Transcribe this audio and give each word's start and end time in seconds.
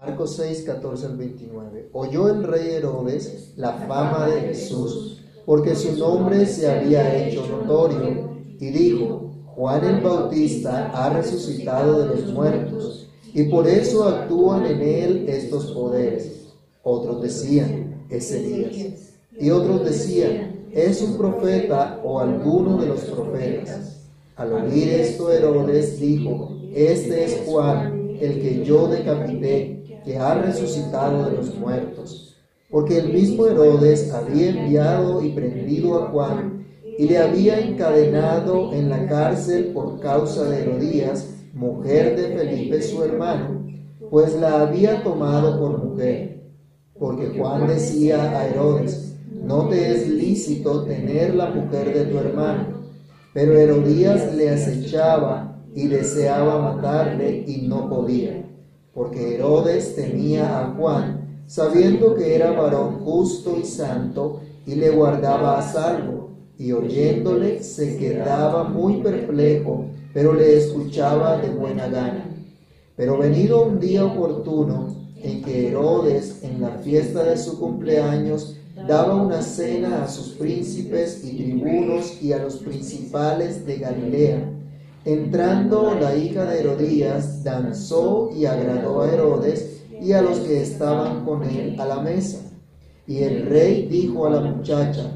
Marcos 0.00 0.36
6, 0.36 0.62
14 0.62 1.06
al 1.06 1.16
29. 1.18 1.90
Oyó 1.92 2.30
el 2.30 2.42
rey 2.42 2.70
Herodes 2.70 3.52
la 3.56 3.72
fama 3.86 4.28
de 4.28 4.40
Jesús, 4.40 5.20
porque 5.44 5.74
su 5.74 5.94
nombre 5.98 6.46
se 6.46 6.70
había 6.70 7.22
hecho 7.22 7.46
notorio, 7.46 8.30
y 8.58 8.70
dijo, 8.70 9.30
Juan 9.44 9.84
el 9.84 10.00
Bautista 10.00 10.90
ha 10.94 11.10
resucitado 11.10 12.00
de 12.00 12.16
los 12.16 12.32
muertos, 12.32 13.10
y 13.34 13.42
por 13.42 13.68
eso 13.68 14.08
actúan 14.08 14.64
en 14.64 14.80
él 14.80 15.24
estos 15.28 15.72
poderes. 15.72 16.46
Otros 16.82 17.20
decían, 17.20 18.06
es 18.08 18.32
Elías. 18.32 19.12
Y 19.38 19.50
otros 19.50 19.84
decían, 19.84 20.64
es 20.72 21.02
un 21.02 21.18
profeta 21.18 22.00
o 22.02 22.20
alguno 22.20 22.78
de 22.78 22.86
los 22.86 23.00
profetas. 23.00 24.06
Al 24.36 24.54
oír 24.54 24.88
esto, 24.88 25.30
Herodes 25.30 26.00
dijo, 26.00 26.56
este 26.74 27.24
es 27.26 27.42
Juan, 27.44 28.16
el 28.18 28.40
que 28.40 28.64
yo 28.64 28.88
decapité 28.88 29.79
que 30.04 30.18
ha 30.18 30.34
resucitado 30.34 31.24
de 31.24 31.36
los 31.36 31.54
muertos, 31.56 32.36
porque 32.70 32.98
el 32.98 33.12
mismo 33.12 33.46
Herodes 33.46 34.12
había 34.12 34.50
enviado 34.50 35.24
y 35.24 35.30
prendido 35.30 36.02
a 36.02 36.06
Juan 36.08 36.66
y 36.98 37.06
le 37.06 37.18
había 37.18 37.58
encadenado 37.58 38.72
en 38.72 38.88
la 38.88 39.06
cárcel 39.06 39.72
por 39.72 40.00
causa 40.00 40.44
de 40.44 40.62
Herodías, 40.62 41.34
mujer 41.54 42.16
de 42.16 42.36
Felipe 42.36 42.82
su 42.82 43.02
hermano, 43.02 43.66
pues 44.10 44.34
la 44.34 44.62
había 44.62 45.02
tomado 45.02 45.58
por 45.58 45.82
mujer. 45.84 46.40
Porque 46.98 47.32
Juan 47.38 47.66
decía 47.66 48.38
a 48.38 48.46
Herodes, 48.46 49.16
no 49.32 49.68
te 49.68 49.92
es 49.92 50.08
lícito 50.08 50.84
tener 50.84 51.34
la 51.34 51.50
mujer 51.50 51.94
de 51.94 52.04
tu 52.04 52.18
hermano. 52.18 52.66
Pero 53.32 53.56
Herodías 53.56 54.34
le 54.34 54.50
acechaba 54.50 55.62
y 55.74 55.88
deseaba 55.88 56.74
matarle 56.74 57.44
y 57.46 57.66
no 57.68 57.88
podía 57.88 58.39
porque 58.94 59.36
Herodes 59.36 59.94
temía 59.94 60.60
a 60.60 60.74
Juan, 60.74 61.42
sabiendo 61.46 62.14
que 62.14 62.34
era 62.34 62.52
varón 62.52 63.00
justo 63.04 63.56
y 63.60 63.64
santo, 63.64 64.40
y 64.66 64.74
le 64.74 64.90
guardaba 64.90 65.58
a 65.58 65.62
salvo, 65.62 66.30
y 66.58 66.72
oyéndole 66.72 67.62
se 67.62 67.96
quedaba 67.96 68.64
muy 68.64 69.02
perplejo, 69.02 69.86
pero 70.12 70.34
le 70.34 70.58
escuchaba 70.58 71.38
de 71.38 71.48
buena 71.50 71.88
gana. 71.88 72.24
Pero 72.96 73.16
venido 73.16 73.64
un 73.64 73.80
día 73.80 74.04
oportuno, 74.04 74.94
en 75.22 75.42
que 75.42 75.68
Herodes, 75.68 76.42
en 76.42 76.60
la 76.60 76.70
fiesta 76.78 77.24
de 77.24 77.36
su 77.36 77.58
cumpleaños, 77.58 78.56
daba 78.86 79.14
una 79.14 79.42
cena 79.42 80.04
a 80.04 80.08
sus 80.08 80.30
príncipes 80.30 81.22
y 81.24 81.36
tribunos 81.36 82.22
y 82.22 82.32
a 82.32 82.42
los 82.42 82.56
principales 82.56 83.66
de 83.66 83.76
Galilea, 83.76 84.50
Entrando 85.04 85.94
la 85.98 86.14
hija 86.14 86.44
de 86.44 86.60
Herodías, 86.60 87.42
danzó 87.42 88.30
y 88.36 88.44
agradó 88.44 89.00
a 89.00 89.10
Herodes 89.10 89.80
y 89.98 90.12
a 90.12 90.20
los 90.20 90.40
que 90.40 90.60
estaban 90.60 91.24
con 91.24 91.42
él 91.42 91.80
a 91.80 91.86
la 91.86 92.00
mesa. 92.00 92.38
Y 93.06 93.18
el 93.22 93.46
rey 93.46 93.86
dijo 93.90 94.26
a 94.26 94.30
la 94.30 94.40
muchacha, 94.42 95.10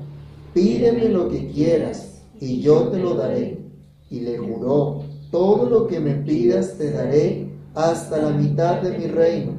pídeme 0.55 1.11
lo 1.11 1.29
que 1.29 1.49
quieras 1.51 2.23
y 2.41 2.61
yo 2.61 2.89
te 2.89 2.99
lo 2.99 3.15
daré. 3.15 3.59
Y 4.11 4.21
le 4.21 4.39
juró, 4.39 5.03
todo 5.31 5.69
lo 5.69 5.87
que 5.87 6.01
me 6.01 6.15
pidas 6.15 6.79
te 6.79 6.91
daré 6.91 7.49
hasta 7.75 8.19
la 8.19 8.31
mitad 8.31 8.81
de 8.81 8.97
mi 8.97 9.07
reino. 9.07 9.53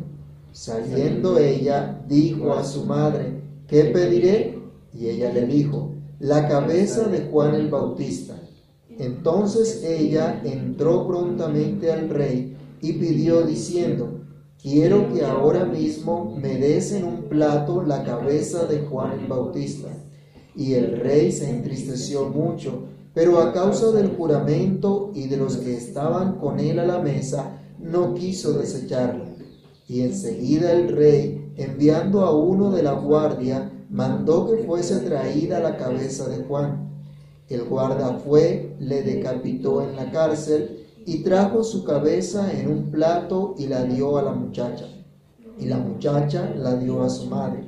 Saliendo 0.52 1.38
ella, 1.38 2.02
dijo 2.08 2.54
a 2.54 2.64
su 2.64 2.86
madre, 2.86 3.42
¿qué 3.68 3.86
pediré? 3.86 4.58
Y 4.94 5.08
ella 5.08 5.32
le 5.32 5.46
dijo, 5.46 5.92
la 6.20 6.48
cabeza 6.48 7.10
de 7.10 7.28
Juan 7.30 7.54
el 7.54 7.70
Bautista. 7.70 8.36
Entonces 8.98 9.84
ella 9.84 10.42
entró 10.44 11.08
prontamente 11.08 11.92
al 11.92 12.10
rey 12.10 12.56
y 12.82 12.94
pidió 12.94 13.42
diciendo, 13.42 14.22
quiero 14.62 15.12
que 15.14 15.26
ahora 15.26 15.66
mismo 15.66 16.36
me 16.40 16.56
des 16.56 16.92
en 16.94 17.04
un 17.06 17.24
plato 17.24 17.84
la 17.84 18.04
cabeza 18.04 18.66
de 18.66 18.80
Juan 18.82 19.20
el 19.20 19.28
Bautista. 19.28 19.90
Y 20.56 20.74
el 20.74 21.00
rey 21.00 21.32
se 21.32 21.50
entristeció 21.50 22.30
mucho, 22.30 22.84
pero 23.14 23.42
a 23.42 23.52
causa 23.52 23.92
del 23.92 24.16
juramento 24.16 25.12
y 25.14 25.28
de 25.28 25.38
los 25.38 25.58
que 25.58 25.76
estaban 25.76 26.38
con 26.38 26.60
él 26.60 26.80
a 26.80 26.86
la 26.86 27.00
mesa, 27.00 27.60
no 27.80 28.14
quiso 28.14 28.54
desecharla. 28.54 29.26
Y 29.88 30.02
enseguida 30.02 30.72
el 30.72 30.90
rey, 30.90 31.54
enviando 31.58 32.22
a 32.22 32.36
uno 32.36 32.72
de 32.72 32.84
la 32.84 32.94
guardia, 32.94 33.72
mandó 33.90 34.50
que 34.50 34.64
fuese 34.64 35.00
traída 35.02 35.60
la 35.60 35.78
cabeza 35.78 36.28
de 36.28 36.44
Juan. 36.44 36.95
El 37.50 37.64
guarda 37.66 38.20
fue, 38.26 38.76
le 38.80 39.04
decapitó 39.04 39.82
en 39.82 39.96
la 39.96 40.12
cárcel 40.12 40.86
y 41.06 41.20
trajo 41.20 41.64
su 41.64 41.84
cabeza 41.84 42.52
en 42.52 42.70
un 42.70 42.92
plato 42.92 43.56
y 43.58 43.68
la 43.68 43.84
dio 43.84 44.18
a 44.18 44.24
la 44.24 44.32
muchacha. 44.32 44.88
Y 45.60 45.66
la 45.66 45.78
muchacha 45.78 46.54
la 46.56 46.76
dio 46.76 47.04
a 47.04 47.10
su 47.10 47.28
madre. 47.28 47.64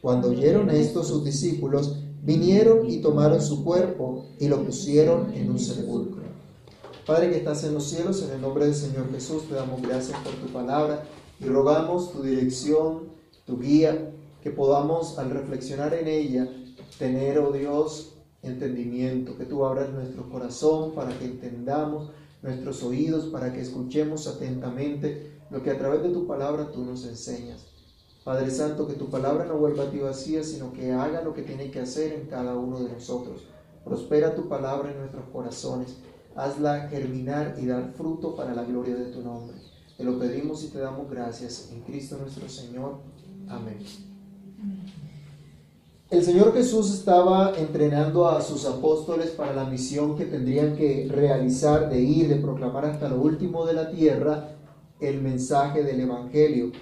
Cuando 0.00 0.30
oyeron 0.30 0.70
esto 0.70 1.04
sus 1.04 1.22
discípulos, 1.24 1.96
vinieron 2.22 2.90
y 2.90 2.98
tomaron 3.02 3.42
su 3.42 3.62
cuerpo 3.62 4.24
y 4.38 4.48
lo 4.48 4.64
pusieron 4.64 5.32
en 5.34 5.50
un 5.50 5.58
sepulcro. 5.58 6.20
Padre 7.06 7.30
que 7.30 7.36
estás 7.36 7.64
en 7.64 7.74
los 7.74 7.84
cielos, 7.84 8.22
en 8.22 8.30
el 8.30 8.40
nombre 8.40 8.64
del 8.64 8.74
Señor 8.74 9.10
Jesús, 9.10 9.48
te 9.48 9.54
damos 9.54 9.82
gracias 9.82 10.18
por 10.20 10.32
tu 10.34 10.46
palabra 10.52 11.02
y 11.38 11.44
rogamos 11.44 12.12
tu 12.12 12.22
dirección, 12.22 13.10
tu 13.44 13.58
guía, 13.58 14.12
que 14.42 14.50
podamos 14.50 15.18
al 15.18 15.30
reflexionar 15.30 15.92
en 15.92 16.08
ella 16.08 16.48
tener, 16.98 17.38
oh 17.38 17.52
Dios, 17.52 18.14
entendimiento, 18.42 19.36
que 19.36 19.44
tú 19.44 19.64
abras 19.64 19.90
nuestro 19.90 20.28
corazón 20.28 20.94
para 20.94 21.16
que 21.18 21.26
entendamos, 21.26 22.10
nuestros 22.42 22.82
oídos 22.82 23.26
para 23.26 23.52
que 23.52 23.60
escuchemos 23.60 24.26
atentamente 24.26 25.38
lo 25.50 25.62
que 25.62 25.70
a 25.70 25.78
través 25.78 26.02
de 26.02 26.10
tu 26.10 26.26
palabra 26.26 26.70
tú 26.70 26.84
nos 26.84 27.04
enseñas. 27.06 27.66
Padre 28.24 28.50
Santo, 28.50 28.86
que 28.86 28.94
tu 28.94 29.08
palabra 29.08 29.44
no 29.44 29.56
vuelva 29.56 29.84
a 29.84 29.90
ti 29.90 29.98
vacía, 29.98 30.44
sino 30.44 30.72
que 30.72 30.92
haga 30.92 31.22
lo 31.22 31.34
que 31.34 31.42
tiene 31.42 31.70
que 31.70 31.80
hacer 31.80 32.12
en 32.12 32.26
cada 32.26 32.54
uno 32.54 32.80
de 32.80 32.92
nosotros. 32.92 33.48
Prospera 33.84 34.34
tu 34.34 34.48
palabra 34.48 34.90
en 34.90 34.98
nuestros 34.98 35.24
corazones. 35.32 35.96
Hazla 36.36 36.88
germinar 36.88 37.56
y 37.58 37.66
dar 37.66 37.92
fruto 37.92 38.36
para 38.36 38.54
la 38.54 38.64
gloria 38.64 38.94
de 38.94 39.06
tu 39.06 39.22
nombre. 39.22 39.56
Te 39.96 40.04
lo 40.04 40.18
pedimos 40.18 40.62
y 40.64 40.68
te 40.68 40.78
damos 40.78 41.10
gracias 41.10 41.70
en 41.72 41.80
Cristo 41.80 42.18
nuestro 42.18 42.48
Señor. 42.48 42.98
Amén. 43.48 43.78
El 46.10 46.24
Señor 46.24 46.52
Jesús 46.52 46.92
estaba 46.92 47.52
entrenando 47.56 48.28
a 48.28 48.42
sus 48.42 48.66
apóstoles 48.66 49.30
para 49.30 49.54
la 49.54 49.64
misión 49.64 50.18
que 50.18 50.24
tendrían 50.24 50.74
que 50.74 51.06
realizar 51.08 51.88
de 51.88 52.00
ir, 52.00 52.26
de 52.26 52.34
proclamar 52.34 52.84
hasta 52.84 53.08
lo 53.08 53.20
último 53.20 53.64
de 53.64 53.74
la 53.74 53.92
tierra 53.92 54.56
el 54.98 55.22
mensaje 55.22 55.84
del 55.84 56.00
Evangelio. 56.00 56.72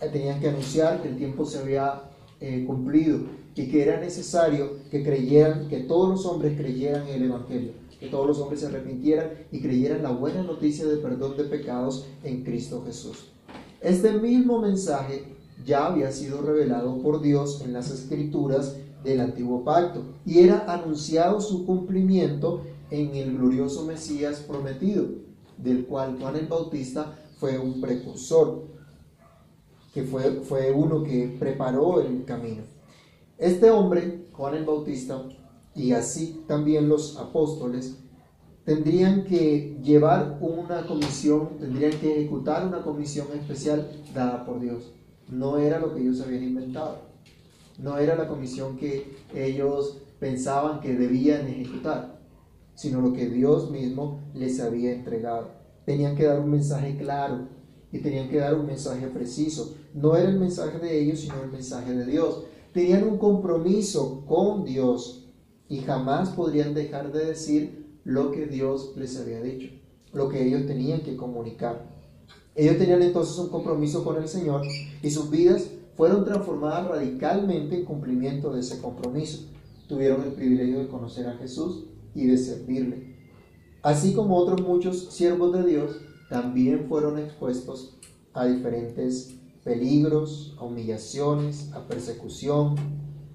Tenían 0.00 0.40
que 0.40 0.48
anunciar 0.48 1.00
que 1.00 1.10
el 1.10 1.16
tiempo 1.16 1.44
se 1.44 1.60
había 1.60 2.10
eh, 2.40 2.64
cumplido 2.66 3.20
y 3.54 3.68
que 3.68 3.84
era 3.84 4.00
necesario 4.00 4.72
que 4.90 5.04
creyeran, 5.04 5.68
que 5.68 5.78
todos 5.78 6.08
los 6.08 6.26
hombres 6.26 6.58
creyeran 6.58 7.06
en 7.06 7.22
el 7.22 7.30
Evangelio, 7.30 7.70
que 8.00 8.08
todos 8.08 8.26
los 8.26 8.40
hombres 8.40 8.62
se 8.62 8.66
arrepintieran 8.66 9.30
y 9.52 9.60
creyeran 9.60 10.02
la 10.02 10.10
buena 10.10 10.42
noticia 10.42 10.88
de 10.88 10.96
perdón 10.96 11.36
de 11.36 11.44
pecados 11.44 12.08
en 12.24 12.42
Cristo 12.42 12.82
Jesús. 12.84 13.28
Este 13.80 14.10
mismo 14.10 14.58
mensaje 14.58 15.22
ya 15.64 15.86
había 15.86 16.12
sido 16.12 16.42
revelado 16.42 17.00
por 17.02 17.20
Dios 17.20 17.60
en 17.62 17.72
las 17.72 17.90
escrituras 17.90 18.76
del 19.04 19.20
antiguo 19.20 19.64
pacto 19.64 20.04
y 20.24 20.40
era 20.40 20.72
anunciado 20.72 21.40
su 21.40 21.66
cumplimiento 21.66 22.62
en 22.90 23.14
el 23.14 23.36
glorioso 23.36 23.84
Mesías 23.84 24.40
prometido, 24.40 25.06
del 25.56 25.86
cual 25.86 26.18
Juan 26.20 26.36
el 26.36 26.46
Bautista 26.46 27.18
fue 27.38 27.58
un 27.58 27.80
precursor, 27.80 28.64
que 29.92 30.04
fue, 30.04 30.40
fue 30.42 30.70
uno 30.70 31.02
que 31.02 31.36
preparó 31.38 32.00
el 32.00 32.24
camino. 32.24 32.62
Este 33.38 33.70
hombre, 33.70 34.26
Juan 34.32 34.54
el 34.54 34.64
Bautista, 34.64 35.22
y 35.74 35.92
así 35.92 36.44
también 36.46 36.88
los 36.88 37.16
apóstoles, 37.16 37.98
tendrían 38.64 39.24
que 39.24 39.78
llevar 39.82 40.38
una 40.40 40.86
comisión, 40.86 41.58
tendrían 41.58 41.92
que 41.98 42.20
ejecutar 42.20 42.66
una 42.66 42.82
comisión 42.82 43.26
especial 43.34 43.90
dada 44.14 44.44
por 44.44 44.60
Dios 44.60 44.92
no 45.32 45.58
era 45.58 45.78
lo 45.78 45.94
que 45.94 46.02
ellos 46.02 46.20
habían 46.20 46.44
inventado, 46.44 46.98
no 47.78 47.98
era 47.98 48.14
la 48.16 48.28
comisión 48.28 48.76
que 48.76 49.16
ellos 49.34 49.98
pensaban 50.20 50.80
que 50.80 50.94
debían 50.94 51.48
ejecutar, 51.48 52.20
sino 52.74 53.00
lo 53.00 53.12
que 53.12 53.28
Dios 53.28 53.70
mismo 53.70 54.20
les 54.34 54.60
había 54.60 54.92
entregado. 54.92 55.50
Tenían 55.86 56.14
que 56.14 56.26
dar 56.26 56.38
un 56.38 56.50
mensaje 56.50 56.96
claro 56.96 57.48
y 57.90 57.98
tenían 57.98 58.28
que 58.28 58.38
dar 58.38 58.54
un 58.54 58.66
mensaje 58.66 59.06
preciso. 59.08 59.74
No 59.94 60.16
era 60.16 60.28
el 60.28 60.38
mensaje 60.38 60.78
de 60.78 61.00
ellos, 61.00 61.20
sino 61.20 61.42
el 61.42 61.50
mensaje 61.50 61.92
de 61.94 62.04
Dios. 62.04 62.44
Tenían 62.72 63.04
un 63.04 63.18
compromiso 63.18 64.24
con 64.26 64.64
Dios 64.64 65.26
y 65.68 65.78
jamás 65.78 66.30
podrían 66.30 66.74
dejar 66.74 67.10
de 67.10 67.26
decir 67.26 67.98
lo 68.04 68.30
que 68.30 68.46
Dios 68.46 68.92
les 68.96 69.18
había 69.18 69.40
dicho, 69.40 69.70
lo 70.12 70.28
que 70.28 70.46
ellos 70.46 70.66
tenían 70.66 71.00
que 71.00 71.16
comunicar. 71.16 71.91
Ellos 72.54 72.76
tenían 72.78 73.02
entonces 73.02 73.38
un 73.38 73.48
compromiso 73.48 74.04
con 74.04 74.16
el 74.16 74.28
Señor 74.28 74.62
y 75.02 75.10
sus 75.10 75.30
vidas 75.30 75.70
fueron 75.96 76.24
transformadas 76.24 76.86
radicalmente 76.86 77.76
en 77.76 77.84
cumplimiento 77.84 78.52
de 78.52 78.60
ese 78.60 78.80
compromiso. 78.80 79.48
Tuvieron 79.88 80.22
el 80.22 80.32
privilegio 80.32 80.80
de 80.80 80.88
conocer 80.88 81.26
a 81.26 81.36
Jesús 81.36 81.84
y 82.14 82.26
de 82.26 82.36
servirle. 82.36 83.16
Así 83.82 84.12
como 84.14 84.36
otros 84.36 84.62
muchos 84.62 85.12
siervos 85.12 85.52
de 85.52 85.64
Dios 85.64 85.96
también 86.28 86.86
fueron 86.88 87.18
expuestos 87.18 87.98
a 88.32 88.46
diferentes 88.46 89.34
peligros, 89.64 90.56
a 90.58 90.64
humillaciones, 90.64 91.72
a 91.72 91.86
persecución 91.86 92.74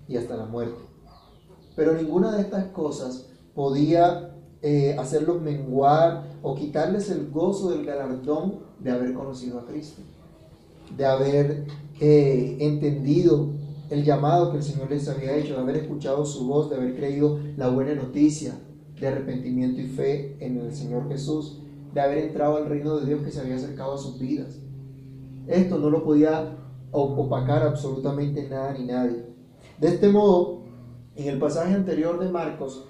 y 0.08 0.18
hasta 0.18 0.38
la 0.38 0.46
muerte. 0.46 0.80
Pero 1.76 1.94
ninguna 1.94 2.36
de 2.36 2.42
estas 2.42 2.66
cosas 2.68 3.30
podía 3.54 4.36
eh, 4.62 4.96
hacerlos 4.98 5.42
menguar 5.42 6.38
o 6.42 6.56
quitarles 6.56 7.10
el 7.10 7.30
gozo 7.30 7.70
del 7.70 7.86
galardón 7.86 8.67
de 8.80 8.92
haber 8.92 9.14
conocido 9.14 9.60
a 9.60 9.66
Cristo, 9.66 10.02
de 10.96 11.06
haber 11.06 11.66
eh, 12.00 12.58
entendido 12.60 13.50
el 13.90 14.04
llamado 14.04 14.52
que 14.52 14.58
el 14.58 14.64
Señor 14.64 14.90
les 14.90 15.08
había 15.08 15.36
hecho, 15.36 15.56
de 15.56 15.62
haber 15.62 15.78
escuchado 15.78 16.26
su 16.26 16.46
voz, 16.48 16.70
de 16.70 16.76
haber 16.76 16.96
creído 16.96 17.40
la 17.56 17.70
buena 17.70 17.96
noticia 17.96 18.54
de 19.00 19.08
arrepentimiento 19.08 19.80
y 19.82 19.88
fe 19.88 20.36
en 20.40 20.58
el 20.58 20.74
Señor 20.74 21.08
Jesús, 21.08 21.60
de 21.94 22.02
haber 22.02 22.18
entrado 22.20 22.58
al 22.58 22.68
reino 22.68 22.98
de 22.98 23.06
Dios 23.06 23.24
que 23.24 23.32
se 23.32 23.40
había 23.40 23.56
acercado 23.56 23.94
a 23.94 23.98
sus 23.98 24.20
vidas. 24.20 24.60
Esto 25.48 25.78
no 25.78 25.90
lo 25.90 26.04
podía 26.04 26.58
opacar 26.92 27.64
absolutamente 27.64 28.48
nada 28.50 28.74
ni 28.74 28.86
nadie. 28.86 29.26
De 29.80 29.88
este 29.88 30.10
modo, 30.10 30.62
en 31.16 31.28
el 31.28 31.40
pasaje 31.40 31.74
anterior 31.74 32.20
de 32.20 32.30
Marcos 32.30 32.86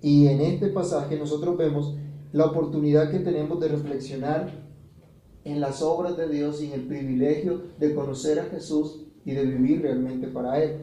y 0.00 0.28
en 0.28 0.40
este 0.40 0.68
pasaje 0.68 1.18
nosotros 1.18 1.56
vemos 1.56 1.96
la 2.32 2.46
oportunidad 2.46 3.10
que 3.10 3.18
tenemos 3.18 3.60
de 3.60 3.68
reflexionar 3.68 4.65
en 5.46 5.60
las 5.60 5.80
obras 5.80 6.16
de 6.16 6.28
Dios 6.28 6.60
y 6.60 6.66
en 6.66 6.72
el 6.72 6.86
privilegio 6.88 7.62
de 7.78 7.94
conocer 7.94 8.40
a 8.40 8.46
Jesús 8.46 9.04
y 9.24 9.32
de 9.32 9.44
vivir 9.44 9.80
realmente 9.80 10.26
para 10.26 10.60
Él. 10.60 10.78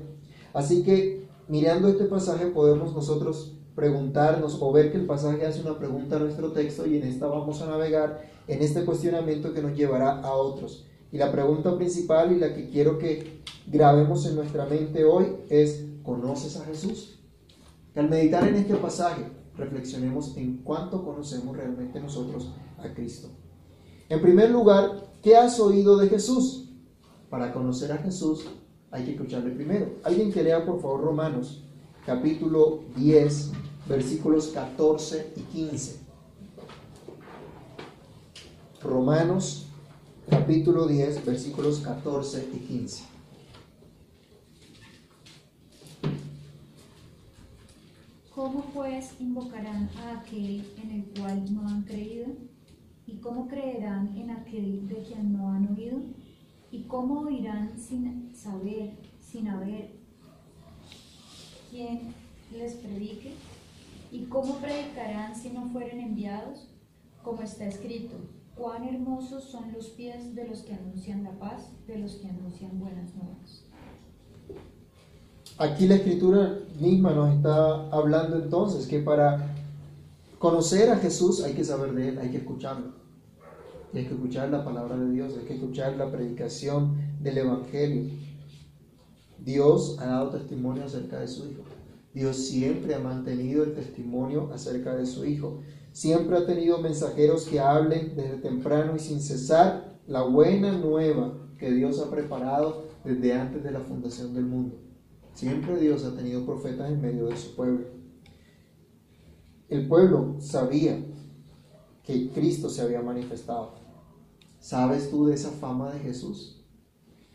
Así 0.53 0.83
que 0.83 1.27
mirando 1.49 1.89
este 1.89 2.05
pasaje 2.05 2.45
podemos 2.47 2.95
nosotros 2.95 3.57
preguntarnos 3.75 4.57
o 4.61 4.71
ver 4.71 4.91
que 4.91 4.99
el 4.99 5.05
pasaje 5.05 5.45
hace 5.45 5.61
una 5.61 5.77
pregunta 5.77 6.15
a 6.15 6.19
nuestro 6.19 6.53
texto 6.53 6.87
y 6.87 6.95
en 6.95 7.03
esta 7.03 7.27
vamos 7.27 7.61
a 7.61 7.65
navegar 7.65 8.21
en 8.47 8.61
este 8.61 8.85
cuestionamiento 8.85 9.53
que 9.53 9.61
nos 9.61 9.75
llevará 9.75 10.21
a 10.21 10.31
otros. 10.31 10.87
Y 11.11 11.17
la 11.17 11.29
pregunta 11.29 11.75
principal 11.75 12.31
y 12.31 12.39
la 12.39 12.53
que 12.53 12.69
quiero 12.69 12.97
que 12.97 13.41
grabemos 13.67 14.25
en 14.25 14.35
nuestra 14.35 14.65
mente 14.65 15.03
hoy 15.03 15.27
es, 15.49 15.85
¿conoces 16.03 16.55
a 16.55 16.63
Jesús? 16.63 17.19
Que 17.93 17.99
al 17.99 18.09
meditar 18.09 18.47
en 18.47 18.55
este 18.55 18.75
pasaje 18.75 19.25
reflexionemos 19.57 20.37
en 20.37 20.59
cuánto 20.63 21.03
conocemos 21.03 21.57
realmente 21.57 21.99
nosotros 21.99 22.53
a 22.77 22.93
Cristo. 22.93 23.29
En 24.13 24.21
primer 24.21 24.51
lugar, 24.51 25.07
¿qué 25.23 25.35
has 25.35 25.59
oído 25.59 25.97
de 25.97 26.07
Jesús? 26.07 26.69
Para 27.31 27.51
conocer 27.51 27.91
a 27.91 27.97
Jesús 27.97 28.45
hay 28.91 29.05
que 29.05 29.13
escucharle 29.13 29.49
primero. 29.49 29.89
Alguien 30.03 30.31
que 30.31 30.43
lea 30.43 30.63
por 30.63 30.79
favor 30.79 31.01
Romanos 31.01 31.63
capítulo 32.05 32.83
10 32.95 33.53
versículos 33.89 34.49
14 34.49 35.33
y 35.35 35.39
15. 35.41 35.99
Romanos 38.83 39.65
capítulo 40.29 40.85
10 40.85 41.25
versículos 41.25 41.79
14 41.79 42.49
y 42.53 42.57
15. 42.59 43.03
¿Cómo 48.35 48.61
pues 48.75 49.19
invocarán 49.19 49.89
a 49.97 50.19
aquel 50.19 50.71
en 50.83 50.91
el 50.91 51.19
cual 51.19 51.51
no 51.51 51.67
han 51.67 51.81
creído? 51.81 52.52
¿Y 53.05 53.17
cómo 53.17 53.47
creerán 53.47 54.15
en 54.17 54.31
aquel 54.31 54.87
de 54.87 55.03
quien 55.03 55.33
no 55.33 55.49
han 55.49 55.73
oído? 55.75 55.99
¿Y 56.71 56.83
cómo 56.83 57.21
oirán 57.21 57.77
sin 57.77 58.33
saber, 58.33 58.93
sin 59.19 59.47
haber 59.47 59.91
quien 61.69 62.13
les 62.51 62.73
predique? 62.75 63.33
¿Y 64.11 64.25
cómo 64.25 64.55
predicarán 64.57 65.35
si 65.35 65.49
no 65.49 65.69
fueren 65.69 65.99
enviados? 65.99 66.69
Como 67.23 67.41
está 67.41 67.65
escrito, 67.65 68.15
cuán 68.55 68.83
hermosos 68.83 69.43
son 69.43 69.71
los 69.73 69.87
pies 69.89 70.35
de 70.35 70.47
los 70.47 70.61
que 70.61 70.73
anuncian 70.73 71.23
la 71.23 71.31
paz, 71.31 71.69
de 71.87 71.97
los 71.97 72.13
que 72.13 72.27
anuncian 72.27 72.79
buenas 72.79 73.13
nuevas. 73.15 73.65
Aquí 75.57 75.87
la 75.87 75.95
escritura 75.95 76.59
misma 76.79 77.11
nos 77.13 77.35
está 77.35 77.89
hablando 77.89 78.37
entonces 78.37 78.87
que 78.87 78.99
para 78.99 79.52
conocer 80.43 80.89
a 80.89 80.97
Jesús 80.97 81.41
hay 81.41 81.53
que 81.53 81.63
saber 81.63 81.93
de 81.93 82.09
Él, 82.09 82.19
hay 82.19 82.29
que 82.29 82.39
escucharlo. 82.39 82.95
hay 83.93 84.05
que 84.05 84.13
escuchar 84.13 84.49
la 84.49 84.65
palabra 84.65 84.97
de 84.97 85.09
Dios, 85.09 85.37
hay 85.37 85.45
que 85.45 85.53
escuchar 85.53 85.95
la 85.95 86.11
predicación 86.11 86.97
del 87.21 87.37
Evangelio. 87.37 88.11
Dios 89.39 89.95
ha 90.01 90.07
dado 90.07 90.31
testimonio 90.31 90.83
acerca 90.83 91.21
de 91.21 91.29
su 91.29 91.45
Hijo. 91.45 91.63
Dios 92.13 92.35
siempre 92.35 92.93
ha 92.93 92.99
mantenido 92.99 93.63
el 93.63 93.73
testimonio 93.73 94.51
acerca 94.53 94.93
de 94.93 95.05
su 95.05 95.23
Hijo. 95.23 95.61
Siempre 95.93 96.35
ha 96.35 96.45
tenido 96.45 96.79
mensajeros 96.79 97.45
que 97.45 97.61
hablen 97.61 98.13
desde 98.17 98.35
temprano 98.39 98.97
y 98.97 98.99
sin 98.99 99.21
cesar 99.21 99.97
la 100.07 100.23
buena 100.23 100.73
nueva 100.73 101.37
que 101.57 101.71
Dios 101.71 102.01
ha 102.01 102.11
preparado 102.11 102.83
desde 103.05 103.33
antes 103.33 103.63
de 103.63 103.71
la 103.71 103.79
fundación 103.79 104.33
del 104.33 104.47
mundo. 104.47 104.75
Siempre 105.35 105.79
Dios 105.79 106.03
ha 106.03 106.13
tenido 106.13 106.45
profetas 106.45 106.91
en 106.91 106.99
medio 106.99 107.27
de 107.27 107.37
su 107.37 107.55
pueblo. 107.55 108.02
El 109.73 109.87
pueblo 109.87 110.35
sabía 110.37 111.03
que 112.03 112.29
Cristo 112.29 112.69
se 112.69 112.83
había 112.83 113.01
manifestado. 113.01 113.71
¿Sabes 114.59 115.09
tú 115.09 115.25
de 115.25 115.33
esa 115.33 115.49
fama 115.49 115.89
de 115.89 115.99
Jesús? 115.99 116.61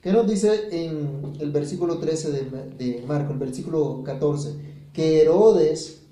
¿Qué 0.00 0.12
nos 0.12 0.24
dice 0.28 0.68
en 0.70 1.32
el 1.40 1.50
versículo 1.50 1.98
13 1.98 2.30
de, 2.30 3.04
Marco, 3.08 3.32
el 3.32 3.40
versículo 3.40 4.04
14? 4.04 4.54
Que 4.92 5.22
Herodes 5.22 6.02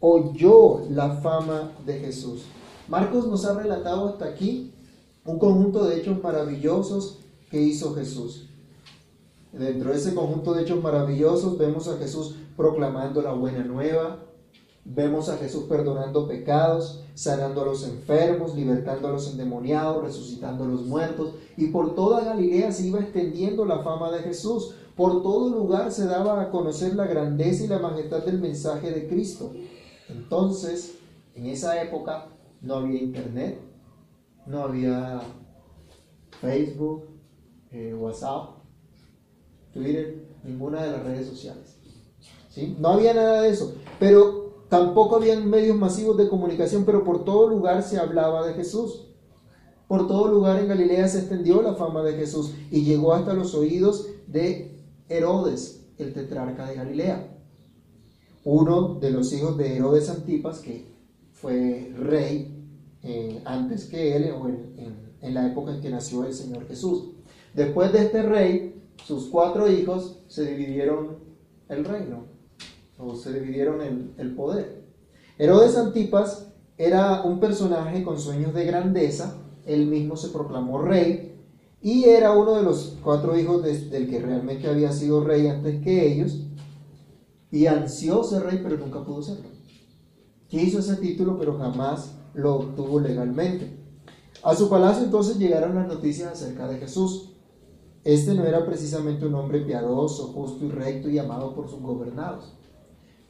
oyó 0.00 0.86
la 0.88 1.16
fama 1.16 1.72
de 1.84 1.98
Jesús. 1.98 2.44
Marcos 2.88 3.26
nos 3.26 3.44
ha 3.44 3.52
relatado 3.52 4.08
hasta 4.08 4.24
aquí 4.24 4.72
un 5.26 5.38
conjunto 5.38 5.84
de 5.84 5.98
hechos 5.98 6.22
maravillosos 6.22 7.18
que 7.50 7.60
hizo 7.60 7.94
Jesús. 7.94 8.48
Dentro 9.52 9.90
de 9.90 9.98
ese 9.98 10.14
conjunto 10.14 10.54
de 10.54 10.62
hechos 10.62 10.82
maravillosos 10.82 11.58
vemos 11.58 11.88
a 11.88 11.98
Jesús 11.98 12.36
proclamando 12.56 13.20
la 13.20 13.34
buena 13.34 13.62
nueva, 13.62 14.31
vemos 14.84 15.28
a 15.28 15.36
Jesús 15.36 15.64
perdonando 15.64 16.26
pecados, 16.26 17.04
sanando 17.14 17.62
a 17.62 17.66
los 17.66 17.86
enfermos, 17.86 18.54
libertando 18.54 19.08
a 19.08 19.12
los 19.12 19.30
endemoniados, 19.30 20.02
resucitando 20.02 20.64
a 20.64 20.68
los 20.68 20.84
muertos, 20.86 21.34
y 21.56 21.68
por 21.68 21.94
toda 21.94 22.24
Galilea 22.24 22.72
se 22.72 22.88
iba 22.88 23.00
extendiendo 23.00 23.64
la 23.64 23.80
fama 23.80 24.10
de 24.10 24.20
Jesús. 24.20 24.74
Por 24.96 25.22
todo 25.22 25.48
lugar 25.48 25.90
se 25.90 26.06
daba 26.06 26.40
a 26.40 26.50
conocer 26.50 26.94
la 26.94 27.06
grandeza 27.06 27.64
y 27.64 27.68
la 27.68 27.78
majestad 27.78 28.24
del 28.24 28.40
mensaje 28.40 28.90
de 28.90 29.08
Cristo. 29.08 29.52
Entonces, 30.08 30.96
en 31.34 31.46
esa 31.46 31.80
época 31.82 32.26
no 32.60 32.74
había 32.76 33.00
internet, 33.00 33.58
no 34.46 34.62
había 34.64 35.22
Facebook, 36.40 37.04
eh, 37.70 37.94
WhatsApp, 37.94 38.50
Twitter, 39.72 40.26
ninguna 40.44 40.82
de 40.82 40.92
las 40.92 41.04
redes 41.04 41.26
sociales. 41.26 41.78
¿Sí? 42.50 42.76
No 42.78 42.90
había 42.90 43.14
nada 43.14 43.42
de 43.42 43.48
eso, 43.48 43.74
pero 43.98 44.41
tampoco 44.72 45.16
había 45.16 45.38
medios 45.38 45.76
masivos 45.76 46.16
de 46.16 46.30
comunicación, 46.30 46.86
pero 46.86 47.04
por 47.04 47.26
todo 47.26 47.46
lugar 47.46 47.82
se 47.82 47.98
hablaba 47.98 48.46
de 48.46 48.54
Jesús. 48.54 49.02
Por 49.86 50.08
todo 50.08 50.28
lugar 50.28 50.58
en 50.60 50.68
Galilea 50.68 51.06
se 51.08 51.18
extendió 51.18 51.60
la 51.60 51.74
fama 51.74 52.02
de 52.02 52.14
Jesús 52.14 52.54
y 52.70 52.80
llegó 52.80 53.12
hasta 53.12 53.34
los 53.34 53.54
oídos 53.54 54.08
de 54.26 54.80
Herodes, 55.10 55.84
el 55.98 56.14
tetrarca 56.14 56.66
de 56.66 56.76
Galilea, 56.76 57.36
uno 58.44 58.94
de 58.94 59.10
los 59.10 59.30
hijos 59.34 59.58
de 59.58 59.76
Herodes 59.76 60.08
Antipas, 60.08 60.60
que 60.60 60.86
fue 61.32 61.92
rey 61.94 62.66
eh, 63.02 63.42
antes 63.44 63.84
que 63.84 64.16
él, 64.16 64.30
o 64.30 64.48
en 64.48 65.34
la 65.34 65.48
época 65.48 65.74
en 65.74 65.82
que 65.82 65.90
nació 65.90 66.24
el 66.24 66.32
Señor 66.32 66.66
Jesús. 66.66 67.10
Después 67.52 67.92
de 67.92 68.04
este 68.04 68.22
rey, 68.22 68.82
sus 69.04 69.26
cuatro 69.26 69.70
hijos 69.70 70.22
se 70.28 70.46
dividieron 70.46 71.18
el 71.68 71.84
reino, 71.84 72.31
o 72.98 73.14
se 73.14 73.32
dividieron 73.32 73.80
el, 74.16 74.34
poder. 74.34 74.84
Herodes 75.38 75.76
Antipas 75.76 76.52
era 76.76 77.22
un 77.22 77.40
personaje 77.40 78.02
con 78.02 78.18
sueños 78.18 78.54
de 78.54 78.64
grandeza, 78.64 79.36
él 79.66 79.86
mismo 79.86 80.16
se 80.16 80.28
proclamó 80.28 80.80
rey, 80.82 81.40
y 81.80 82.04
era 82.04 82.32
uno 82.32 82.54
de 82.54 82.62
los 82.62 82.96
cuatro 83.02 83.38
hijos 83.38 83.62
del 83.62 84.08
que 84.08 84.20
realmente 84.20 84.68
había 84.68 84.92
sido 84.92 85.24
rey 85.24 85.46
antes 85.48 85.82
que 85.82 86.12
ellos, 86.12 86.46
y 87.50 87.66
ansió 87.66 88.24
ser 88.24 88.44
rey, 88.44 88.60
pero 88.62 88.78
nunca 88.78 89.04
pudo 89.04 89.22
serlo. 89.22 89.48
Quiso 90.48 90.78
ese 90.78 90.96
título, 90.96 91.38
pero 91.38 91.58
jamás 91.58 92.14
lo 92.34 92.56
obtuvo 92.56 93.00
legalmente. 93.00 93.78
A 94.42 94.54
su 94.56 94.68
palacio 94.68 95.04
entonces 95.04 95.38
llegaron 95.38 95.74
las 95.74 95.86
noticias 95.86 96.32
acerca 96.32 96.66
de 96.66 96.78
Jesús. 96.78 97.30
Este 98.04 98.34
no 98.34 98.44
era 98.44 98.66
precisamente 98.66 99.24
un 99.24 99.34
hombre 99.34 99.60
piadoso, 99.60 100.28
justo 100.28 100.64
y 100.64 100.70
recto 100.70 101.08
y 101.08 101.18
amado 101.18 101.54
por 101.54 101.68
sus 101.68 101.80
gobernados, 101.80 102.52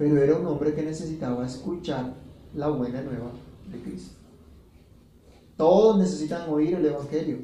pero 0.02 0.20
era 0.20 0.36
un 0.36 0.44
hombre 0.46 0.74
que 0.74 0.82
necesitaba 0.82 1.46
escuchar 1.46 2.14
la 2.56 2.66
buena 2.70 3.02
nueva 3.02 3.30
de 3.70 3.78
Cristo. 3.82 4.16
Todos 5.56 5.96
necesitan 5.96 6.50
oír 6.50 6.74
el 6.74 6.86
Evangelio. 6.86 7.38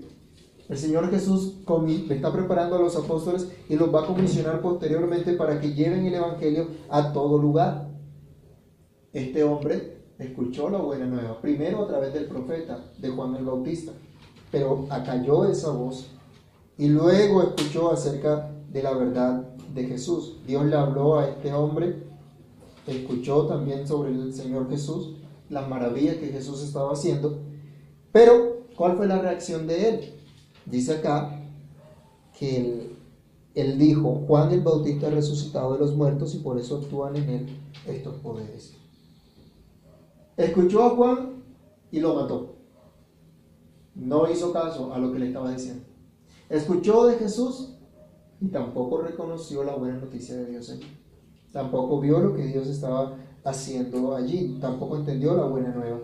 El 0.69 0.77
Señor 0.77 1.09
Jesús 1.09 1.55
está 2.11 2.33
preparando 2.33 2.75
a 2.75 2.81
los 2.81 2.97
apóstoles 2.97 3.49
y 3.69 3.77
los 3.77 3.95
va 3.95 4.03
a 4.03 4.07
comisionar 4.09 4.61
posteriormente 4.61 5.35
para 5.35 5.61
que 5.61 5.73
lleven 5.73 6.07
el 6.07 6.15
Evangelio 6.15 6.67
a 6.91 7.13
todo 7.13 7.39
lugar. 7.39 7.91
Este 9.13 9.45
hombre 9.45 9.99
escuchó 10.19 10.69
la 10.69 10.79
buena 10.79 11.07
nueva, 11.07 11.41
primero 11.41 11.85
a 11.85 11.87
través 11.87 12.13
del 12.13 12.25
profeta 12.25 12.87
de 12.99 13.09
Juan 13.09 13.37
el 13.37 13.45
Bautista, 13.45 13.93
pero 14.51 14.85
acalló 14.91 15.45
esa 15.45 15.71
voz 15.71 16.11
y 16.77 16.89
luego 16.89 17.41
escuchó 17.41 17.93
acerca 17.93 18.51
de 18.69 18.83
la 18.83 18.95
verdad 18.95 19.45
de 19.73 19.85
Jesús. 19.85 20.39
Dios 20.45 20.67
le 20.67 20.75
habló 20.75 21.21
a 21.21 21.29
este 21.29 21.53
hombre, 21.53 22.08
escuchó 22.89 23.47
también 23.47 23.87
sobre 23.87 24.11
el 24.13 24.33
Señor 24.33 24.69
Jesús, 24.71 25.17
las 25.49 25.69
maravillas 25.69 26.17
que 26.17 26.29
Jesús 26.29 26.63
estaba 26.63 26.93
haciendo, 26.93 27.39
pero 28.13 28.67
¿cuál 28.77 28.97
fue 28.97 29.07
la 29.07 29.21
reacción 29.21 29.67
de 29.67 29.89
él? 29.89 30.15
Dice 30.67 30.95
acá 30.95 31.43
que 32.39 32.57
él, 32.57 32.97
él 33.55 33.79
dijo, 33.79 34.25
Juan 34.27 34.53
el 34.53 34.61
Bautista 34.61 35.11
resucitado 35.11 35.73
de 35.75 35.81
los 35.81 35.95
muertos 35.95 36.35
y 36.35 36.39
por 36.39 36.59
eso 36.59 36.77
actúan 36.77 37.17
en 37.17 37.29
él 37.29 37.47
estos 37.87 38.17
poderes. 38.17 38.75
Escuchó 40.37 40.85
a 40.85 40.91
Juan 40.91 41.43
y 41.91 42.01
lo 42.01 42.15
mató. 42.15 42.55
No 43.95 44.31
hizo 44.31 44.53
caso 44.53 44.93
a 44.95 44.99
lo 44.99 45.13
que 45.13 45.19
le 45.19 45.27
estaba 45.29 45.51
diciendo. 45.51 45.83
Escuchó 46.49 47.07
de 47.07 47.17
Jesús 47.17 47.75
y 48.41 48.47
tampoco 48.49 49.03
reconoció 49.03 49.65
la 49.65 49.75
buena 49.75 49.97
noticia 49.97 50.37
de 50.37 50.47
Dios 50.47 50.71
allí. 50.71 50.87
Tampoco 51.53 52.01
vio 52.01 52.19
lo 52.21 52.35
que 52.35 52.47
Dios 52.47 52.69
estaba 52.69 53.17
haciendo 53.45 54.15
allí. 54.15 54.59
Tampoco 54.61 54.97
entendió 54.97 55.35
la 55.37 55.45
buena 55.45 55.75
nueva. 55.75 55.99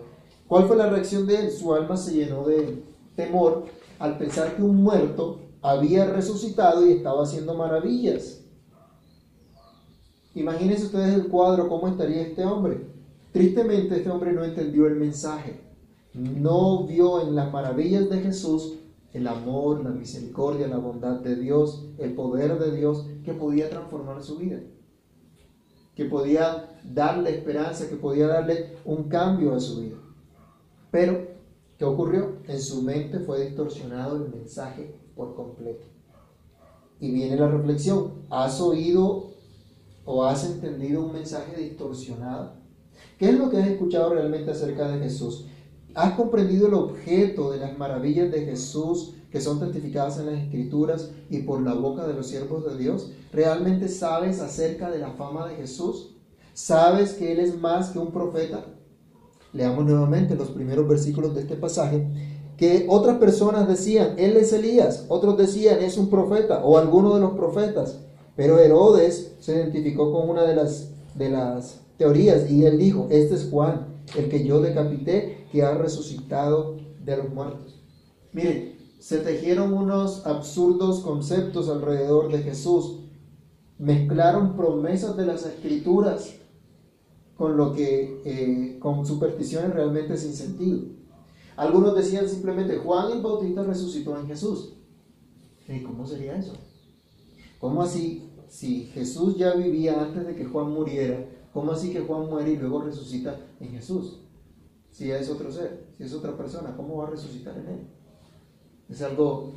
¿Cuál 0.47 0.65
fue 0.65 0.75
la 0.75 0.89
reacción 0.89 1.25
de 1.27 1.37
él? 1.37 1.51
Su 1.51 1.73
alma 1.73 1.97
se 1.97 2.13
llenó 2.13 2.45
de 2.45 2.83
temor 3.15 3.65
al 3.99 4.17
pensar 4.17 4.55
que 4.55 4.63
un 4.63 4.83
muerto 4.83 5.39
había 5.61 6.05
resucitado 6.05 6.85
y 6.85 6.91
estaba 6.91 7.23
haciendo 7.23 7.55
maravillas. 7.55 8.41
Imagínense 10.35 10.85
ustedes 10.85 11.13
el 11.15 11.27
cuadro, 11.29 11.69
cómo 11.69 11.87
estaría 11.87 12.21
este 12.21 12.45
hombre. 12.45 12.87
Tristemente 13.31 13.97
este 13.97 14.09
hombre 14.09 14.33
no 14.33 14.43
entendió 14.43 14.85
el 14.87 14.95
mensaje. 14.95 15.61
No 16.13 16.85
vio 16.85 17.21
en 17.21 17.35
las 17.35 17.51
maravillas 17.51 18.09
de 18.09 18.19
Jesús 18.19 18.75
el 19.15 19.27
amor, 19.27 19.81
la 19.81 19.91
misericordia, 19.91 20.67
la 20.67 20.77
bondad 20.77 21.21
de 21.21 21.37
Dios, 21.37 21.85
el 21.97 22.13
poder 22.15 22.59
de 22.59 22.75
Dios 22.75 23.07
que 23.23 23.33
podía 23.33 23.69
transformar 23.69 24.21
su 24.21 24.37
vida, 24.37 24.59
que 25.95 26.05
podía 26.05 26.69
darle 26.83 27.31
esperanza, 27.31 27.89
que 27.89 27.95
podía 27.95 28.27
darle 28.27 28.75
un 28.83 29.05
cambio 29.05 29.53
a 29.53 29.59
su 29.59 29.81
vida. 29.81 29.97
Pero, 30.91 31.27
¿qué 31.77 31.85
ocurrió? 31.85 32.37
En 32.47 32.61
su 32.61 32.81
mente 32.81 33.19
fue 33.19 33.45
distorsionado 33.45 34.17
el 34.17 34.29
mensaje 34.29 34.95
por 35.15 35.35
completo. 35.35 35.87
Y 36.99 37.11
viene 37.11 37.37
la 37.37 37.47
reflexión, 37.47 38.25
¿has 38.29 38.61
oído 38.61 39.31
o 40.05 40.23
has 40.23 40.45
entendido 40.45 41.05
un 41.05 41.13
mensaje 41.13 41.61
distorsionado? 41.61 42.53
¿Qué 43.17 43.29
es 43.29 43.37
lo 43.37 43.49
que 43.49 43.57
has 43.57 43.67
escuchado 43.67 44.13
realmente 44.13 44.51
acerca 44.51 44.87
de 44.89 44.99
Jesús? 44.99 45.47
¿Has 45.93 46.13
comprendido 46.15 46.67
el 46.67 46.73
objeto 46.73 47.51
de 47.51 47.59
las 47.59 47.77
maravillas 47.77 48.31
de 48.31 48.45
Jesús 48.45 49.15
que 49.35 49.41
son 49.41 49.59
testificadas 49.59 50.17
en 50.17 50.27
las 50.27 50.41
Escrituras 50.43 51.11
y 51.29 51.39
por 51.39 51.61
la 51.61 51.73
boca 51.73 52.07
de 52.07 52.13
los 52.13 52.27
siervos 52.27 52.63
de 52.63 52.77
Dios? 52.77 53.11
¿Realmente 53.33 53.89
sabes 53.89 54.39
acerca 54.39 54.89
de 54.89 54.99
la 54.99 55.09
fama 55.09 55.45
de 55.49 55.55
Jesús? 55.55 56.15
¿Sabes 56.53 57.11
que 57.11 57.33
Él 57.33 57.39
es 57.39 57.59
más 57.59 57.89
que 57.89 57.99
un 57.99 58.13
profeta? 58.13 58.63
Leamos 59.51 59.83
nuevamente 59.83 60.37
los 60.37 60.51
primeros 60.51 60.87
versículos 60.87 61.35
de 61.35 61.41
este 61.41 61.57
pasaje. 61.57 62.07
Que 62.55 62.85
otras 62.87 63.17
personas 63.17 63.67
decían, 63.67 64.13
Él 64.17 64.37
es 64.37 64.53
Elías, 64.53 65.05
otros 65.09 65.37
decían, 65.37 65.83
es 65.83 65.97
un 65.97 66.09
profeta 66.09 66.63
o 66.63 66.77
alguno 66.77 67.13
de 67.13 67.19
los 67.19 67.33
profetas. 67.33 67.99
Pero 68.37 68.57
Herodes 68.57 69.33
se 69.41 69.53
identificó 69.53 70.13
con 70.13 70.29
una 70.29 70.43
de 70.43 70.55
las, 70.55 70.91
de 71.13 71.29
las 71.29 71.81
teorías 71.97 72.49
y 72.49 72.63
él 72.63 72.77
dijo, 72.77 73.07
este 73.09 73.35
es 73.35 73.49
Juan, 73.51 73.97
el 74.17 74.29
que 74.29 74.45
yo 74.45 74.61
decapité, 74.61 75.45
que 75.51 75.61
ha 75.61 75.73
resucitado 75.73 76.77
de 77.03 77.17
los 77.17 77.33
muertos. 77.33 77.81
Miren, 78.31 78.74
se 78.99 79.19
tejieron 79.19 79.73
unos 79.73 80.25
absurdos 80.25 81.01
conceptos 81.01 81.69
alrededor 81.69 82.31
de 82.31 82.43
Jesús. 82.43 82.99
Mezclaron 83.77 84.55
promesas 84.55 85.17
de 85.17 85.25
las 85.25 85.45
escrituras 85.45 86.35
con 87.37 87.57
lo 87.57 87.73
que, 87.73 88.21
eh, 88.25 88.79
con 88.79 89.05
supersticiones 89.05 89.73
realmente 89.73 90.17
sin 90.17 90.33
sentido. 90.33 90.79
Algunos 91.57 91.95
decían 91.95 92.27
simplemente, 92.27 92.77
Juan 92.77 93.11
el 93.11 93.21
Bautista 93.21 93.63
resucitó 93.63 94.17
en 94.19 94.27
Jesús. 94.27 94.73
¿Y 95.67 95.81
cómo 95.81 96.05
sería 96.05 96.37
eso? 96.37 96.53
¿Cómo 97.59 97.81
así? 97.81 98.29
Si 98.47 98.85
Jesús 98.85 99.37
ya 99.37 99.53
vivía 99.53 100.01
antes 100.01 100.25
de 100.25 100.35
que 100.35 100.45
Juan 100.45 100.71
muriera, 100.71 101.25
¿cómo 101.53 101.71
así 101.71 101.91
que 101.91 102.01
Juan 102.01 102.29
muere 102.29 102.51
y 102.51 102.57
luego 102.57 102.81
resucita 102.81 103.39
en 103.59 103.71
Jesús? 103.71 104.19
Si 104.91 105.11
es 105.11 105.29
otro 105.29 105.51
ser, 105.51 105.87
si 105.97 106.03
es 106.03 106.13
otra 106.13 106.37
persona, 106.37 106.75
¿cómo 106.75 106.97
va 106.97 107.07
a 107.07 107.11
resucitar 107.11 107.57
en 107.57 107.67
él? 107.67 107.87
Es 108.89 109.01
algo 109.01 109.53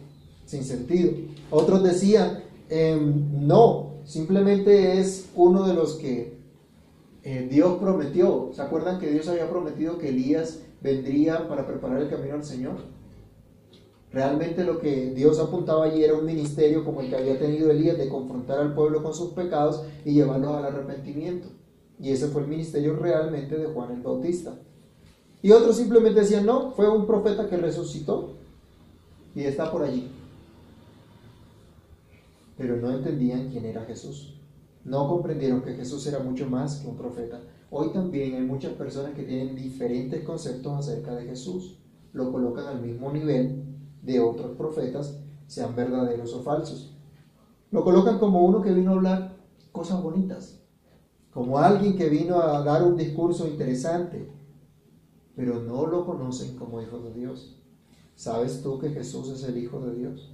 sin 0.46 0.64
sentido. 0.64 1.12
Otros 1.50 1.82
decían, 1.82 2.44
em, 2.70 3.46
no, 3.46 4.00
simplemente 4.04 4.98
es 4.98 5.28
uno 5.34 5.66
de 5.66 5.74
los 5.74 5.94
que 5.94 6.38
eh, 7.22 7.48
Dios 7.50 7.78
prometió. 7.78 8.50
¿Se 8.54 8.62
acuerdan 8.62 8.98
que 8.98 9.10
Dios 9.10 9.28
había 9.28 9.50
prometido 9.50 9.98
que 9.98 10.08
Elías 10.08 10.60
vendría 10.80 11.48
para 11.48 11.66
preparar 11.66 12.00
el 12.00 12.08
camino 12.08 12.34
al 12.34 12.44
Señor? 12.44 12.76
Realmente 14.10 14.64
lo 14.64 14.78
que 14.78 15.10
Dios 15.10 15.38
apuntaba 15.38 15.84
allí 15.84 16.02
era 16.02 16.14
un 16.14 16.24
ministerio 16.24 16.82
como 16.82 17.02
el 17.02 17.10
que 17.10 17.16
había 17.16 17.38
tenido 17.38 17.70
Elías 17.70 17.98
de 17.98 18.08
confrontar 18.08 18.58
al 18.58 18.74
pueblo 18.74 19.02
con 19.02 19.12
sus 19.12 19.32
pecados 19.32 19.84
y 20.06 20.14
llevarlos 20.14 20.54
al 20.54 20.64
arrepentimiento. 20.64 21.48
Y 22.00 22.12
ese 22.12 22.28
fue 22.28 22.42
el 22.42 22.48
ministerio 22.48 22.96
realmente 22.96 23.58
de 23.58 23.66
Juan 23.66 23.90
el 23.90 24.00
Bautista. 24.00 24.54
Y 25.42 25.50
otros 25.50 25.76
simplemente 25.76 26.20
decían, 26.20 26.46
no, 26.46 26.70
fue 26.72 26.88
un 26.88 27.06
profeta 27.06 27.48
que 27.48 27.58
resucitó 27.58 28.37
y 29.38 29.44
está 29.44 29.70
por 29.70 29.84
allí. 29.84 30.10
Pero 32.56 32.76
no 32.78 32.90
entendían 32.90 33.50
quién 33.50 33.66
era 33.66 33.84
Jesús. 33.84 34.34
No 34.84 35.06
comprendieron 35.06 35.62
que 35.62 35.74
Jesús 35.74 36.04
era 36.08 36.18
mucho 36.18 36.50
más 36.50 36.78
que 36.78 36.88
un 36.88 36.96
profeta. 36.96 37.40
Hoy 37.70 37.92
también 37.92 38.34
hay 38.34 38.40
muchas 38.40 38.72
personas 38.72 39.12
que 39.12 39.22
tienen 39.22 39.54
diferentes 39.54 40.24
conceptos 40.24 40.72
acerca 40.72 41.14
de 41.14 41.26
Jesús. 41.26 41.78
Lo 42.12 42.32
colocan 42.32 42.66
al 42.66 42.80
mismo 42.80 43.12
nivel 43.12 43.62
de 44.02 44.18
otros 44.18 44.56
profetas, 44.56 45.20
sean 45.46 45.76
verdaderos 45.76 46.34
o 46.34 46.42
falsos. 46.42 46.96
Lo 47.70 47.84
colocan 47.84 48.18
como 48.18 48.44
uno 48.44 48.60
que 48.60 48.72
vino 48.72 48.90
a 48.90 48.94
hablar 48.94 49.36
cosas 49.70 50.02
bonitas, 50.02 50.64
como 51.32 51.58
alguien 51.60 51.96
que 51.96 52.08
vino 52.08 52.40
a 52.40 52.64
dar 52.64 52.82
un 52.82 52.96
discurso 52.96 53.46
interesante, 53.46 54.32
pero 55.36 55.62
no 55.62 55.86
lo 55.86 56.04
conocen 56.04 56.56
como 56.56 56.82
hijo 56.82 56.98
de 56.98 57.14
Dios. 57.14 57.57
¿Sabes 58.18 58.64
tú 58.64 58.80
que 58.80 58.90
Jesús 58.90 59.28
es 59.28 59.44
el 59.44 59.56
Hijo 59.58 59.78
de 59.78 59.94
Dios? 59.94 60.28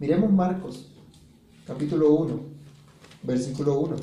Miremos 0.00 0.32
Marcos, 0.32 0.90
capítulo 1.64 2.12
1, 2.12 2.40
versículo 3.22 3.78
1. 3.78 3.94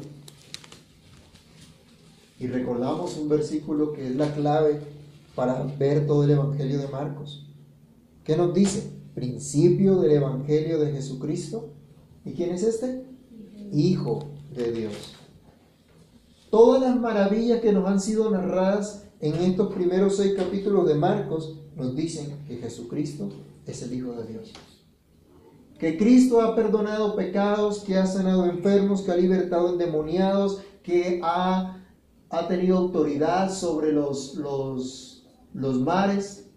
Y 2.39 2.47
recordamos 2.47 3.17
un 3.17 3.27
versículo 3.27 3.91
que 3.91 4.07
es 4.07 4.15
la 4.15 4.33
clave 4.33 4.79
para 5.35 5.61
ver 5.77 6.07
todo 6.07 6.23
el 6.23 6.31
Evangelio 6.31 6.79
de 6.79 6.87
Marcos. 6.87 7.45
¿Qué 8.23 8.37
nos 8.37 8.53
dice? 8.53 8.93
Principio 9.13 9.97
del 9.97 10.11
Evangelio 10.11 10.79
de 10.79 10.93
Jesucristo. 10.93 11.73
¿Y 12.23 12.31
quién 12.31 12.51
es 12.51 12.63
este? 12.63 13.03
Hijo 13.73 14.19
de 14.55 14.71
Dios. 14.71 14.93
Todas 16.49 16.81
las 16.81 16.97
maravillas 16.97 17.59
que 17.59 17.73
nos 17.73 17.85
han 17.89 17.99
sido 17.99 18.31
narradas 18.31 19.06
en 19.19 19.33
estos 19.35 19.73
primeros 19.73 20.17
seis 20.17 20.33
capítulos 20.35 20.87
de 20.87 20.95
Marcos 20.95 21.57
nos 21.75 21.95
dicen 21.95 22.43
que 22.47 22.57
Jesucristo 22.57 23.29
es 23.65 23.81
el 23.83 23.93
Hijo 23.93 24.13
de 24.13 24.27
Dios. 24.27 24.53
Que 25.79 25.97
Cristo 25.97 26.41
ha 26.41 26.55
perdonado 26.55 27.15
pecados, 27.15 27.79
que 27.79 27.97
ha 27.97 28.05
sanado 28.05 28.45
enfermos, 28.45 29.01
que 29.01 29.11
ha 29.11 29.17
libertado 29.17 29.69
endemoniados, 29.69 30.61
que 30.81 31.19
ha, 31.23 31.83
ha 32.29 32.47
tenido 32.47 32.77
autoridad 32.77 33.51
sobre 33.51 33.91
los, 33.91 34.35
los, 34.35 35.27
los 35.53 35.79
mares, 35.79 36.49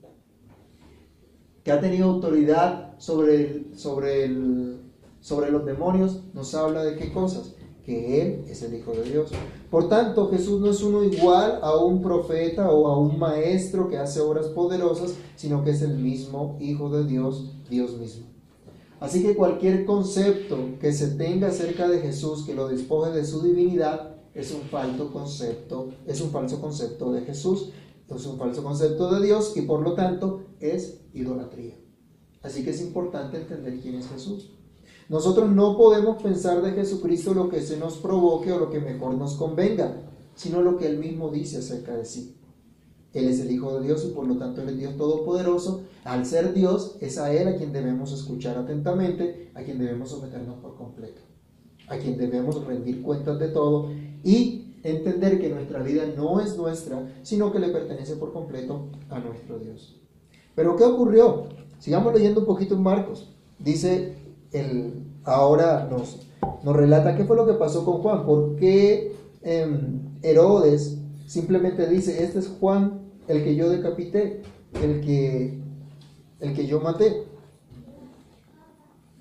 que 1.62 1.72
ha 1.72 1.80
tenido 1.80 2.10
autoridad 2.10 2.98
sobre, 2.98 3.74
sobre, 3.76 4.24
el, 4.24 4.80
sobre 5.20 5.50
los 5.50 5.66
demonios, 5.66 6.22
nos 6.32 6.54
habla 6.54 6.82
de 6.84 6.96
qué 6.96 7.12
cosas? 7.12 7.54
Él 7.94 8.44
es 8.48 8.62
el 8.62 8.74
Hijo 8.74 8.92
de 8.92 9.04
Dios. 9.04 9.30
Por 9.70 9.88
tanto, 9.88 10.28
Jesús 10.28 10.60
no 10.60 10.70
es 10.70 10.82
uno 10.82 11.02
igual 11.04 11.58
a 11.62 11.76
un 11.76 12.02
profeta 12.02 12.70
o 12.70 12.88
a 12.88 12.98
un 12.98 13.18
maestro 13.18 13.88
que 13.88 13.98
hace 13.98 14.20
obras 14.20 14.46
poderosas, 14.46 15.14
sino 15.36 15.64
que 15.64 15.70
es 15.70 15.82
el 15.82 15.96
mismo 15.96 16.56
Hijo 16.60 16.90
de 16.90 17.04
Dios, 17.04 17.52
Dios 17.68 17.96
mismo. 17.98 18.26
Así 19.00 19.22
que 19.22 19.34
cualquier 19.34 19.86
concepto 19.86 20.56
que 20.78 20.92
se 20.92 21.08
tenga 21.12 21.48
acerca 21.48 21.88
de 21.88 22.00
Jesús 22.00 22.44
que 22.44 22.54
lo 22.54 22.68
despoje 22.68 23.12
de 23.12 23.24
su 23.24 23.42
divinidad 23.42 24.16
es 24.34 24.52
un 24.52 24.60
falso 24.62 25.10
concepto, 25.12 25.88
es 26.06 26.20
un 26.20 26.30
falso 26.30 26.60
concepto 26.60 27.10
de 27.12 27.22
Jesús, 27.22 27.70
es 28.08 28.26
un 28.26 28.38
falso 28.38 28.62
concepto 28.62 29.14
de 29.14 29.26
Dios 29.26 29.56
y 29.56 29.62
por 29.62 29.80
lo 29.80 29.94
tanto 29.94 30.44
es 30.60 31.00
idolatría. 31.14 31.76
Así 32.42 32.64
que 32.64 32.70
es 32.70 32.80
importante 32.80 33.38
entender 33.38 33.80
quién 33.80 33.96
es 33.96 34.08
Jesús. 34.08 34.50
Nosotros 35.10 35.50
no 35.50 35.76
podemos 35.76 36.22
pensar 36.22 36.62
de 36.62 36.70
Jesucristo 36.70 37.34
lo 37.34 37.48
que 37.48 37.60
se 37.62 37.76
nos 37.76 37.98
provoque 37.98 38.52
o 38.52 38.60
lo 38.60 38.70
que 38.70 38.78
mejor 38.78 39.14
nos 39.16 39.34
convenga, 39.34 39.96
sino 40.36 40.62
lo 40.62 40.76
que 40.76 40.86
Él 40.86 40.98
mismo 40.98 41.30
dice 41.30 41.58
acerca 41.58 41.96
de 41.96 42.04
sí. 42.04 42.36
Él 43.12 43.26
es 43.26 43.40
el 43.40 43.50
Hijo 43.50 43.74
de 43.74 43.84
Dios 43.84 44.06
y 44.08 44.14
por 44.14 44.24
lo 44.28 44.36
tanto 44.36 44.62
Él 44.62 44.68
es 44.68 44.78
Dios 44.78 44.96
Todopoderoso. 44.96 45.82
Al 46.04 46.24
ser 46.26 46.54
Dios, 46.54 46.96
es 47.00 47.18
a 47.18 47.32
Él 47.34 47.48
a 47.48 47.56
quien 47.56 47.72
debemos 47.72 48.12
escuchar 48.12 48.56
atentamente, 48.56 49.50
a 49.54 49.62
quien 49.62 49.80
debemos 49.80 50.10
someternos 50.10 50.60
por 50.60 50.76
completo, 50.76 51.22
a 51.88 51.98
quien 51.98 52.16
debemos 52.16 52.64
rendir 52.64 53.02
cuentas 53.02 53.40
de 53.40 53.48
todo 53.48 53.90
y 54.22 54.76
entender 54.84 55.40
que 55.40 55.48
nuestra 55.48 55.82
vida 55.82 56.04
no 56.16 56.40
es 56.40 56.56
nuestra, 56.56 57.16
sino 57.24 57.50
que 57.50 57.58
le 57.58 57.70
pertenece 57.70 58.14
por 58.14 58.32
completo 58.32 58.86
a 59.08 59.18
nuestro 59.18 59.58
Dios. 59.58 60.00
Pero 60.54 60.76
¿qué 60.76 60.84
ocurrió? 60.84 61.46
Sigamos 61.80 62.14
leyendo 62.14 62.42
un 62.42 62.46
poquito 62.46 62.76
en 62.76 62.82
Marcos. 62.84 63.34
Dice, 63.58 64.14
el, 64.52 64.99
ahora 65.24 65.86
nos, 65.90 66.26
nos 66.62 66.76
relata 66.76 67.16
qué 67.16 67.24
fue 67.24 67.36
lo 67.36 67.46
que 67.46 67.54
pasó 67.54 67.84
con 67.84 68.02
Juan, 68.02 68.24
por 68.24 68.56
qué 68.56 69.14
em, 69.42 70.00
Herodes 70.22 70.98
simplemente 71.26 71.88
dice, 71.88 72.22
este 72.24 72.40
es 72.40 72.48
Juan 72.60 73.00
el 73.28 73.44
que 73.44 73.54
yo 73.54 73.70
decapité, 73.70 74.42
el 74.82 75.00
que, 75.00 75.58
el 76.40 76.54
que 76.54 76.66
yo 76.66 76.80
maté. 76.80 77.24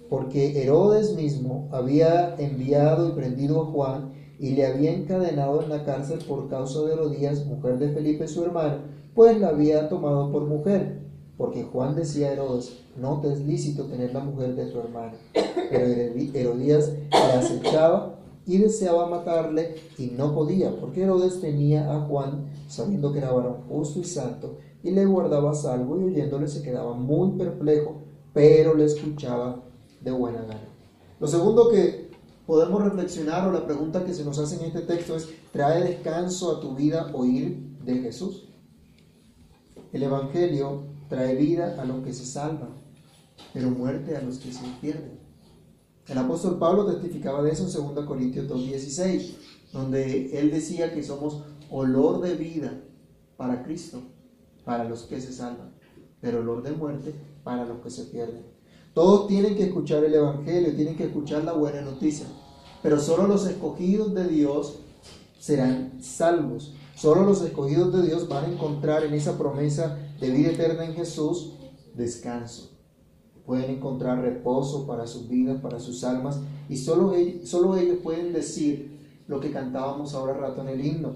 Porque 0.10 0.64
Herodes 0.64 1.16
mismo 1.16 1.70
había 1.72 2.36
enviado 2.38 3.10
y 3.10 3.12
prendido 3.12 3.62
a 3.62 3.66
Juan 3.66 4.12
y 4.40 4.52
le 4.52 4.66
había 4.66 4.92
encadenado 4.92 5.62
en 5.62 5.70
la 5.70 5.84
cárcel 5.84 6.20
por 6.28 6.50
causa 6.50 6.82
de 6.82 6.94
Herodías, 6.94 7.46
mujer 7.46 7.78
de 7.78 7.90
Felipe 7.90 8.28
su 8.28 8.44
hermano, 8.44 8.78
pues 9.14 9.40
la 9.40 9.50
había 9.50 9.90
tomado 9.90 10.32
por 10.32 10.46
mujer. 10.46 10.99
Porque 11.40 11.64
Juan 11.64 11.96
decía 11.96 12.28
a 12.28 12.34
Herodes, 12.34 12.74
no 12.98 13.22
te 13.22 13.32
es 13.32 13.40
lícito 13.40 13.86
tener 13.86 14.14
la 14.14 14.20
mujer 14.20 14.58
de 14.58 14.66
tu 14.66 14.78
hermano. 14.78 15.14
Pero 15.72 16.20
Herodías 16.34 16.92
le 17.12 17.18
acechaba 17.18 18.20
y 18.46 18.58
deseaba 18.58 19.08
matarle 19.08 19.76
y 19.98 20.08
no 20.08 20.36
podía, 20.36 20.76
porque 20.76 21.04
Herodes 21.04 21.40
tenía 21.40 21.96
a 21.96 22.02
Juan, 22.02 22.50
sabiendo 22.68 23.14
que 23.14 23.20
era 23.20 23.32
varón 23.32 23.56
justo 23.70 24.00
y 24.00 24.04
santo, 24.04 24.58
y 24.84 24.92
le 24.92 25.06
guardaba 25.06 25.56
salvo 25.56 25.98
y 25.98 26.04
oyéndole 26.04 26.50
se 26.50 26.62
quedaba 26.62 26.94
muy 26.94 27.38
perplejo, 27.38 28.02
pero 28.34 28.76
le 28.76 28.84
escuchaba 28.84 29.64
de 30.02 30.12
buena 30.12 30.42
gana. 30.42 30.68
Lo 31.22 31.28
segundo 31.28 31.70
que 31.70 32.10
podemos 32.48 32.84
reflexionar 32.84 33.48
o 33.48 33.54
la 33.54 33.66
pregunta 33.66 34.04
que 34.04 34.14
se 34.14 34.26
nos 34.26 34.40
hace 34.40 34.58
en 34.58 34.66
este 34.66 34.82
texto 34.82 35.16
es, 35.16 35.30
¿trae 35.54 35.86
descanso 35.86 36.58
a 36.58 36.60
tu 36.60 36.76
vida 36.76 37.12
oír 37.14 37.78
de 37.86 38.00
Jesús? 38.00 38.50
El 39.94 40.04
Evangelio 40.04 40.99
trae 41.10 41.36
vida 41.36 41.76
a 41.82 41.86
los 41.86 42.04
que 42.04 42.14
se 42.14 42.26
salvan, 42.26 42.70
pero 43.54 43.72
muerte 43.72 44.16
a 44.16 44.22
los 44.22 44.38
que 44.38 44.54
se 44.54 44.64
pierden. 44.80 45.20
El 46.08 46.18
apóstol 46.18 46.58
Pablo 46.58 46.86
testificaba 46.86 47.44
de 47.44 47.52
eso 47.52 47.66
en 47.66 47.96
2 47.96 48.06
Corintios 48.06 48.48
2.16, 48.48 49.34
donde 49.74 50.40
él 50.40 50.52
decía 50.52 50.94
que 50.94 51.04
somos 51.04 51.44
olor 51.70 52.22
de 52.22 52.36
vida 52.36 52.82
para 53.38 53.64
Cristo, 53.64 54.02
para 54.66 54.84
los 54.86 55.04
que 55.04 55.20
se 55.20 55.34
salvan, 55.34 55.74
pero 56.22 56.40
olor 56.40 56.64
de 56.64 56.72
muerte 56.72 57.14
para 57.44 57.66
los 57.66 57.80
que 57.82 57.90
se 57.90 58.06
pierden. 58.06 58.44
Todos 58.94 59.28
tienen 59.28 59.56
que 59.56 59.66
escuchar 59.66 60.04
el 60.04 60.14
Evangelio, 60.14 60.76
tienen 60.76 60.96
que 60.96 61.06
escuchar 61.06 61.44
la 61.44 61.54
buena 61.54 61.82
noticia, 61.82 62.26
pero 62.82 63.00
solo 63.00 63.28
los 63.28 63.46
escogidos 63.46 64.14
de 64.14 64.28
Dios 64.28 64.80
serán 65.40 66.02
salvos. 66.02 66.74
Solo 66.96 67.24
los 67.24 67.42
escogidos 67.42 67.94
de 67.94 68.08
Dios 68.08 68.28
van 68.28 68.46
a 68.46 68.52
encontrar 68.52 69.04
en 69.04 69.14
esa 69.14 69.38
promesa 69.38 69.98
de 70.20 70.30
vida 70.30 70.52
eterna 70.52 70.86
en 70.86 70.94
Jesús 70.94 71.54
descanso 71.96 72.80
pueden 73.50 73.72
encontrar 73.72 74.22
reposo 74.22 74.86
para 74.86 75.08
sus 75.08 75.28
vidas, 75.28 75.60
para 75.60 75.80
sus 75.80 76.04
almas, 76.04 76.40
y 76.70 76.78
solo 76.78 77.16
ellos, 77.16 77.50
solo 77.50 77.76
ellos 77.76 77.98
pueden 78.04 78.32
decir 78.32 79.00
lo 79.28 79.40
que 79.40 79.52
cantábamos 79.52 80.14
ahora 80.14 80.36
rato 80.36 80.62
en 80.62 80.68
el 80.68 80.86
himno. 80.86 81.16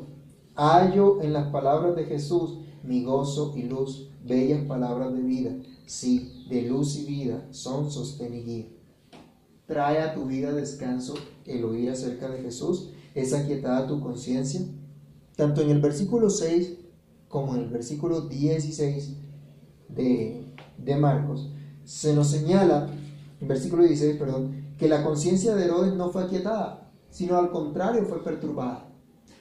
Hallo 0.56 1.22
en 1.22 1.32
las 1.32 1.52
palabras 1.52 1.96
de 1.96 2.06
Jesús 2.06 2.58
mi 2.82 3.04
gozo 3.04 3.54
y 3.56 3.62
luz, 3.62 4.10
bellas 4.26 4.66
palabras 4.66 5.14
de 5.14 5.22
vida, 5.22 5.52
sí, 5.86 6.46
de 6.50 6.64
luz 6.64 6.96
y 6.96 7.06
vida 7.06 7.48
son 7.52 7.92
sostén. 7.92 8.68
Trae 9.68 10.02
a 10.02 10.16
tu 10.16 10.26
vida 10.26 10.52
descanso 10.54 11.14
el 11.46 11.64
oír 11.64 11.92
acerca 11.92 12.30
de 12.30 12.42
Jesús, 12.42 12.90
es 13.14 13.32
aquietada 13.34 13.86
tu 13.86 14.02
conciencia. 14.02 14.62
Tanto 15.36 15.62
en 15.62 15.70
el 15.70 15.82
versículo 15.82 16.32
6 16.32 16.80
como 17.34 17.56
en 17.56 17.62
el 17.62 17.70
versículo 17.70 18.22
16 18.22 19.16
de, 19.90 20.54
de 20.78 20.96
Marcos, 20.98 21.50
se 21.84 22.14
nos 22.14 22.28
señala, 22.28 22.88
en 23.42 23.48
versículo 23.48 23.82
16, 23.82 24.18
perdón, 24.18 24.68
que 24.78 24.88
la 24.88 25.04
conciencia 25.04 25.56
de 25.56 25.66
Herodes 25.66 25.96
no 25.96 26.12
fue 26.12 26.26
aquietada, 26.26 26.92
sino 27.10 27.40
al 27.40 27.50
contrario 27.50 28.06
fue 28.06 28.24
perturbada. 28.24 28.88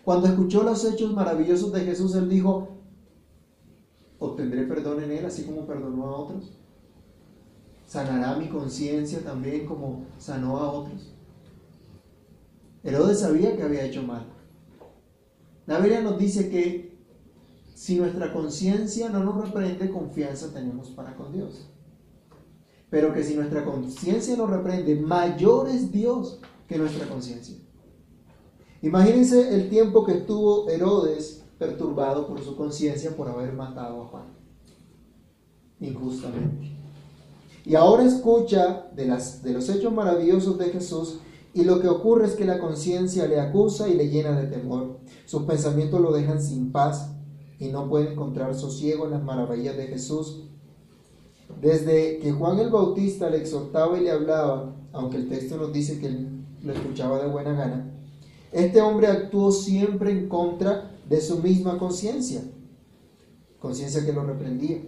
Cuando 0.06 0.26
escuchó 0.26 0.62
los 0.62 0.82
hechos 0.86 1.12
maravillosos 1.12 1.70
de 1.70 1.82
Jesús, 1.82 2.14
él 2.14 2.30
dijo, 2.30 2.68
obtendré 4.18 4.62
perdón 4.62 5.02
en 5.02 5.10
él, 5.10 5.26
así 5.26 5.42
como 5.42 5.66
perdonó 5.66 6.06
a 6.06 6.16
otros. 6.16 6.50
Sanará 7.86 8.36
mi 8.36 8.48
conciencia 8.48 9.22
también 9.22 9.66
como 9.66 10.06
sanó 10.16 10.56
a 10.56 10.72
otros. 10.72 11.12
Herodes 12.84 13.20
sabía 13.20 13.54
que 13.54 13.62
había 13.62 13.84
hecho 13.84 14.02
mal. 14.02 14.24
La 15.66 15.76
Biblia 15.78 16.00
nos 16.00 16.18
dice 16.18 16.48
que 16.48 16.91
si 17.82 17.96
nuestra 17.96 18.32
conciencia 18.32 19.08
no 19.08 19.24
nos 19.24 19.44
reprende, 19.44 19.90
confianza 19.90 20.52
tenemos 20.52 20.90
para 20.90 21.16
con 21.16 21.32
Dios 21.32 21.72
pero 22.92 23.14
que 23.14 23.24
si 23.24 23.34
nuestra 23.34 23.64
conciencia 23.64 24.36
nos 24.36 24.50
reprende, 24.50 24.94
mayor 24.96 25.66
es 25.66 25.90
Dios 25.90 26.38
que 26.68 26.76
nuestra 26.76 27.08
conciencia. 27.08 27.56
Imagínense 28.82 29.54
el 29.54 29.70
tiempo 29.70 30.04
que 30.04 30.18
estuvo 30.18 30.68
Herodes 30.68 31.42
perturbado 31.58 32.26
por 32.26 32.44
su 32.44 32.54
conciencia 32.54 33.16
por 33.16 33.30
haber 33.30 33.54
matado 33.54 34.02
a 34.02 34.06
Juan, 34.08 34.24
injustamente. 35.80 36.70
Y 37.64 37.76
ahora 37.76 38.04
escucha 38.04 38.90
de, 38.94 39.06
las, 39.06 39.42
de 39.42 39.54
los 39.54 39.70
hechos 39.70 39.94
maravillosos 39.94 40.58
de 40.58 40.66
Jesús 40.66 41.20
y 41.54 41.64
lo 41.64 41.80
que 41.80 41.88
ocurre 41.88 42.26
es 42.26 42.32
que 42.32 42.44
la 42.44 42.58
conciencia 42.58 43.26
le 43.26 43.40
acusa 43.40 43.88
y 43.88 43.94
le 43.94 44.10
llena 44.10 44.38
de 44.38 44.48
temor. 44.48 44.98
Sus 45.24 45.44
pensamientos 45.44 45.98
lo 45.98 46.12
dejan 46.12 46.42
sin 46.42 46.72
paz 46.72 47.11
y 47.62 47.68
no 47.68 47.88
puede 47.88 48.12
encontrar 48.12 48.54
sosiego 48.54 49.04
en 49.04 49.12
las 49.12 49.22
maravillas 49.22 49.76
de 49.76 49.86
Jesús 49.86 50.42
desde 51.60 52.18
que 52.18 52.32
Juan 52.32 52.58
el 52.58 52.70
Bautista 52.70 53.30
le 53.30 53.38
exhortaba 53.38 53.98
y 53.98 54.02
le 54.02 54.10
hablaba, 54.10 54.74
aunque 54.92 55.16
el 55.16 55.28
texto 55.28 55.56
nos 55.56 55.72
dice 55.72 56.00
que 56.00 56.06
él 56.06 56.44
lo 56.62 56.72
escuchaba 56.72 57.22
de 57.22 57.28
buena 57.28 57.52
gana, 57.52 57.92
este 58.52 58.80
hombre 58.80 59.06
actuó 59.06 59.52
siempre 59.52 60.10
en 60.10 60.28
contra 60.28 60.90
de 61.08 61.20
su 61.20 61.38
misma 61.38 61.78
conciencia, 61.78 62.42
conciencia 63.58 64.04
que 64.04 64.12
lo 64.12 64.24
reprendía. 64.24 64.78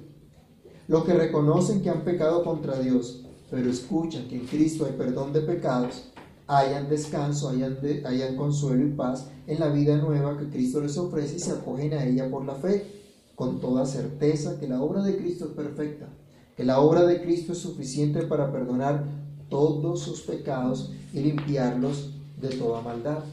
Los 0.86 1.04
que 1.04 1.14
reconocen 1.14 1.80
que 1.80 1.90
han 1.90 2.02
pecado 2.02 2.44
contra 2.44 2.78
Dios, 2.78 3.24
pero 3.50 3.70
escuchan 3.70 4.28
que 4.28 4.36
en 4.36 4.46
Cristo 4.46 4.84
hay 4.84 4.92
perdón 4.92 5.32
de 5.32 5.40
pecados, 5.40 6.10
hayan 6.46 6.88
descanso, 6.88 7.48
hayan, 7.48 7.78
hayan 8.04 8.36
consuelo 8.36 8.86
y 8.86 8.90
paz 8.92 9.28
en 9.46 9.60
la 9.60 9.68
vida 9.68 9.96
nueva 9.96 10.38
que 10.38 10.48
Cristo 10.50 10.80
les 10.80 10.96
ofrece 10.98 11.36
y 11.36 11.40
se 11.40 11.52
acogen 11.52 11.92
a 11.94 12.04
ella 12.04 12.30
por 12.30 12.44
la 12.44 12.54
fe, 12.54 13.02
con 13.34 13.60
toda 13.60 13.86
certeza 13.86 14.58
que 14.60 14.68
la 14.68 14.80
obra 14.80 15.02
de 15.02 15.16
Cristo 15.16 15.46
es 15.46 15.50
perfecta 15.52 16.08
que 16.56 16.64
la 16.64 16.80
obra 16.80 17.04
de 17.04 17.20
Cristo 17.20 17.52
es 17.52 17.58
suficiente 17.58 18.22
para 18.22 18.52
perdonar 18.52 19.04
todos 19.48 20.00
sus 20.00 20.20
pecados 20.22 20.92
y 21.12 21.20
limpiarlos 21.20 22.10
de 22.40 22.48
toda 22.50 22.80
maldad, 22.80 23.24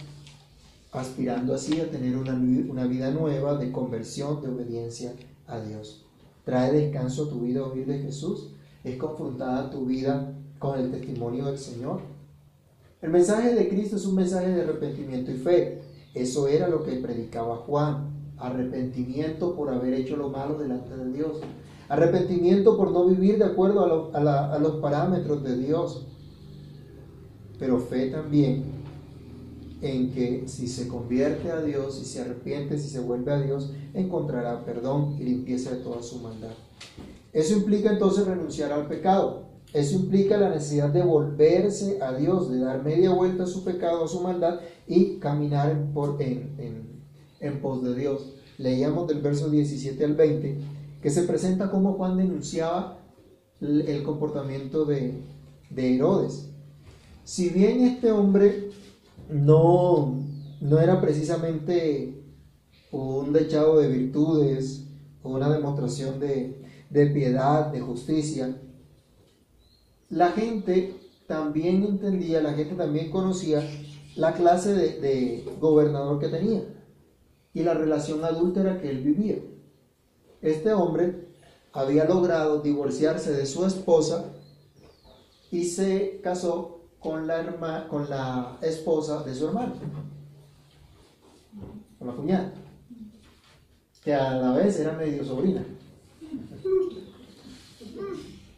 aspirando 0.92 1.54
así 1.54 1.80
a 1.80 1.90
tener 1.90 2.18
una, 2.18 2.34
una 2.34 2.86
vida 2.86 3.12
nueva 3.12 3.58
de 3.58 3.72
conversión, 3.72 4.42
de 4.42 4.50
obediencia 4.50 5.14
a 5.48 5.60
Dios. 5.60 6.06
Trae 6.46 6.72
descanso 6.72 7.26
a 7.26 7.30
tu 7.30 7.42
vida 7.42 7.64
oír 7.64 7.86
de 7.86 8.00
Jesús, 8.00 8.50
es 8.84 8.98
confrontada 8.98 9.70
tu 9.70 9.86
vida 9.86 10.34
con 10.58 10.80
el 10.80 10.92
testimonio 10.92 11.46
del 11.46 11.60
Señor. 11.60 12.02
El 13.02 13.10
mensaje 13.10 13.56
de 13.56 13.68
Cristo 13.68 13.96
es 13.96 14.06
un 14.06 14.16
mensaje 14.16 14.50
de 14.50 14.62
arrepentimiento 14.62 15.32
y 15.32 15.36
fe. 15.36 15.82
Eso 16.14 16.48
era 16.48 16.68
lo 16.68 16.84
que 16.84 16.94
predicaba 16.98 17.58
Juan, 17.58 18.34
arrepentimiento 18.38 19.56
por 19.56 19.70
haber 19.70 19.94
hecho 19.94 20.18
lo 20.18 20.30
malo 20.30 20.58
delante 20.58 20.96
de 20.96 21.12
Dios 21.12 21.42
Arrepentimiento 21.92 22.78
por 22.78 22.90
no 22.92 23.06
vivir 23.06 23.38
de 23.38 23.44
acuerdo 23.44 24.12
a, 24.14 24.60
los 24.60 24.76
parámetros 24.78 25.44
de 25.44 25.58
Dios. 25.58 26.08
Pero 27.60 27.82
fe 27.82 28.10
también 28.10 28.64
en 29.82 30.10
que 30.14 30.46
si 30.48 30.70
se 30.70 30.88
convierte 30.88 31.52
a 31.52 31.62
Dios, 31.62 31.96
si 31.96 32.06
se 32.06 32.22
arrepiente, 32.22 32.80
si 32.80 32.88
se 32.88 33.02
vuelve 33.02 33.34
a 33.34 33.42
Dios, 33.42 33.74
encontrará 33.94 34.64
perdón 34.64 35.18
y 35.20 35.26
limpieza 35.26 35.72
de 35.72 35.82
toda 35.82 36.02
su 36.02 36.20
maldad. 36.20 36.54
Eso 37.34 37.58
implica 37.58 37.92
entonces 37.92 38.26
renunciar 38.26 38.72
al 38.72 38.88
pecado. 38.88 39.41
Eso 39.74 39.96
implica 39.96 40.38
la 40.38 40.50
necesidad 40.50 40.90
de 40.90 41.02
volverse 41.02 42.02
a 42.02 42.14
Dios, 42.14 42.50
de 42.52 42.60
dar 42.60 42.84
media 42.84 43.12
vuelta 43.12 43.44
a 43.44 43.48
su 43.48 43.64
pecado, 43.64 44.04
a 44.04 44.08
su 44.08 44.20
maldad 44.20 44.60
y 44.86 45.18
caminar 45.18 45.72
en, 45.72 47.62
pos 47.62 47.84
de 47.84 47.96
Dios. 47.96 48.34
Leíamos 48.58 49.08
del 49.08 49.22
verso 49.22 49.50
17 49.50 50.04
al 50.04 50.16
20 50.16 50.58
que 51.02 51.10
se 51.10 51.24
presenta 51.24 51.72
como 51.72 51.94
Juan 51.94 52.18
denunciaba 52.18 53.00
el 53.62 54.04
comportamiento 54.04 54.86
de, 54.86 55.22
Herodes. 55.76 56.50
Si 57.24 57.50
bien 57.50 57.82
este 57.82 58.12
hombre 58.12 58.72
no, 59.30 60.20
no 60.60 60.80
era 60.80 61.00
precisamente 61.00 62.24
un 62.92 63.32
dechado 63.32 63.80
de 63.80 63.88
virtudes, 63.88 64.86
una 65.24 65.50
demostración 65.50 66.20
de, 66.20 66.62
de 66.90 67.08
piedad, 67.08 67.72
de 67.72 67.80
justicia, 67.80 68.54
la 70.12 70.32
gente 70.34 70.94
también 71.26 71.84
entendía, 71.84 72.42
la 72.42 72.54
gente 72.54 72.76
también 72.76 73.10
conocía 73.10 73.64
la 74.16 74.34
clase 74.34 74.74
de, 74.74 75.50
gobernador 75.60 76.20
que 76.20 76.28
tenía 76.28 76.64
y 77.54 77.64
la 77.64 77.74
relación 77.74 78.24
adúltera 78.24 78.80
que 78.80 78.90
él 78.90 79.02
vivía. 79.02 79.38
Este 80.42 80.74
hombre 80.74 81.30
había 81.72 82.04
logrado 82.06 82.62
divorciarse 82.62 83.32
de 83.32 83.46
su 83.46 83.66
esposa 83.66 84.34
y 85.50 85.64
se 85.66 86.20
casó 86.22 86.82
con 87.00 87.26
la, 87.26 87.88
con 87.88 88.10
la 88.10 88.58
esposa 88.62 89.24
de 89.24 89.34
su 89.34 89.48
hermano, 89.48 89.74
con 91.98 92.08
la 92.08 92.14
cuñada, 92.14 92.54
que 94.04 94.14
a 94.14 94.34
la 94.34 94.52
vez 94.52 94.78
era 94.80 94.92
medio 94.94 95.24
sobrina. 95.24 95.64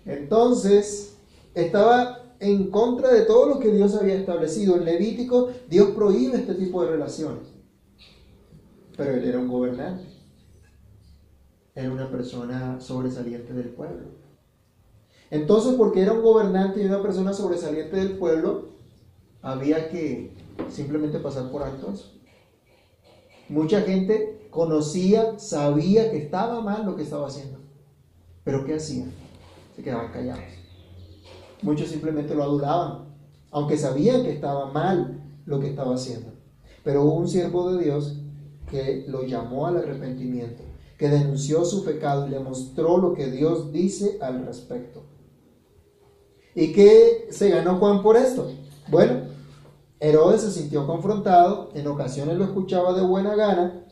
Entonces, 0.06 1.13
estaba 1.54 2.36
en 2.40 2.70
contra 2.70 3.12
de 3.12 3.22
todo 3.22 3.48
lo 3.48 3.60
que 3.60 3.72
Dios 3.72 3.96
había 3.96 4.16
establecido. 4.16 4.76
En 4.76 4.86
Levítico, 4.86 5.50
Dios 5.70 5.90
prohíbe 5.92 6.38
este 6.38 6.56
tipo 6.56 6.84
de 6.84 6.92
relaciones. 6.92 7.48
Pero 8.98 9.12
él 9.14 9.24
era 9.24 9.40
un 9.40 9.48
gobernante. 9.48 10.04
Era 11.76 11.92
una 11.92 12.10
persona 12.12 12.80
sobresaliente 12.80 13.54
del 13.54 13.70
pueblo. 13.70 14.08
Entonces, 15.32 15.74
porque 15.74 16.02
era 16.02 16.14
un 16.14 16.22
gobernante 16.22 16.82
y 16.82 16.86
una 16.86 17.02
persona 17.02 17.34
sobresaliente 17.34 17.96
del 17.96 18.18
pueblo, 18.18 18.70
había 19.42 19.90
que 19.90 20.32
simplemente 20.70 21.20
pasar 21.20 21.50
por 21.50 21.64
alto 21.64 21.92
eso. 21.92 22.12
Mucha 23.50 23.82
gente 23.82 24.48
conocía, 24.52 25.40
sabía 25.40 26.12
que 26.12 26.18
estaba 26.18 26.62
mal 26.62 26.86
lo 26.86 26.96
que 26.96 27.04
estaba 27.04 27.28
haciendo. 27.28 27.60
Pero 28.44 28.66
¿qué 28.66 28.76
hacían? 28.76 29.12
Se 29.76 29.82
quedaban 29.82 30.12
callados. 30.12 30.63
Muchos 31.64 31.88
simplemente 31.88 32.36
lo 32.36 32.44
adulaban, 32.44 33.06
aunque 33.50 33.78
sabían 33.78 34.24
que 34.24 34.32
estaba 34.32 34.72
mal 34.72 35.24
lo 35.46 35.62
que 35.62 35.70
estaba 35.70 35.96
haciendo. 35.96 36.34
Pero 36.84 37.04
hubo 37.04 37.16
un 37.16 37.30
siervo 37.30 37.72
de 37.72 37.86
Dios 37.86 38.20
que 38.70 39.06
lo 39.08 39.24
llamó 39.24 39.68
al 39.68 39.78
arrepentimiento, 39.78 40.62
que 40.98 41.08
denunció 41.08 41.64
su 41.64 41.86
pecado 41.86 42.28
y 42.28 42.32
le 42.32 42.40
mostró 42.40 42.98
lo 42.98 43.14
que 43.14 43.32
Dios 43.32 43.72
dice 43.72 44.18
al 44.22 44.46
respecto. 44.46 45.04
¿Y 46.54 46.74
qué 46.74 47.30
se 47.32 47.50
ganó 47.50 47.78
Juan 47.78 48.04
por 48.04 48.18
esto? 48.18 48.52
Bueno, 48.90 49.22
Herodes 50.02 50.42
se 50.42 50.52
sintió 50.52 50.86
confrontado, 50.86 51.70
en 51.76 51.88
ocasiones 51.88 52.38
lo 52.38 52.44
escuchaba 52.44 52.94
de 52.94 53.06
buena 53.06 53.36
gana, 53.36 53.86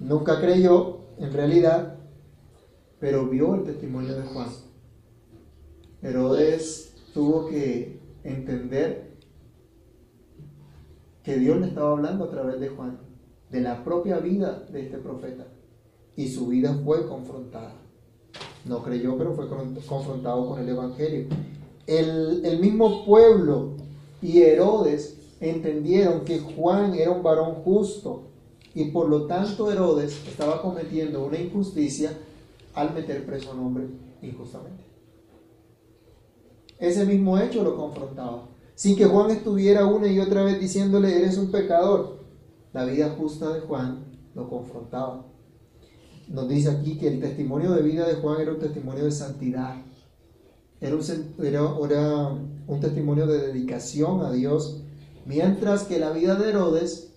nunca 0.00 0.40
creyó 0.40 0.98
en 1.18 1.32
realidad, 1.32 1.96
pero 2.98 3.26
vio 3.26 3.54
el 3.54 3.62
testimonio 3.62 4.16
de 4.16 4.26
Juan 4.26 4.65
Herodes 6.06 6.94
tuvo 7.12 7.48
que 7.48 7.98
entender 8.22 9.10
que 11.24 11.36
Dios 11.36 11.58
le 11.58 11.66
estaba 11.66 11.90
hablando 11.90 12.24
a 12.24 12.30
través 12.30 12.60
de 12.60 12.68
Juan, 12.68 13.00
de 13.50 13.60
la 13.60 13.82
propia 13.82 14.18
vida 14.18 14.64
de 14.70 14.82
este 14.82 14.98
profeta. 14.98 15.48
Y 16.14 16.28
su 16.28 16.46
vida 16.46 16.78
fue 16.84 17.08
confrontada. 17.08 17.74
No 18.64 18.84
creyó, 18.84 19.18
pero 19.18 19.34
fue 19.34 19.48
confrontado 19.48 20.48
con 20.48 20.60
el 20.60 20.68
Evangelio. 20.68 21.26
El, 21.88 22.44
el 22.44 22.60
mismo 22.60 23.04
pueblo 23.04 23.72
y 24.22 24.42
Herodes 24.42 25.18
entendieron 25.40 26.24
que 26.24 26.38
Juan 26.38 26.94
era 26.94 27.10
un 27.10 27.24
varón 27.24 27.56
justo 27.64 28.28
y 28.74 28.86
por 28.86 29.08
lo 29.08 29.26
tanto 29.26 29.72
Herodes 29.72 30.24
estaba 30.28 30.62
cometiendo 30.62 31.24
una 31.24 31.38
injusticia 31.38 32.16
al 32.74 32.94
meter 32.94 33.26
preso 33.26 33.50
a 33.50 33.54
un 33.54 33.60
hombre 33.60 33.86
injustamente 34.22 34.95
ese 36.78 37.04
mismo 37.04 37.38
hecho 37.38 37.62
lo 37.62 37.76
confrontaba. 37.76 38.48
Sin 38.74 38.96
que 38.96 39.06
Juan 39.06 39.30
estuviera 39.30 39.86
una 39.86 40.06
y 40.08 40.20
otra 40.20 40.44
vez 40.44 40.60
diciéndole, 40.60 41.16
eres 41.16 41.38
un 41.38 41.50
pecador. 41.50 42.18
La 42.72 42.84
vida 42.84 43.14
justa 43.16 43.54
de 43.54 43.60
Juan 43.60 44.04
lo 44.34 44.48
confrontaba. 44.48 45.24
Nos 46.28 46.48
dice 46.48 46.70
aquí 46.70 46.98
que 46.98 47.08
el 47.08 47.20
testimonio 47.20 47.72
de 47.72 47.82
vida 47.82 48.06
de 48.06 48.16
Juan 48.16 48.40
era 48.40 48.52
un 48.52 48.58
testimonio 48.58 49.04
de 49.04 49.12
santidad. 49.12 49.76
Era 50.80 50.94
un, 50.94 51.34
era, 51.42 52.28
un 52.66 52.80
testimonio 52.80 53.26
de 53.26 53.46
dedicación 53.46 54.22
a 54.22 54.30
Dios, 54.30 54.82
mientras 55.24 55.84
que 55.84 55.98
la 55.98 56.10
vida 56.10 56.34
de 56.34 56.50
Herodes 56.50 57.14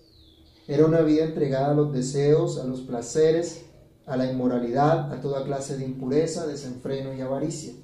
era 0.66 0.86
una 0.86 1.02
vida 1.02 1.24
entregada 1.24 1.72
a 1.72 1.74
los 1.74 1.92
deseos, 1.92 2.58
a 2.58 2.64
los 2.64 2.80
placeres, 2.80 3.66
a 4.06 4.16
la 4.16 4.32
inmoralidad, 4.32 5.12
a 5.12 5.20
toda 5.20 5.44
clase 5.44 5.76
de 5.76 5.84
impureza, 5.84 6.46
desenfreno 6.46 7.12
y 7.12 7.20
avaricia. 7.20 7.74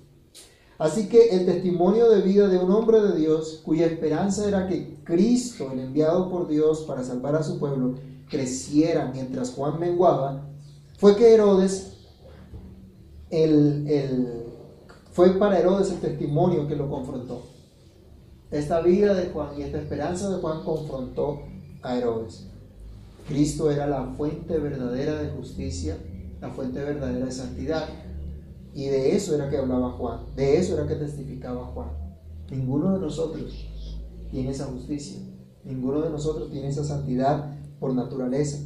Así 0.78 1.08
que 1.08 1.30
el 1.30 1.46
testimonio 1.46 2.10
de 2.10 2.20
vida 2.20 2.48
de 2.48 2.58
un 2.58 2.70
hombre 2.70 3.00
de 3.00 3.16
Dios, 3.16 3.62
cuya 3.64 3.86
esperanza 3.86 4.46
era 4.46 4.66
que 4.66 4.98
Cristo, 5.04 5.70
el 5.72 5.80
enviado 5.80 6.30
por 6.30 6.48
Dios 6.48 6.80
para 6.82 7.02
salvar 7.02 7.34
a 7.34 7.42
su 7.42 7.58
pueblo, 7.58 7.94
creciera 8.28 9.10
mientras 9.12 9.52
Juan 9.52 9.80
menguaba, 9.80 10.46
fue 10.98 11.16
que 11.16 11.32
Herodes, 11.32 11.92
el, 13.30 14.44
fue 15.12 15.38
para 15.38 15.58
Herodes 15.58 15.90
el 15.92 16.00
testimonio 16.00 16.66
que 16.68 16.76
lo 16.76 16.90
confrontó. 16.90 17.42
Esta 18.50 18.80
vida 18.80 19.14
de 19.14 19.30
Juan 19.30 19.58
y 19.58 19.62
esta 19.62 19.78
esperanza 19.78 20.30
de 20.30 20.40
Juan 20.40 20.62
confrontó 20.62 21.42
a 21.82 21.96
Herodes. 21.96 22.46
Cristo 23.26 23.70
era 23.70 23.86
la 23.86 24.04
fuente 24.16 24.58
verdadera 24.58 25.20
de 25.20 25.30
justicia, 25.30 25.96
la 26.40 26.50
fuente 26.50 26.80
verdadera 26.80 27.26
de 27.26 27.32
santidad. 27.32 27.88
Y 28.76 28.88
de 28.88 29.16
eso 29.16 29.34
era 29.34 29.48
que 29.48 29.56
hablaba 29.56 29.92
Juan, 29.92 30.26
de 30.36 30.58
eso 30.58 30.74
era 30.74 30.86
que 30.86 30.96
testificaba 30.96 31.64
Juan. 31.68 31.88
Ninguno 32.50 32.92
de 32.92 33.00
nosotros 33.00 33.66
tiene 34.30 34.50
esa 34.50 34.66
justicia, 34.66 35.18
ninguno 35.64 36.02
de 36.02 36.10
nosotros 36.10 36.50
tiene 36.50 36.68
esa 36.68 36.84
santidad 36.84 37.56
por 37.80 37.94
naturaleza, 37.94 38.58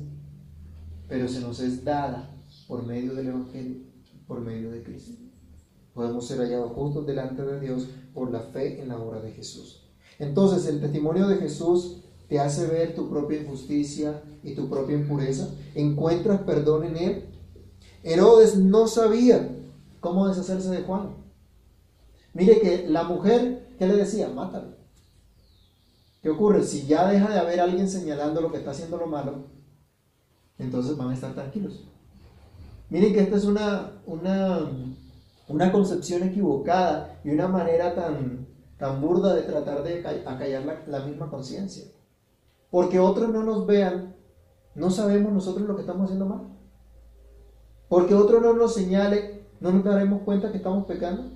pero 1.06 1.28
se 1.28 1.38
nos 1.38 1.60
es 1.60 1.84
dada 1.84 2.28
por 2.66 2.84
medio 2.84 3.14
del 3.14 3.28
Evangelio, 3.28 3.82
por 4.26 4.40
medio 4.40 4.72
de 4.72 4.82
Cristo. 4.82 5.12
Podemos 5.94 6.26
ser 6.26 6.40
hallados 6.40 6.72
justos 6.72 7.06
delante 7.06 7.42
de 7.44 7.60
Dios 7.60 7.86
por 8.12 8.32
la 8.32 8.40
fe 8.40 8.82
en 8.82 8.88
la 8.88 8.98
obra 8.98 9.20
de 9.20 9.30
Jesús. 9.30 9.92
Entonces, 10.18 10.66
el 10.66 10.80
testimonio 10.80 11.28
de 11.28 11.36
Jesús 11.36 12.02
te 12.28 12.40
hace 12.40 12.66
ver 12.66 12.96
tu 12.96 13.08
propia 13.08 13.42
injusticia 13.42 14.24
y 14.42 14.56
tu 14.56 14.68
propia 14.68 14.96
impureza. 14.96 15.54
Encuentras 15.76 16.40
perdón 16.40 16.82
en 16.82 16.96
Él. 16.96 17.24
Herodes 18.02 18.56
no 18.56 18.88
sabía 18.88 19.56
cómo 20.00 20.28
deshacerse 20.28 20.70
de 20.70 20.82
Juan. 20.82 21.14
Mire 22.32 22.60
que 22.60 22.88
la 22.88 23.04
mujer, 23.04 23.74
¿qué 23.78 23.86
le 23.86 23.96
decía? 23.96 24.28
Mátalo. 24.28 24.80
¿Qué 26.22 26.30
ocurre? 26.30 26.62
Si 26.62 26.86
ya 26.86 27.08
deja 27.08 27.30
de 27.30 27.38
haber 27.38 27.60
alguien 27.60 27.88
señalando 27.88 28.40
lo 28.40 28.50
que 28.50 28.58
está 28.58 28.72
haciendo 28.72 28.96
lo 28.98 29.06
malo, 29.06 29.44
entonces 30.58 30.96
van 30.96 31.10
a 31.10 31.14
estar 31.14 31.32
tranquilos. 31.34 31.84
Miren 32.90 33.14
que 33.14 33.20
esta 33.20 33.36
es 33.36 33.44
una, 33.44 34.02
una, 34.04 34.70
una 35.48 35.72
concepción 35.72 36.22
equivocada 36.24 37.20
y 37.24 37.30
una 37.30 37.48
manera 37.48 37.94
tan, 37.94 38.46
tan 38.78 39.00
burda 39.00 39.34
de 39.34 39.42
tratar 39.42 39.82
de 39.82 40.06
acallar 40.26 40.64
la, 40.64 40.82
la 40.86 41.06
misma 41.06 41.30
conciencia. 41.30 41.84
Porque 42.70 42.98
otros 42.98 43.30
no 43.30 43.42
nos 43.42 43.66
vean, 43.66 44.14
no 44.74 44.90
sabemos 44.90 45.32
nosotros 45.32 45.66
lo 45.66 45.74
que 45.74 45.82
estamos 45.82 46.04
haciendo 46.04 46.26
mal. 46.26 46.48
Porque 47.88 48.14
otro 48.14 48.40
no 48.40 48.52
nos 48.52 48.74
señale 48.74 49.39
¿No 49.60 49.72
nos 49.72 49.84
daremos 49.84 50.22
cuenta 50.22 50.50
que 50.50 50.56
estamos 50.56 50.86
pecando? 50.86 51.32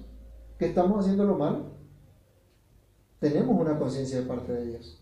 ¿Que 0.59 0.67
estamos 0.67 0.99
haciendo 1.01 1.25
lo 1.25 1.37
malo? 1.37 1.75
Tenemos 3.21 3.59
una 3.61 3.79
conciencia 3.79 4.21
de 4.21 4.27
parte 4.27 4.53
de 4.53 4.67
Dios. 4.67 5.01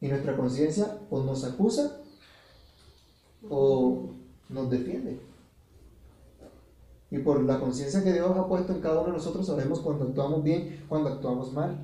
Y 0.00 0.08
nuestra 0.08 0.36
conciencia 0.36 0.98
o 1.10 1.22
nos 1.22 1.44
acusa 1.44 2.00
o 3.48 4.10
nos 4.48 4.70
defiende. 4.70 5.20
Y 7.10 7.18
por 7.18 7.42
la 7.42 7.60
conciencia 7.60 8.02
que 8.02 8.12
Dios 8.12 8.36
ha 8.36 8.48
puesto 8.48 8.72
en 8.72 8.80
cada 8.80 9.00
uno 9.00 9.08
de 9.08 9.18
nosotros 9.18 9.46
sabemos 9.46 9.80
cuando 9.80 10.06
actuamos 10.06 10.42
bien, 10.42 10.84
cuando 10.88 11.10
actuamos 11.10 11.52
mal. 11.52 11.78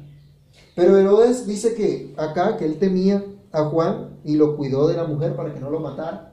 Pero 0.74 0.96
Herodes 0.96 1.46
dice 1.46 1.74
que 1.74 2.14
acá, 2.16 2.56
que 2.56 2.64
él 2.64 2.78
temía 2.78 3.24
a 3.52 3.64
Juan 3.64 4.18
y 4.24 4.36
lo 4.36 4.56
cuidó 4.56 4.88
de 4.88 4.96
la 4.96 5.04
mujer 5.04 5.36
para 5.36 5.52
que 5.52 5.60
no 5.60 5.70
lo 5.70 5.80
matara. 5.80 6.27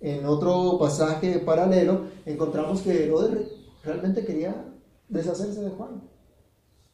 En 0.00 0.24
otro 0.26 0.78
pasaje 0.78 1.38
paralelo 1.40 2.02
encontramos 2.24 2.82
que 2.82 3.04
Herodes 3.04 3.48
realmente 3.82 4.24
quería 4.24 4.64
deshacerse 5.08 5.60
de 5.60 5.70
Juan. 5.70 6.02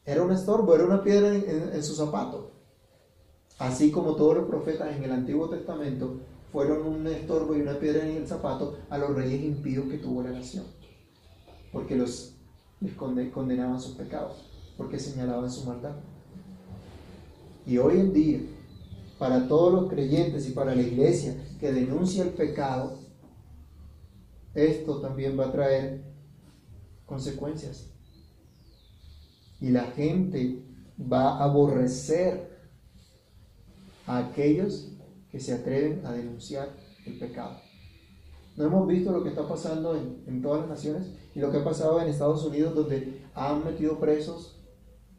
Era 0.07 0.23
un 0.23 0.33
estorbo, 0.33 0.75
era 0.75 0.85
una 0.85 1.03
piedra 1.03 1.35
en, 1.35 1.83
su 1.83 1.95
zapato. 1.95 2.53
Así 3.59 3.91
como 3.91 4.17
todos 4.17 4.37
los 4.37 4.49
profetas 4.49 4.95
en 4.97 5.05
el 5.05 5.13
Antiguo 5.13 5.49
Testamento 5.49 6.21
fueron 6.53 6.87
un 6.87 7.07
estorbo 7.07 7.55
y 7.55 7.61
una 7.61 7.79
piedra 7.79 8.07
en 8.07 8.17
el 8.17 8.27
zapato 8.27 8.79
a 8.91 8.99
los 8.99 9.15
reyes 9.15 9.43
impíos 9.43 9.87
que 9.87 9.99
tuvo 9.99 10.23
la 10.23 10.31
nación. 10.31 10.65
Porque 11.73 11.97
los 11.97 12.35
les 12.81 13.31
condenaban 13.33 13.81
sus 13.81 13.95
pecados, 13.95 14.45
porque 14.77 14.99
señalaban 14.99 15.51
su 15.51 15.65
maldad. 15.65 15.95
Y 17.67 17.79
hoy 17.79 17.99
en 17.99 18.13
día, 18.13 18.41
para 19.19 19.47
todos 19.49 19.73
los 19.73 19.91
creyentes 19.91 20.49
y 20.49 20.53
para 20.53 20.75
la 20.75 20.83
iglesia 20.83 21.37
que 21.61 21.73
denuncia 21.73 22.25
el 22.25 22.31
pecado, 22.31 22.99
esto 24.55 25.01
también 25.01 25.39
va 25.39 25.47
a 25.47 25.53
traer 25.53 26.05
consecuencias. 27.07 27.91
Y 29.61 29.71
la 29.71 29.85
gente 29.85 30.63
va 31.01 31.39
a 31.39 31.45
aborrecer 31.45 32.55
a 34.07 34.19
aquellos 34.19 34.91
que 35.31 35.41
se 35.41 35.55
atreven 35.55 36.05
a 36.05 36.13
denunciar 36.13 36.69
el 37.07 37.19
pecado. 37.19 37.59
¿No 38.57 38.65
hemos 38.67 38.87
visto 38.87 39.11
lo 39.11 39.23
que 39.23 39.31
está 39.31 39.49
pasando 39.49 39.97
en, 39.97 40.23
en, 40.27 40.43
todas 40.43 40.61
las 40.61 40.69
naciones? 40.69 41.09
Y 41.35 41.41
lo 41.41 41.51
que 41.51 41.59
ha 41.59 41.65
pasado 41.65 42.01
en 42.01 42.09
Estados 42.09 42.45
Unidos, 42.45 42.75
donde 42.75 43.25
han 43.35 43.65
metido 43.65 43.99
presos 43.99 44.61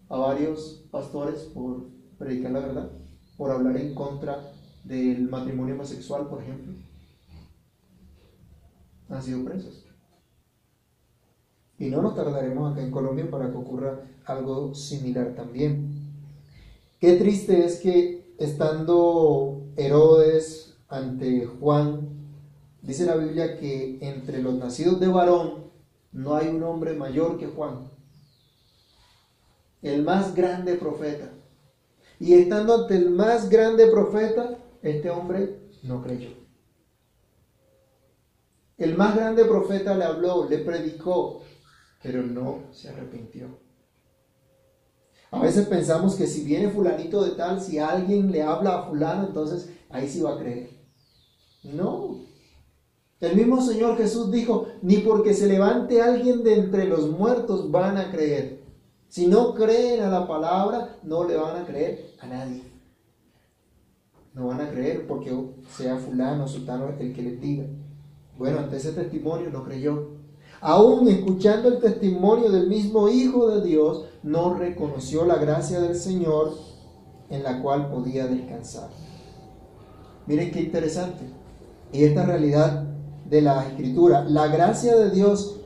a 0.07 0.17
varios 0.17 0.85
pastores 0.91 1.41
por 1.53 1.87
predicar 2.17 2.51
la 2.51 2.59
verdad, 2.61 2.91
por 3.37 3.51
hablar 3.51 3.77
en 3.77 3.93
contra 3.93 4.51
del 4.83 5.29
matrimonio 5.29 5.75
homosexual, 5.75 6.27
por 6.27 6.41
ejemplo. 6.41 6.73
Han 9.09 9.21
sido 9.21 9.43
presos. 9.43 9.85
Y 11.77 11.89
no 11.89 12.01
nos 12.01 12.15
tardaremos 12.15 12.71
acá 12.71 12.81
en 12.81 12.91
Colombia 12.91 13.29
para 13.29 13.51
que 13.51 13.57
ocurra 13.57 13.99
algo 14.25 14.73
similar 14.73 15.33
también. 15.35 15.95
Qué 16.99 17.17
triste 17.17 17.65
es 17.65 17.79
que 17.81 18.33
estando 18.37 19.61
Herodes 19.75 20.77
ante 20.87 21.45
Juan, 21.45 22.07
dice 22.81 23.05
la 23.05 23.15
Biblia 23.15 23.57
que 23.57 23.97
entre 24.01 24.41
los 24.41 24.55
nacidos 24.55 24.99
de 24.99 25.07
varón 25.07 25.65
no 26.13 26.35
hay 26.35 26.47
un 26.47 26.63
hombre 26.63 26.93
mayor 26.93 27.37
que 27.37 27.47
Juan, 27.47 27.89
el 29.81 30.03
más 30.03 30.33
grande 30.33 30.75
profeta. 30.75 31.29
Y 32.19 32.33
estando 32.33 32.83
ante 32.83 32.95
el 32.95 33.09
más 33.09 33.49
grande 33.49 33.87
profeta, 33.87 34.57
este 34.81 35.09
hombre 35.09 35.59
no 35.83 36.01
creyó. 36.01 36.29
El 38.77 38.95
más 38.95 39.15
grande 39.15 39.45
profeta 39.45 39.95
le 39.95 40.03
habló, 40.03 40.49
le 40.49 40.59
predicó, 40.59 41.41
pero 42.03 42.21
no 42.21 42.63
se 42.71 42.89
arrepintió. 42.89 43.47
A 45.31 45.41
veces 45.41 45.65
pensamos 45.67 46.15
que 46.15 46.27
si 46.27 46.43
viene 46.43 46.69
fulanito 46.69 47.23
de 47.23 47.31
tal, 47.31 47.61
si 47.61 47.79
alguien 47.79 48.31
le 48.31 48.41
habla 48.41 48.75
a 48.75 48.89
fulano, 48.89 49.27
entonces 49.27 49.69
ahí 49.89 50.07
sí 50.07 50.21
va 50.21 50.35
a 50.35 50.39
creer. 50.39 50.69
No. 51.63 52.21
El 53.19 53.35
mismo 53.35 53.61
Señor 53.61 53.97
Jesús 53.97 54.31
dijo, 54.31 54.67
ni 54.81 54.97
porque 54.97 55.33
se 55.33 55.47
levante 55.47 56.01
alguien 56.01 56.43
de 56.43 56.55
entre 56.55 56.85
los 56.85 57.09
muertos 57.09 57.71
van 57.71 57.97
a 57.97 58.11
creer. 58.11 58.54
Si 59.09 59.27
no 59.27 59.53
creen 59.53 60.03
a 60.03 60.09
la 60.09 60.27
palabra, 60.27 60.97
no 61.03 61.23
le 61.23 61.37
van 61.37 61.61
a 61.61 61.65
creer 61.65 62.15
a 62.19 62.27
nadie. 62.27 62.63
No 64.33 64.47
van 64.47 64.61
a 64.61 64.69
creer 64.69 65.07
porque 65.07 65.33
sea 65.69 65.97
fulano 65.97 66.47
sultano 66.47 66.89
el 66.99 67.13
que 67.13 67.21
les 67.21 67.39
diga. 67.39 67.65
Bueno, 68.37 68.59
ante 68.59 68.77
ese 68.77 68.91
testimonio 68.91 69.49
no 69.49 69.63
creyó 69.63 70.15
aún 70.61 71.07
escuchando 71.07 71.67
el 71.67 71.79
testimonio 71.79 72.51
del 72.51 72.67
mismo 72.67 73.07
Hijo 73.07 73.49
de 73.51 73.61
Dios, 73.63 74.05
no 74.23 74.55
reconoció 74.55 75.23
la 75.23 75.35
gracia 75.35 75.79
del 75.79 75.95
Señor 75.95 76.53
en 77.29 77.43
la 77.43 77.61
cual 77.61 77.89
podía 77.89 78.25
descansar. 78.25 78.89
Miren 80.25 80.51
qué 80.51 80.61
interesante. 80.61 81.23
Y 81.93 82.03
esta 82.03 82.25
realidad 82.25 82.83
de 83.29 83.41
la 83.41 83.67
escritura, 83.67 84.23
la 84.23 84.47
gracia 84.47 84.95
de 84.95 85.11
Dios 85.11 85.57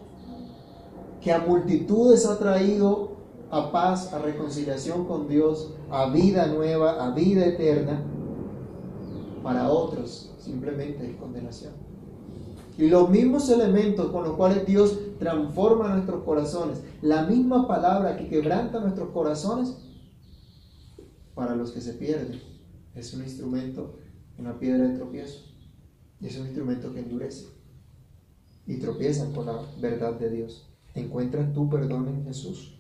que 1.22 1.32
a 1.32 1.40
multitudes 1.40 2.26
ha 2.26 2.38
traído 2.38 3.09
a 3.52 3.72
paz, 3.72 4.14
a 4.14 4.20
reconciliación 4.20 5.06
con 5.06 5.28
Dios, 5.28 5.74
a 5.90 6.10
vida 6.10 6.48
nueva, 6.48 7.06
a 7.06 7.12
vida 7.12 7.46
eterna, 7.46 8.04
para 9.44 9.70
otros 9.70 10.32
simplemente 10.40 11.10
es 11.10 11.16
condenación. 11.18 11.74
Y 12.78 12.88
los 12.88 13.10
mismos 13.10 13.50
elementos 13.50 14.12
con 14.12 14.24
los 14.24 14.36
cuales 14.36 14.66
Dios 14.66 14.98
transforma 15.20 15.94
nuestros 15.94 16.24
corazones, 16.24 16.82
la 17.02 17.24
misma 17.24 17.68
palabra 17.68 18.16
que 18.18 18.30
quebranta 18.30 18.80
nuestros 18.80 19.10
corazones, 19.10 19.78
para 21.36 21.56
los 21.56 21.72
que 21.72 21.82
se 21.82 21.94
pierden, 21.94 22.42
es 22.96 23.14
un 23.14 23.24
instrumento, 23.24 23.98
una 24.38 24.60
piedra 24.60 24.88
de 24.88 24.98
tropiezo. 24.98 25.46
Y 26.22 26.28
es 26.28 26.38
un 26.38 26.46
instrumento 26.48 26.94
que 26.94 27.00
endurece. 27.00 27.48
Y 28.68 28.78
tropiezan 28.78 29.34
con 29.34 29.46
la 29.46 29.62
verdad 29.80 30.20
de 30.20 30.30
Dios. 30.30 30.70
Encuentras 30.94 31.54
tu 31.54 31.70
perdón 31.70 32.10
en 32.10 32.26
Jesús. 32.26 32.79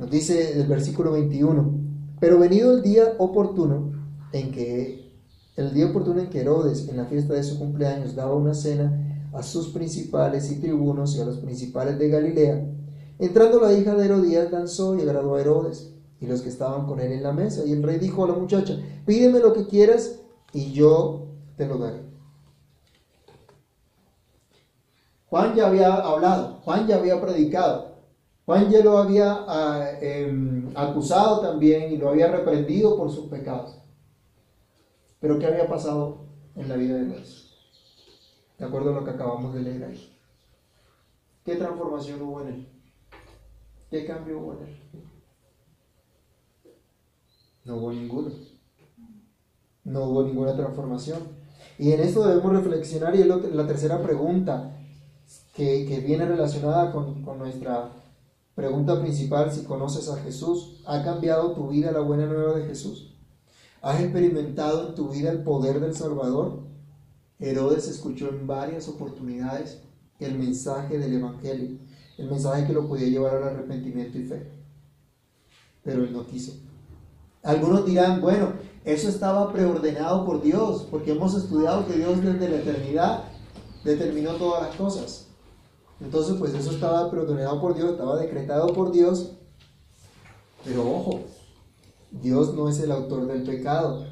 Nos 0.00 0.10
dice 0.10 0.58
el 0.58 0.66
versículo 0.66 1.12
21, 1.12 1.74
pero 2.20 2.38
venido 2.38 2.72
el 2.72 2.80
día 2.80 3.16
oportuno 3.18 3.92
en 4.32 4.50
que 4.50 5.12
el 5.56 5.74
día 5.74 5.88
oportuno 5.88 6.20
en 6.20 6.30
que 6.30 6.40
Herodes, 6.40 6.88
en 6.88 6.96
la 6.96 7.04
fiesta 7.04 7.34
de 7.34 7.42
su 7.42 7.58
cumpleaños, 7.58 8.14
daba 8.14 8.34
una 8.34 8.54
cena 8.54 9.28
a 9.34 9.42
sus 9.42 9.68
principales 9.68 10.50
y 10.50 10.58
tribunos 10.58 11.14
y 11.16 11.20
a 11.20 11.26
los 11.26 11.36
principales 11.36 11.98
de 11.98 12.08
Galilea, 12.08 12.66
entrando 13.18 13.60
la 13.60 13.74
hija 13.74 13.94
de 13.94 14.06
Herodías 14.06 14.50
danzó 14.50 14.96
y 14.96 15.02
agradó 15.02 15.34
a 15.34 15.40
Herodes 15.42 15.92
y 16.18 16.26
los 16.26 16.40
que 16.40 16.48
estaban 16.48 16.86
con 16.86 16.98
él 16.98 17.12
en 17.12 17.22
la 17.22 17.32
mesa. 17.32 17.66
Y 17.66 17.72
el 17.72 17.82
rey 17.82 17.98
dijo 17.98 18.24
a 18.24 18.28
la 18.28 18.34
muchacha, 18.34 18.78
pídeme 19.04 19.40
lo 19.40 19.52
que 19.52 19.66
quieras 19.66 20.18
y 20.54 20.72
yo 20.72 21.26
te 21.56 21.66
lo 21.66 21.76
daré. 21.76 22.00
Juan 25.26 25.54
ya 25.54 25.66
había 25.66 25.92
hablado, 25.92 26.60
Juan 26.64 26.86
ya 26.86 26.96
había 26.96 27.20
predicado, 27.20 27.89
Juan 28.46 28.70
ya 28.70 28.82
lo 28.82 28.98
había 28.98 29.44
ah, 29.46 29.90
em, 30.00 30.72
acusado 30.76 31.40
también 31.40 31.92
y 31.92 31.96
lo 31.96 32.08
había 32.08 32.28
reprendido 32.28 32.96
por 32.96 33.10
sus 33.10 33.28
pecados. 33.28 33.78
Pero 35.20 35.38
¿qué 35.38 35.46
había 35.46 35.68
pasado 35.68 36.26
en 36.56 36.68
la 36.68 36.76
vida 36.76 36.96
de 36.96 37.06
Dios? 37.06 37.54
De 38.58 38.64
acuerdo 38.64 38.90
a 38.90 38.94
lo 38.94 39.04
que 39.04 39.10
acabamos 39.10 39.54
de 39.54 39.60
leer 39.60 39.84
ahí. 39.84 40.16
¿Qué 41.44 41.56
transformación 41.56 42.22
hubo 42.22 42.40
en 42.42 42.48
él? 42.48 42.68
¿Qué 43.90 44.06
cambio 44.06 44.38
hubo 44.38 44.52
en 44.54 44.68
él? 44.68 44.80
No 47.64 47.76
hubo 47.76 47.92
ninguno. 47.92 48.30
No 49.84 50.04
hubo 50.04 50.22
ninguna 50.24 50.56
transformación. 50.56 51.18
Y 51.78 51.92
en 51.92 52.00
esto 52.00 52.26
debemos 52.26 52.52
reflexionar 52.52 53.14
y 53.14 53.22
es 53.22 53.26
la 53.26 53.66
tercera 53.66 54.02
pregunta 54.02 54.76
que, 55.54 56.02
viene 56.06 56.26
relacionada 56.26 56.92
con, 56.92 57.22
con 57.22 57.38
nuestra 57.38 57.99
pregunta 58.60 59.00
principal, 59.00 59.50
si 59.50 59.64
conoces 59.64 60.10
a 60.10 60.18
Jesús. 60.18 60.82
¿Ha 60.86 61.02
cambiado 61.02 61.52
tu 61.52 61.68
vida 61.68 61.92
la 61.92 62.00
buena 62.00 62.26
nueva 62.26 62.58
de 62.58 62.66
Jesús? 62.66 63.14
¿Has 63.80 63.98
experimentado 64.00 64.88
en 64.88 64.94
tu 64.94 65.08
vida 65.08 65.30
el 65.30 65.42
poder 65.42 65.80
del 65.80 65.94
Salvador? 65.94 66.60
Herodes 67.38 67.88
escuchó 67.88 68.28
en 68.28 68.46
varias 68.46 68.86
oportunidades 68.86 69.80
el 70.18 70.38
mensaje 70.38 70.98
del 70.98 71.14
Evangelio, 71.14 71.78
el 72.18 72.28
mensaje 72.28 72.66
que 72.66 72.74
lo 72.74 72.86
podía 72.86 73.08
llevar 73.08 73.36
al 73.36 73.44
arrepentimiento 73.44 74.18
y 74.18 74.24
fe. 74.24 74.50
Pero 75.82 76.04
él 76.04 76.12
no 76.12 76.26
quiso. 76.26 76.52
Algunos 77.42 77.86
dirán, 77.86 78.20
bueno, 78.20 78.52
eso 78.84 79.08
estaba 79.08 79.50
preordenado 79.50 80.26
por 80.26 80.42
Dios, 80.42 80.86
porque 80.90 81.12
hemos 81.12 81.34
estudiado 81.34 81.86
que 81.86 81.94
Dios 81.94 82.22
desde 82.22 82.46
la 82.46 82.56
eternidad 82.56 83.24
determinó 83.84 84.34
todas 84.34 84.64
las 84.64 84.76
cosas. 84.76 85.29
Entonces, 86.00 86.36
pues 86.38 86.54
eso 86.54 86.70
estaba 86.70 87.10
preordenado 87.10 87.60
por 87.60 87.74
Dios, 87.74 87.92
estaba 87.92 88.16
decretado 88.16 88.72
por 88.72 88.92
Dios. 88.92 89.32
Pero 90.64 90.82
ojo, 90.82 91.20
Dios 92.10 92.54
no 92.54 92.68
es 92.68 92.80
el 92.80 92.90
autor 92.90 93.26
del 93.26 93.42
pecado. 93.42 94.06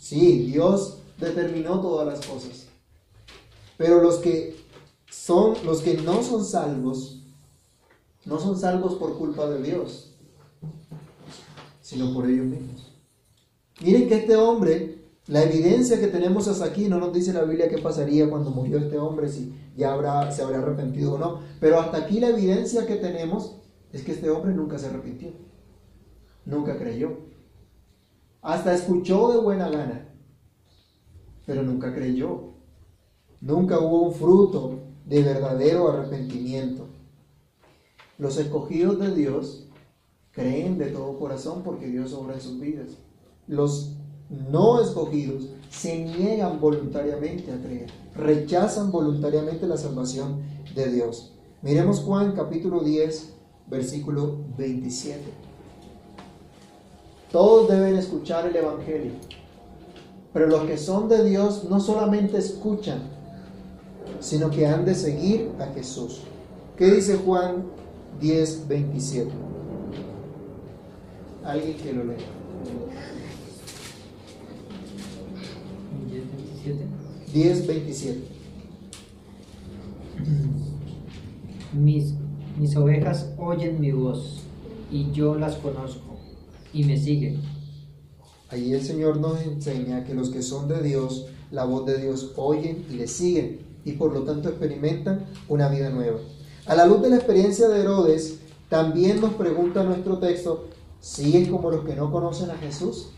Sí, 0.00 0.44
Dios 0.46 0.98
determinó 1.18 1.80
todas 1.80 2.06
las 2.06 2.26
cosas. 2.26 2.66
Pero 3.76 4.02
los 4.02 4.16
que 4.16 4.56
son 5.10 5.54
los 5.64 5.80
que 5.80 5.94
no 5.94 6.22
son 6.22 6.44
salvos 6.44 7.20
no 8.24 8.40
son 8.40 8.58
salvos 8.58 8.94
por 8.94 9.18
culpa 9.18 9.48
de 9.48 9.62
Dios, 9.62 10.10
sino 11.80 12.12
por 12.14 12.28
ellos 12.28 12.46
mismos. 12.46 12.90
Miren 13.80 14.08
que 14.08 14.16
este 14.16 14.36
hombre, 14.36 14.93
la 15.26 15.42
evidencia 15.42 15.98
que 15.98 16.08
tenemos 16.08 16.48
hasta 16.48 16.66
aquí, 16.66 16.88
no 16.88 16.98
nos 16.98 17.12
dice 17.12 17.32
la 17.32 17.44
Biblia 17.44 17.68
qué 17.68 17.78
pasaría 17.78 18.28
cuando 18.28 18.50
murió 18.50 18.78
este 18.78 18.98
hombre, 18.98 19.28
si 19.28 19.54
ya 19.76 19.92
habrá, 19.92 20.30
se 20.30 20.42
habrá 20.42 20.58
arrepentido 20.58 21.14
o 21.14 21.18
no, 21.18 21.40
pero 21.60 21.80
hasta 21.80 21.98
aquí 21.98 22.20
la 22.20 22.28
evidencia 22.28 22.86
que 22.86 22.96
tenemos 22.96 23.56
es 23.92 24.02
que 24.02 24.12
este 24.12 24.28
hombre 24.28 24.52
nunca 24.52 24.78
se 24.78 24.86
arrepintió, 24.86 25.32
nunca 26.44 26.76
creyó. 26.76 27.18
Hasta 28.42 28.74
escuchó 28.74 29.32
de 29.32 29.38
buena 29.38 29.70
gana, 29.70 30.08
pero 31.46 31.62
nunca 31.62 31.94
creyó. 31.94 32.52
Nunca 33.40 33.78
hubo 33.78 34.02
un 34.02 34.14
fruto 34.14 34.80
de 35.04 35.22
verdadero 35.22 35.90
arrepentimiento. 35.90 36.86
Los 38.18 38.38
escogidos 38.38 38.98
de 38.98 39.14
Dios 39.14 39.68
creen 40.30 40.78
de 40.78 40.86
todo 40.86 41.18
corazón 41.18 41.62
porque 41.62 41.86
Dios 41.86 42.12
obra 42.12 42.34
en 42.34 42.40
sus 42.40 42.58
vidas. 42.58 42.98
Los 43.46 43.96
no 44.28 44.80
escogidos 44.80 45.48
se 45.70 46.04
niegan 46.04 46.60
voluntariamente 46.60 47.52
a 47.52 47.60
creer, 47.60 47.90
rechazan 48.14 48.90
voluntariamente 48.90 49.66
la 49.66 49.76
salvación 49.76 50.42
de 50.74 50.90
Dios. 50.90 51.32
Miremos 51.62 52.00
Juan 52.00 52.32
capítulo 52.32 52.80
10, 52.80 53.32
versículo 53.68 54.38
27. 54.56 55.20
Todos 57.32 57.68
deben 57.68 57.96
escuchar 57.96 58.46
el 58.46 58.54
Evangelio. 58.54 59.12
Pero 60.32 60.46
los 60.46 60.62
que 60.64 60.78
son 60.78 61.08
de 61.08 61.24
Dios 61.24 61.64
no 61.70 61.80
solamente 61.80 62.38
escuchan, 62.38 63.02
sino 64.20 64.50
que 64.50 64.66
han 64.66 64.84
de 64.84 64.94
seguir 64.94 65.50
a 65.60 65.66
Jesús. 65.66 66.20
¿Qué 66.76 66.90
dice 66.90 67.16
Juan 67.16 67.64
10, 68.20 68.68
27? 68.68 69.30
Alguien 71.44 71.76
que 71.76 71.92
lo 71.92 72.04
lea. 72.04 72.43
10, 77.34 77.66
27. 77.66 78.20
Mis, 81.72 82.14
mis 82.56 82.76
ovejas 82.76 83.30
oyen 83.36 83.80
mi 83.80 83.90
voz 83.90 84.42
y 84.88 85.10
yo 85.10 85.34
las 85.34 85.56
conozco 85.56 86.16
y 86.72 86.84
me 86.84 86.96
siguen. 86.96 87.42
Allí 88.50 88.72
el 88.72 88.84
Señor 88.84 89.16
nos 89.16 89.42
enseña 89.42 90.04
que 90.04 90.14
los 90.14 90.30
que 90.30 90.42
son 90.42 90.68
de 90.68 90.80
Dios, 90.80 91.26
la 91.50 91.64
voz 91.64 91.86
de 91.86 91.98
Dios 91.98 92.34
oyen 92.36 92.86
y 92.88 92.94
le 92.94 93.08
siguen 93.08 93.62
y 93.84 93.92
por 93.92 94.12
lo 94.12 94.22
tanto 94.22 94.48
experimentan 94.48 95.26
una 95.48 95.68
vida 95.68 95.90
nueva. 95.90 96.20
A 96.66 96.76
la 96.76 96.86
luz 96.86 97.02
de 97.02 97.10
la 97.10 97.16
experiencia 97.16 97.68
de 97.68 97.80
Herodes, 97.80 98.38
también 98.68 99.20
nos 99.20 99.34
pregunta 99.34 99.82
nuestro 99.82 100.18
texto, 100.18 100.68
¿siguen 101.00 101.50
como 101.50 101.72
los 101.72 101.84
que 101.84 101.96
no 101.96 102.12
conocen 102.12 102.52
a 102.52 102.58
Jesús? 102.58 103.08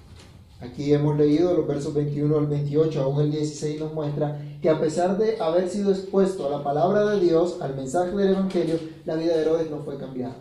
Aquí 0.61 0.93
hemos 0.93 1.19
leído 1.19 1.53
los 1.55 1.67
versos 1.67 1.93
21 1.93 2.39
al 2.39 2.47
28, 2.47 3.03
aún 3.03 3.21
el 3.21 3.31
16 3.31 3.79
nos 3.79 3.93
muestra 3.93 4.41
que 4.63 4.71
a 4.71 4.81
pesar 4.81 5.19
de 5.19 5.39
haber 5.39 5.69
sido 5.69 5.91
expuesto 5.91 6.47
a 6.47 6.51
la 6.51 6.65
palabra 6.65 7.05
de 7.11 7.21
Dios, 7.21 7.59
al 7.61 7.77
mensaje 7.77 8.17
del 8.17 8.31
Evangelio, 8.31 8.79
la 9.05 9.17
vida 9.17 9.37
de 9.37 9.43
Herodes 9.43 9.71
no 9.71 9.81
fue 9.81 9.99
cambiada. 9.99 10.37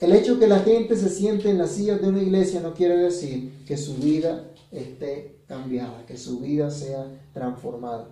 El 0.00 0.12
hecho 0.12 0.38
que 0.38 0.48
la 0.48 0.60
gente 0.60 0.96
se 0.96 1.10
siente 1.10 1.50
en 1.50 1.58
las 1.58 1.72
sillas 1.72 2.00
de 2.00 2.08
una 2.08 2.22
iglesia 2.22 2.60
no 2.60 2.74
quiere 2.74 2.96
decir 2.96 3.64
que 3.66 3.76
su 3.76 3.94
vida 3.96 4.50
esté 4.72 5.42
cambiada, 5.46 6.04
que 6.06 6.16
su 6.16 6.40
vida 6.40 6.70
sea 6.70 7.06
transformada. 7.32 8.08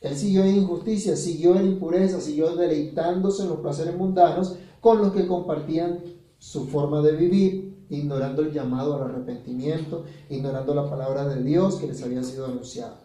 Él 0.00 0.14
siguió 0.14 0.44
en 0.44 0.56
injusticia, 0.56 1.16
siguió 1.16 1.56
en 1.56 1.66
impureza, 1.66 2.20
siguió 2.20 2.54
deleitándose 2.54 3.42
en 3.42 3.48
los 3.48 3.60
placeres 3.60 3.96
mundanos 3.96 4.56
con 4.80 4.98
los 4.98 5.12
que 5.12 5.26
compartían 5.26 6.00
su 6.38 6.66
forma 6.66 7.00
de 7.00 7.12
vivir, 7.12 7.65
ignorando 7.90 8.42
el 8.42 8.52
llamado 8.52 8.96
al 8.96 9.10
arrepentimiento, 9.10 10.04
ignorando 10.28 10.74
la 10.74 10.88
palabra 10.88 11.26
de 11.26 11.42
Dios 11.42 11.76
que 11.76 11.86
les 11.86 12.02
había 12.02 12.22
sido 12.22 12.46
anunciada. 12.46 13.00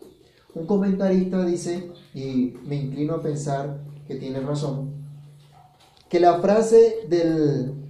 Un 0.53 0.65
comentarista 0.65 1.45
dice, 1.45 1.91
y 2.13 2.53
me 2.63 2.75
inclino 2.75 3.15
a 3.15 3.21
pensar 3.21 3.81
que 4.07 4.15
tiene 4.15 4.39
razón, 4.41 4.91
que 6.09 6.19
la 6.19 6.39
frase 6.39 7.05
del 7.07 7.81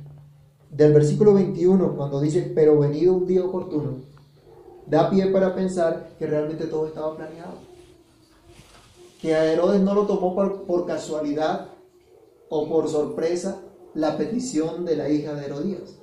del 0.72 0.94
versículo 0.94 1.34
21, 1.34 1.96
cuando 1.96 2.22
dice, 2.22 2.52
pero 2.56 2.80
venido 2.80 3.14
un 3.14 3.28
día 3.28 3.44
oportuno, 3.44 3.98
da 4.88 5.10
pie 5.10 5.28
para 5.28 5.54
pensar 5.54 6.12
que 6.18 6.26
realmente 6.26 6.66
todo 6.66 6.88
estaba 6.88 7.16
planeado. 7.16 7.56
Que 9.22 9.36
a 9.36 9.52
Herodes 9.52 9.82
no 9.82 9.94
lo 9.94 10.08
tomó 10.08 10.34
por, 10.34 10.64
por 10.64 10.86
casualidad 10.86 11.68
o 12.50 12.68
por 12.68 12.88
sorpresa 12.88 13.62
la 13.94 14.18
petición 14.18 14.86
de 14.86 14.96
la 14.96 15.10
hija 15.10 15.34
de 15.34 15.46
Herodías, 15.46 15.98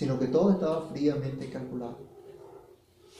sino 0.00 0.18
que 0.18 0.28
todo 0.28 0.52
estaba 0.52 0.88
fríamente 0.88 1.50
calculado. 1.50 1.98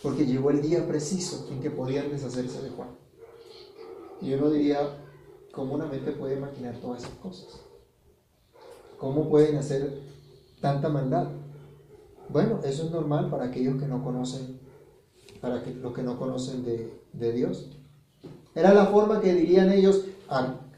Porque 0.03 0.25
llegó 0.25 0.49
el 0.49 0.63
día 0.63 0.89
preciso 0.89 1.47
en 1.51 1.61
que 1.61 1.71
podían 1.71 2.11
deshacerse 2.11 2.63
de 2.63 2.71
Juan. 2.71 2.89
Y 4.23 4.33
uno 4.33 4.49
diría, 4.49 4.79
¿cómo 5.53 5.75
una 5.75 5.85
mente 5.85 6.13
puede 6.13 6.39
imaginar 6.39 6.77
todas 6.77 7.03
esas 7.03 7.15
cosas? 7.17 7.61
¿Cómo 8.97 9.29
pueden 9.29 9.59
hacer 9.59 10.01
tanta 10.63 10.89
maldad? 10.89 11.29
Bueno, 12.31 12.61
eso 12.65 12.87
es 12.87 12.91
normal 12.91 13.29
para 13.29 13.45
aquellos 13.45 13.79
que 13.79 13.87
no 13.87 14.03
conocen, 14.03 14.59
para 15.43 15.63
que, 15.63 15.75
los 15.75 15.93
que 15.93 16.03
no 16.03 16.19
conocen 16.19 16.65
de, 16.65 17.33
Dios. 17.33 17.77
Era 18.55 18.73
la 18.73 18.87
forma 18.87 19.21
que 19.21 19.35
dirían 19.35 19.71
ellos, 19.71 20.07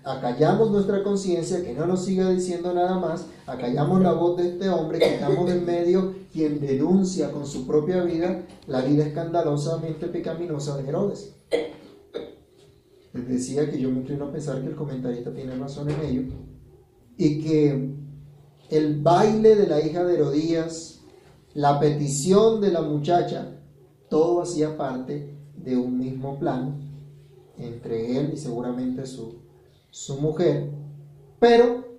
acallamos 0.03 0.73
nuestra 0.73 1.05
conciencia, 1.05 1.63
que 1.63 1.75
no 1.75 1.87
nos 1.87 2.05
siga 2.05 2.29
diciendo 2.29 2.75
nada 2.75 2.99
más, 2.99 3.27
acallamos 3.47 4.01
la 4.03 4.13
voz 4.13 4.37
de 4.37 4.49
este 4.49 4.69
hombre, 4.69 4.99
quitamos 4.99 5.51
en 5.51 5.65
medio 5.65 6.15
quien 6.33 6.61
denuncia 6.61 7.31
con 7.31 7.47
su 7.47 7.67
propia 7.67 8.03
vida 8.03 8.47
la 8.67 8.83
vida 8.83 9.07
escandalosamente 9.07 10.07
pecaminosa 10.09 10.77
de 10.77 10.89
Herodes. 10.89 11.35
Les 13.13 13.29
decía 13.29 13.71
que 13.71 13.79
yo 13.79 13.91
me 13.91 14.01
inclino 14.01 14.27
a 14.27 14.33
pensar 14.33 14.61
que 14.63 14.69
el 14.69 14.75
comentarista 14.75 15.33
tiene 15.33 15.57
razón 15.57 15.91
en 15.91 16.01
ello 16.01 16.23
y 17.19 17.43
que 17.43 17.95
el 18.71 19.03
baile 19.03 19.55
de 19.55 19.67
la 19.67 19.85
hija 19.85 20.03
de 20.05 20.15
Herodías, 20.15 21.03
la 21.53 21.79
petición 21.79 22.61
de 22.63 22.71
la 22.71 22.81
muchacha, 22.81 23.59
todo 24.09 24.41
hacía 24.41 24.77
parte 24.79 25.37
de 25.57 25.77
un 25.77 25.99
mismo 25.99 26.39
plan 26.39 26.81
entre 27.59 28.19
él 28.19 28.31
y 28.33 28.37
seguramente 28.39 29.05
su, 29.05 29.43
su 29.91 30.19
mujer, 30.21 30.71
pero 31.39 31.92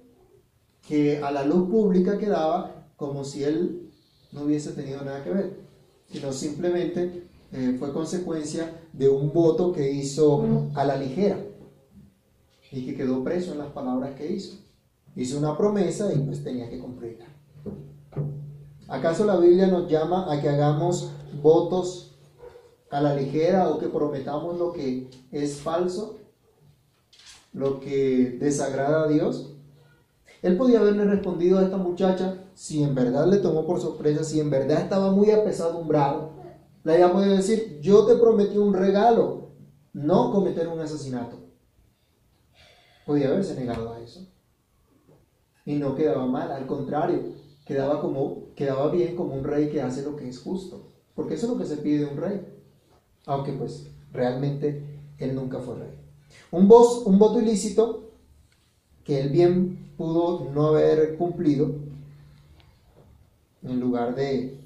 que 0.88 1.18
a 1.24 1.32
la 1.32 1.44
luz 1.44 1.70
pública 1.70 2.18
quedaba 2.18 2.88
como 2.96 3.24
si 3.24 3.44
él 3.44 3.90
no 4.32 4.44
hubiese 4.44 4.72
tenido 4.72 5.04
nada 5.04 5.24
que 5.24 5.30
ver, 5.30 5.60
sino 6.12 6.32
simplemente 6.34 7.24
eh, 7.52 7.76
fue 7.78 7.94
consecuencia 7.94 8.82
de 8.92 9.10
un 9.10 9.32
voto 9.32 9.72
que 9.72 9.92
hizo 9.92 10.70
a 10.74 10.84
la 10.84 10.98
ligera 10.98 11.38
y 12.72 12.86
que 12.86 12.96
quedó 12.96 13.24
preso 13.24 13.52
en 13.52 13.60
las 13.60 13.72
palabras 13.72 14.16
que 14.16 14.32
hizo. 14.32 14.58
Hizo 15.16 15.38
una 15.38 15.56
promesa 15.56 16.12
y 16.12 16.18
pues 16.18 16.44
tenía 16.44 16.70
que 16.70 16.80
cumplirla. 16.80 17.28
¿Acaso 18.88 19.26
la 19.26 19.38
Biblia 19.38 19.68
nos 19.68 19.90
llama 19.90 20.32
a 20.32 20.42
que 20.42 20.50
hagamos 20.50 21.12
votos 21.42 22.16
a 22.90 23.02
la 23.02 23.16
ligera 23.16 23.70
o 23.70 23.78
que 23.78 23.88
prometamos 23.88 24.58
lo 24.58 24.74
que 24.74 25.10
es 25.32 25.58
falso? 25.58 26.18
Lo 27.54 27.80
que 27.80 28.38
desagrada 28.40 29.04
a 29.04 29.08
Dios. 29.08 29.53
Él 30.44 30.58
podía 30.58 30.82
haberle 30.82 31.06
respondido 31.06 31.58
a 31.58 31.64
esta 31.64 31.78
muchacha 31.78 32.38
si 32.54 32.84
en 32.84 32.94
verdad 32.94 33.28
le 33.28 33.38
tomó 33.38 33.66
por 33.66 33.80
sorpresa, 33.80 34.26
si 34.26 34.42
en 34.42 34.50
verdad 34.50 34.82
estaba 34.82 35.12
muy 35.12 35.32
apesadumbrado. 35.32 36.32
Le 36.84 36.94
había 36.94 37.14
podido 37.14 37.36
decir, 37.36 37.80
yo 37.82 38.06
te 38.06 38.16
prometí 38.16 38.58
un 38.58 38.74
regalo, 38.74 39.54
no 39.94 40.34
cometer 40.34 40.68
un 40.68 40.82
asesinato. 40.82 41.38
Podía 43.06 43.30
haberse 43.30 43.56
negado 43.56 43.94
a 43.94 44.02
eso 44.02 44.28
y 45.66 45.76
no 45.76 45.96
quedaba 45.96 46.26
mal, 46.26 46.52
al 46.52 46.68
contrario, 46.68 47.22
quedaba, 47.66 48.02
como, 48.02 48.54
quedaba 48.56 48.92
bien 48.92 49.16
como 49.16 49.36
un 49.36 49.46
rey 49.46 49.70
que 49.70 49.82
hace 49.82 50.04
lo 50.04 50.18
que 50.18 50.28
es 50.28 50.42
justo, 50.42 50.92
porque 51.16 51.36
eso 51.36 51.46
es 51.46 51.54
lo 51.54 51.58
que 51.58 51.66
se 51.66 51.78
pide 51.78 52.00
de 52.00 52.12
un 52.12 52.18
rey, 52.18 52.46
aunque 53.26 53.54
pues 53.54 53.88
realmente 54.12 55.00
él 55.20 55.36
nunca 55.36 55.60
fue 55.60 55.76
rey. 55.76 55.98
Un, 56.52 56.64
un 56.64 57.20
voto 57.20 57.40
ilícito 57.40 58.12
que 59.06 59.22
él 59.22 59.30
bien 59.30 59.83
pudo 59.98 60.50
no 60.54 60.68
haber 60.68 61.18
cumplido, 61.18 61.76
en 63.64 63.80
lugar 63.80 64.16
de, 64.16 64.60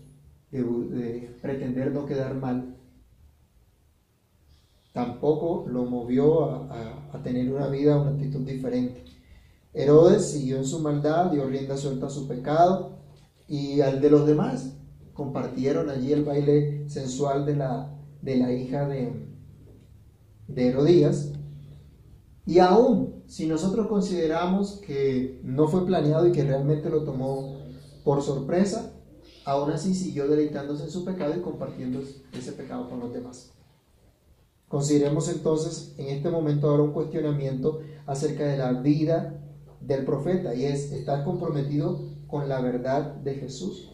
pretender 1.41 1.91
no 1.91 2.05
quedar 2.05 2.35
mal, 2.35 2.75
tampoco 4.93 5.65
lo 5.69 5.85
movió 5.85 6.45
a, 6.71 7.21
tener 7.23 7.51
una 7.51 7.67
vida, 7.67 7.99
una 7.99 8.11
actitud 8.11 8.41
diferente. 8.41 9.03
Herodes 9.73 10.31
siguió 10.31 10.57
en 10.57 10.65
su 10.65 10.79
maldad, 10.79 11.31
dio 11.31 11.45
rienda 11.45 11.77
suelta 11.77 12.07
a 12.07 12.09
su 12.09 12.27
pecado 12.27 12.97
y 13.47 13.81
al 13.81 14.01
de 14.01 14.09
los 14.09 14.25
demás. 14.25 14.75
Compartieron 15.13 15.89
allí 15.89 16.13
el 16.13 16.23
baile 16.23 16.87
sensual 16.89 17.45
de 17.45 17.55
la, 17.55 17.91
de 18.21 18.37
la 18.37 18.51
hija 18.53 18.87
de, 18.87 19.11
de 20.47 20.67
Herodías. 20.67 21.31
Y 22.47 22.59
aún 22.59 23.23
si 23.27 23.45
nosotros 23.45 23.87
consideramos 23.87 24.77
que 24.77 25.41
no 25.43 25.67
fue 25.67 25.85
planeado 25.85 26.25
y 26.27 26.31
que 26.31 26.45
realmente 26.45 26.89
lo 26.89 27.03
tomó 27.03 27.57
por 28.05 28.21
sorpresa, 28.23 28.93
aún 29.43 29.69
así 29.71 29.93
siguió 29.93 30.29
deleitándose 30.29 30.85
en 30.85 30.89
su 30.89 31.03
pecado 31.03 31.35
y 31.35 31.41
compartiendo 31.41 32.01
ese 32.31 32.53
pecado 32.53 32.89
con 32.89 33.01
los 33.01 33.11
demás. 33.11 33.51
Consideremos 34.69 35.27
entonces 35.27 35.93
en 35.97 36.07
este 36.07 36.29
momento 36.29 36.69
ahora 36.69 36.83
un 36.83 36.93
cuestionamiento 36.93 37.81
acerca 38.05 38.45
de 38.45 38.57
la 38.57 38.71
vida 38.71 39.41
del 39.81 40.05
profeta 40.05 40.55
y 40.55 40.63
es 40.63 40.93
estar 40.93 41.25
comprometido 41.25 41.99
con 42.27 42.47
la 42.47 42.61
verdad 42.61 43.13
de 43.15 43.35
Jesús. 43.35 43.91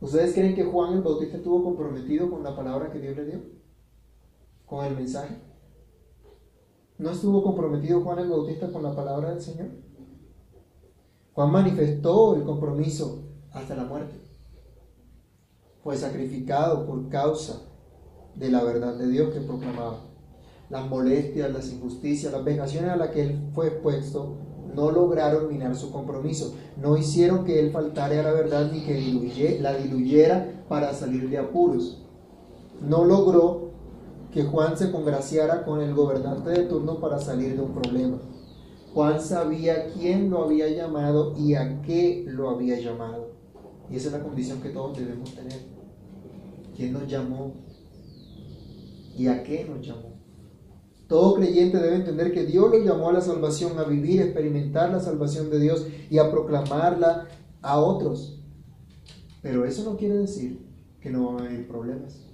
¿Ustedes 0.00 0.32
creen 0.32 0.54
que 0.54 0.64
Juan 0.64 0.92
el 0.94 1.02
Bautista 1.02 1.38
estuvo 1.38 1.64
comprometido 1.64 2.30
con 2.30 2.44
la 2.44 2.54
palabra 2.54 2.92
que 2.92 3.00
Dios 3.00 3.16
le 3.16 3.24
dio? 3.24 3.42
¿Con 4.64 4.84
el 4.84 4.94
mensaje? 4.94 5.53
¿No 6.96 7.10
estuvo 7.10 7.42
comprometido 7.42 8.02
Juan 8.02 8.20
el 8.20 8.30
Bautista 8.30 8.70
con 8.70 8.84
la 8.84 8.94
palabra 8.94 9.30
del 9.30 9.42
Señor? 9.42 9.66
Juan 11.32 11.50
manifestó 11.50 12.36
el 12.36 12.44
compromiso 12.44 13.24
hasta 13.52 13.74
la 13.74 13.84
muerte. 13.84 14.14
Fue 15.82 15.96
sacrificado 15.96 16.86
por 16.86 17.08
causa 17.08 17.62
de 18.36 18.48
la 18.48 18.62
verdad 18.62 18.94
de 18.94 19.08
Dios 19.08 19.34
que 19.34 19.40
proclamaba 19.40 19.98
las 20.70 20.88
molestias, 20.88 21.52
las 21.52 21.72
injusticias, 21.72 22.32
las 22.32 22.44
vejaciones 22.44 22.90
a 22.90 22.96
las 22.96 23.10
que 23.10 23.22
él 23.22 23.50
fue 23.52 23.66
expuesto, 23.66 24.36
no 24.72 24.92
lograron 24.92 25.48
minar 25.48 25.74
su 25.74 25.90
compromiso, 25.90 26.54
no 26.80 26.96
hicieron 26.96 27.44
que 27.44 27.58
él 27.58 27.72
faltara 27.72 28.20
a 28.20 28.22
la 28.22 28.32
verdad 28.32 28.70
ni 28.72 28.82
que 28.82 29.58
la 29.60 29.74
diluyera 29.74 30.64
para 30.68 30.94
salir 30.94 31.28
de 31.28 31.38
apuros. 31.38 32.04
No 32.80 33.04
logró 33.04 33.70
que 34.34 34.42
Juan 34.42 34.76
se 34.76 34.90
congraciara 34.90 35.64
con 35.64 35.80
el 35.80 35.94
gobernante 35.94 36.50
de 36.50 36.64
turno 36.64 36.98
para 36.98 37.20
salir 37.20 37.54
de 37.54 37.62
un 37.62 37.72
problema. 37.72 38.18
Juan 38.92 39.20
sabía 39.20 39.86
quién 39.92 40.28
lo 40.28 40.42
había 40.42 40.68
llamado 40.68 41.36
y 41.38 41.54
a 41.54 41.80
qué 41.82 42.24
lo 42.26 42.50
había 42.50 42.80
llamado. 42.80 43.30
Y 43.88 43.94
esa 43.94 44.08
es 44.08 44.14
la 44.14 44.24
condición 44.24 44.60
que 44.60 44.70
todos 44.70 44.98
debemos 44.98 45.32
tener. 45.36 45.60
¿Quién 46.76 46.94
nos 46.94 47.06
llamó? 47.06 47.54
¿Y 49.16 49.28
a 49.28 49.44
qué 49.44 49.66
nos 49.66 49.86
llamó? 49.86 50.14
Todo 51.06 51.36
creyente 51.36 51.78
debe 51.78 51.94
entender 51.94 52.32
que 52.32 52.44
Dios 52.44 52.68
lo 52.72 52.78
llamó 52.82 53.10
a 53.10 53.12
la 53.12 53.20
salvación, 53.20 53.78
a 53.78 53.84
vivir, 53.84 54.20
a 54.20 54.24
experimentar 54.24 54.90
la 54.90 54.98
salvación 54.98 55.48
de 55.48 55.60
Dios 55.60 55.86
y 56.10 56.18
a 56.18 56.28
proclamarla 56.32 57.28
a 57.62 57.78
otros. 57.78 58.42
Pero 59.42 59.64
eso 59.64 59.88
no 59.88 59.96
quiere 59.96 60.16
decir 60.16 60.66
que 61.00 61.10
no 61.10 61.26
van 61.26 61.44
a 61.44 61.48
haber 61.48 61.68
problemas, 61.68 62.33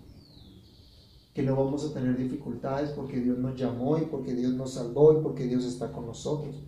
que 1.32 1.42
no 1.42 1.56
vamos 1.56 1.84
a 1.84 1.94
tener 1.94 2.16
dificultades 2.16 2.90
porque 2.90 3.20
Dios 3.20 3.38
nos 3.38 3.58
llamó 3.58 3.98
y 3.98 4.02
porque 4.02 4.34
Dios 4.34 4.52
nos 4.54 4.74
salvó 4.74 5.18
y 5.18 5.22
porque 5.22 5.44
Dios 5.44 5.64
está 5.64 5.92
con 5.92 6.06
nosotros. 6.06 6.62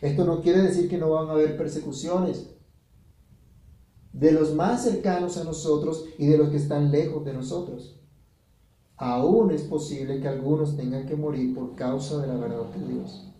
Esto 0.00 0.24
no 0.24 0.40
quiere 0.40 0.62
decir 0.62 0.88
que 0.88 0.98
no 0.98 1.10
van 1.10 1.28
a 1.28 1.32
haber 1.32 1.56
persecuciones 1.56 2.54
de 4.12 4.32
los 4.32 4.54
más 4.54 4.84
cercanos 4.84 5.36
a 5.36 5.44
nosotros 5.44 6.04
y 6.18 6.26
de 6.26 6.38
los 6.38 6.48
que 6.50 6.56
están 6.56 6.90
lejos 6.90 7.24
de 7.24 7.34
nosotros. 7.34 8.00
Aún 8.96 9.52
es 9.52 9.62
posible 9.62 10.20
que 10.20 10.28
algunos 10.28 10.76
tengan 10.76 11.06
que 11.06 11.14
morir 11.14 11.54
por 11.54 11.76
causa 11.76 12.20
de 12.20 12.26
la 12.26 12.36
verdad 12.36 12.66
de 12.74 12.94
Dios. 12.94 13.32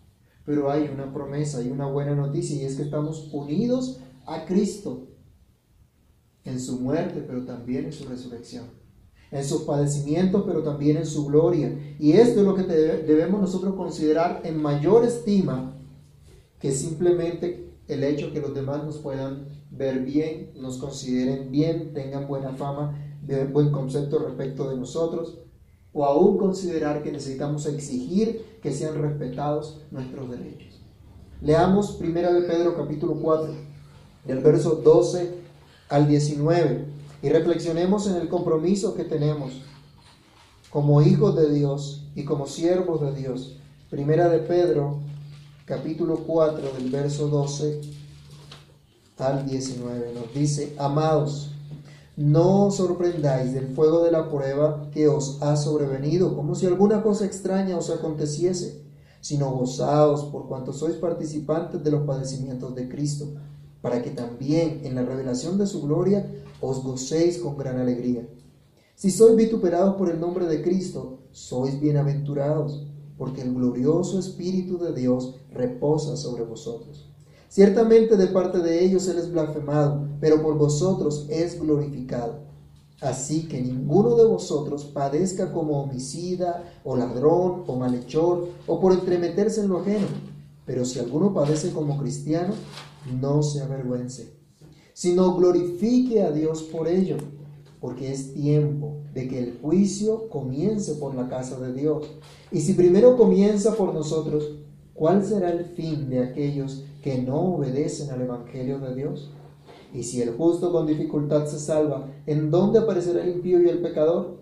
Pero 0.44 0.70
hay 0.70 0.88
una 0.88 1.12
promesa 1.12 1.62
y 1.62 1.70
una 1.70 1.86
buena 1.86 2.14
noticia 2.14 2.56
y 2.56 2.64
es 2.64 2.76
que 2.76 2.82
estamos 2.82 3.28
unidos 3.32 4.00
a 4.26 4.44
Cristo 4.44 5.08
en 6.44 6.60
su 6.60 6.80
muerte, 6.80 7.24
pero 7.26 7.44
también 7.44 7.86
en 7.86 7.92
su 7.92 8.08
resurrección, 8.08 8.66
en 9.30 9.44
sus 9.44 9.62
padecimientos, 9.62 10.44
pero 10.46 10.62
también 10.62 10.96
en 10.96 11.06
su 11.06 11.26
gloria. 11.26 11.76
Y 11.98 12.12
esto 12.12 12.40
es 12.40 12.46
lo 12.46 12.54
que 12.54 12.62
debemos 12.62 13.40
nosotros 13.40 13.74
considerar 13.74 14.40
en 14.44 14.60
mayor 14.60 15.04
estima 15.04 15.74
que 16.58 16.72
simplemente 16.72 17.70
el 17.86 18.04
hecho 18.04 18.32
que 18.32 18.40
los 18.40 18.54
demás 18.54 18.84
nos 18.84 18.98
puedan 18.98 19.46
ver 19.70 20.00
bien, 20.00 20.50
nos 20.56 20.78
consideren 20.78 21.50
bien, 21.50 21.92
tengan 21.92 22.26
buena 22.26 22.50
fama, 22.54 22.98
buen 23.52 23.70
concepto 23.70 24.18
respecto 24.18 24.70
de 24.70 24.76
nosotros, 24.76 25.38
o 25.92 26.04
aún 26.04 26.38
considerar 26.38 27.02
que 27.02 27.12
necesitamos 27.12 27.66
exigir 27.66 28.44
que 28.62 28.72
sean 28.72 29.00
respetados 29.00 29.82
nuestros 29.90 30.30
derechos. 30.30 30.80
Leamos 31.40 31.98
1 32.00 32.32
de 32.32 32.42
Pedro 32.42 32.76
capítulo 32.76 33.14
4, 33.14 33.54
del 34.26 34.40
verso 34.40 34.76
12 34.76 35.34
al 35.88 36.08
19 36.08 36.97
y 37.22 37.28
reflexionemos 37.28 38.06
en 38.06 38.16
el 38.16 38.28
compromiso 38.28 38.94
que 38.94 39.04
tenemos 39.04 39.52
como 40.70 41.02
hijos 41.02 41.34
de 41.34 41.52
Dios 41.52 42.04
y 42.14 42.24
como 42.24 42.46
siervos 42.46 43.00
de 43.00 43.14
Dios. 43.14 43.56
Primera 43.90 44.28
de 44.28 44.38
Pedro, 44.38 44.98
capítulo 45.64 46.18
4, 46.26 46.72
del 46.78 46.90
verso 46.90 47.28
12 47.28 47.80
al 49.18 49.46
19, 49.46 50.12
nos 50.14 50.32
dice, 50.32 50.74
amados, 50.78 51.50
no 52.16 52.66
os 52.66 52.76
sorprendáis 52.76 53.52
del 53.52 53.68
fuego 53.68 54.04
de 54.04 54.12
la 54.12 54.28
prueba 54.28 54.88
que 54.92 55.08
os 55.08 55.42
ha 55.42 55.56
sobrevenido, 55.56 56.36
como 56.36 56.54
si 56.54 56.66
alguna 56.66 57.02
cosa 57.02 57.24
extraña 57.24 57.76
os 57.76 57.90
aconteciese, 57.90 58.82
sino 59.20 59.50
gozaos 59.50 60.24
por 60.24 60.46
cuanto 60.46 60.72
sois 60.72 60.96
participantes 60.96 61.82
de 61.82 61.90
los 61.90 62.06
padecimientos 62.06 62.74
de 62.74 62.88
Cristo 62.88 63.28
para 63.80 64.02
que 64.02 64.10
también 64.10 64.80
en 64.84 64.94
la 64.94 65.02
revelación 65.02 65.58
de 65.58 65.66
su 65.66 65.82
gloria 65.82 66.30
os 66.60 66.82
gocéis 66.82 67.38
con 67.38 67.56
gran 67.56 67.78
alegría. 67.78 68.28
Si 68.94 69.10
sois 69.10 69.36
vituperados 69.36 69.94
por 69.94 70.10
el 70.10 70.18
nombre 70.18 70.46
de 70.46 70.62
Cristo, 70.62 71.20
sois 71.30 71.80
bienaventurados, 71.80 72.86
porque 73.16 73.42
el 73.42 73.54
glorioso 73.54 74.18
Espíritu 74.18 74.78
de 74.78 74.92
Dios 74.92 75.36
reposa 75.52 76.16
sobre 76.16 76.42
vosotros. 76.42 77.08
Ciertamente 77.48 78.16
de 78.16 78.26
parte 78.26 78.58
de 78.58 78.84
ellos 78.84 79.08
Él 79.08 79.18
es 79.18 79.32
blasfemado, 79.32 80.08
pero 80.20 80.42
por 80.42 80.58
vosotros 80.58 81.26
es 81.28 81.60
glorificado. 81.60 82.48
Así 83.00 83.46
que 83.46 83.60
ninguno 83.60 84.16
de 84.16 84.24
vosotros 84.24 84.84
padezca 84.84 85.52
como 85.52 85.82
homicida, 85.82 86.64
o 86.84 86.96
ladrón, 86.96 87.62
o 87.66 87.76
malhechor, 87.76 88.48
o 88.66 88.80
por 88.80 88.92
entremeterse 88.92 89.60
en 89.60 89.68
lo 89.68 89.78
ajeno. 89.78 90.08
Pero 90.66 90.84
si 90.84 90.98
alguno 90.98 91.32
padece 91.32 91.70
como 91.70 91.96
cristiano, 91.96 92.54
no 93.20 93.42
se 93.42 93.60
avergüence, 93.62 94.32
sino 94.92 95.34
glorifique 95.34 96.22
a 96.22 96.30
Dios 96.30 96.62
por 96.62 96.88
ello, 96.88 97.16
porque 97.80 98.10
es 98.12 98.34
tiempo 98.34 98.96
de 99.14 99.28
que 99.28 99.38
el 99.38 99.58
juicio 99.60 100.28
comience 100.28 100.94
por 100.94 101.14
la 101.14 101.28
casa 101.28 101.58
de 101.60 101.72
Dios. 101.72 102.06
Y 102.50 102.60
si 102.60 102.74
primero 102.74 103.16
comienza 103.16 103.74
por 103.74 103.94
nosotros, 103.94 104.56
¿cuál 104.94 105.24
será 105.24 105.50
el 105.50 105.64
fin 105.64 106.08
de 106.10 106.24
aquellos 106.24 106.84
que 107.02 107.22
no 107.22 107.54
obedecen 107.54 108.10
al 108.10 108.22
Evangelio 108.22 108.80
de 108.80 108.94
Dios? 108.94 109.30
Y 109.94 110.02
si 110.02 110.20
el 110.20 110.34
justo 110.36 110.72
con 110.72 110.86
dificultad 110.86 111.46
se 111.46 111.58
salva, 111.58 112.08
¿en 112.26 112.50
dónde 112.50 112.80
aparecerá 112.80 113.22
el 113.22 113.36
impío 113.36 113.62
y 113.62 113.68
el 113.68 113.78
pecador? 113.78 114.38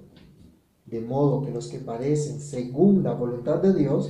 De 0.86 1.00
modo 1.00 1.42
que 1.42 1.52
los 1.52 1.68
que 1.68 1.78
padecen 1.78 2.40
según 2.40 3.02
la 3.02 3.12
voluntad 3.12 3.56
de 3.56 3.74
Dios, 3.74 4.08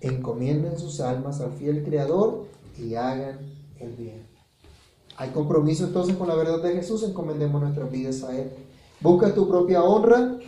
encomienden 0.00 0.78
sus 0.78 1.00
almas 1.00 1.40
al 1.40 1.52
fiel 1.52 1.84
Creador 1.84 2.46
y 2.78 2.94
hagan 2.94 3.49
el 3.80 3.92
bien. 3.92 4.26
Hay 5.16 5.30
compromiso 5.30 5.84
entonces 5.86 6.16
con 6.16 6.28
la 6.28 6.34
verdad 6.34 6.62
de 6.62 6.74
Jesús, 6.74 7.02
encomendemos 7.02 7.60
nuestras 7.60 7.90
vidas 7.90 8.22
a 8.22 8.36
Él. 8.36 8.50
Busca 9.00 9.34
tu 9.34 9.48
propia 9.48 9.82
honra 9.82 10.38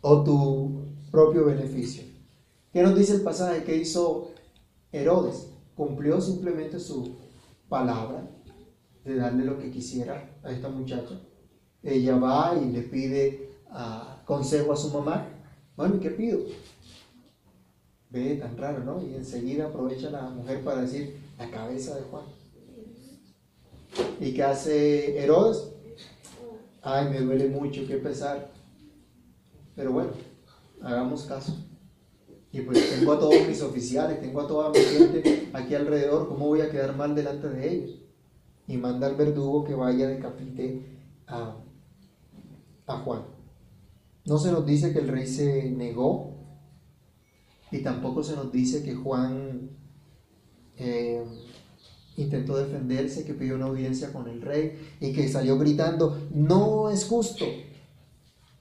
o 0.00 0.24
tu 0.24 0.82
propio 1.10 1.44
beneficio. 1.44 2.04
¿Qué 2.72 2.82
nos 2.82 2.96
dice 2.96 3.14
el 3.14 3.22
pasaje 3.22 3.64
que 3.64 3.76
hizo 3.76 4.30
Herodes? 4.92 5.48
Cumplió 5.76 6.20
simplemente 6.20 6.80
su 6.80 7.16
palabra 7.68 8.28
de 9.04 9.16
darle 9.16 9.44
lo 9.44 9.58
que 9.58 9.70
quisiera 9.70 10.38
a 10.42 10.50
esta 10.50 10.68
muchacha. 10.68 11.20
Ella 11.82 12.16
va 12.18 12.54
y 12.60 12.70
le 12.70 12.82
pide 12.82 13.52
ah, 13.70 14.22
consejo 14.24 14.72
a 14.72 14.76
su 14.76 14.90
mamá. 14.90 15.26
Bueno, 15.76 15.96
¿y 15.96 16.00
qué 16.00 16.10
pido? 16.10 16.40
Ve 18.10 18.36
tan 18.36 18.56
raro, 18.56 18.84
¿no? 18.84 19.02
Y 19.02 19.14
enseguida 19.14 19.66
aprovecha 19.66 20.10
la 20.10 20.30
mujer 20.30 20.62
para 20.64 20.82
decir 20.82 21.20
la 21.38 21.50
cabeza 21.50 21.94
de 21.94 22.02
Juan. 22.02 22.24
¿Y 24.20 24.34
qué 24.34 24.42
hace 24.42 25.22
Herodes? 25.22 25.72
Ay, 26.82 27.08
me 27.10 27.20
duele 27.20 27.48
mucho, 27.48 27.86
qué 27.86 27.96
pesar. 27.96 28.50
Pero 29.76 29.92
bueno, 29.92 30.10
hagamos 30.82 31.24
caso. 31.24 31.56
Y 32.50 32.62
pues 32.62 32.98
tengo 32.98 33.12
a 33.12 33.18
todos 33.18 33.46
mis 33.46 33.62
oficiales, 33.62 34.20
tengo 34.20 34.40
a 34.40 34.48
toda 34.48 34.70
mi 34.70 34.78
gente 34.78 35.50
aquí 35.52 35.74
alrededor, 35.74 36.28
¿cómo 36.28 36.46
voy 36.46 36.62
a 36.62 36.70
quedar 36.70 36.96
mal 36.96 37.14
delante 37.14 37.48
de 37.48 37.72
ellos? 37.72 38.00
Y 38.66 38.76
manda 38.76 39.06
al 39.06 39.16
verdugo 39.16 39.64
que 39.64 39.74
vaya 39.74 40.08
decapite 40.08 40.98
a, 41.26 41.56
a 42.86 42.98
Juan. 42.98 43.22
No 44.24 44.38
se 44.38 44.50
nos 44.50 44.64
dice 44.66 44.92
que 44.92 44.98
el 44.98 45.08
rey 45.08 45.26
se 45.26 45.70
negó 45.70 46.38
y 47.70 47.82
tampoco 47.82 48.22
se 48.22 48.34
nos 48.34 48.50
dice 48.50 48.82
que 48.82 48.94
Juan 48.94 49.70
eh, 50.76 51.24
intentó 52.18 52.56
defenderse, 52.56 53.24
que 53.24 53.32
pidió 53.32 53.54
una 53.54 53.66
audiencia 53.66 54.12
con 54.12 54.28
el 54.28 54.42
rey 54.42 54.76
y 55.00 55.12
que 55.12 55.28
salió 55.28 55.56
gritando, 55.56 56.18
no 56.34 56.90
es 56.90 57.06
justo. 57.06 57.44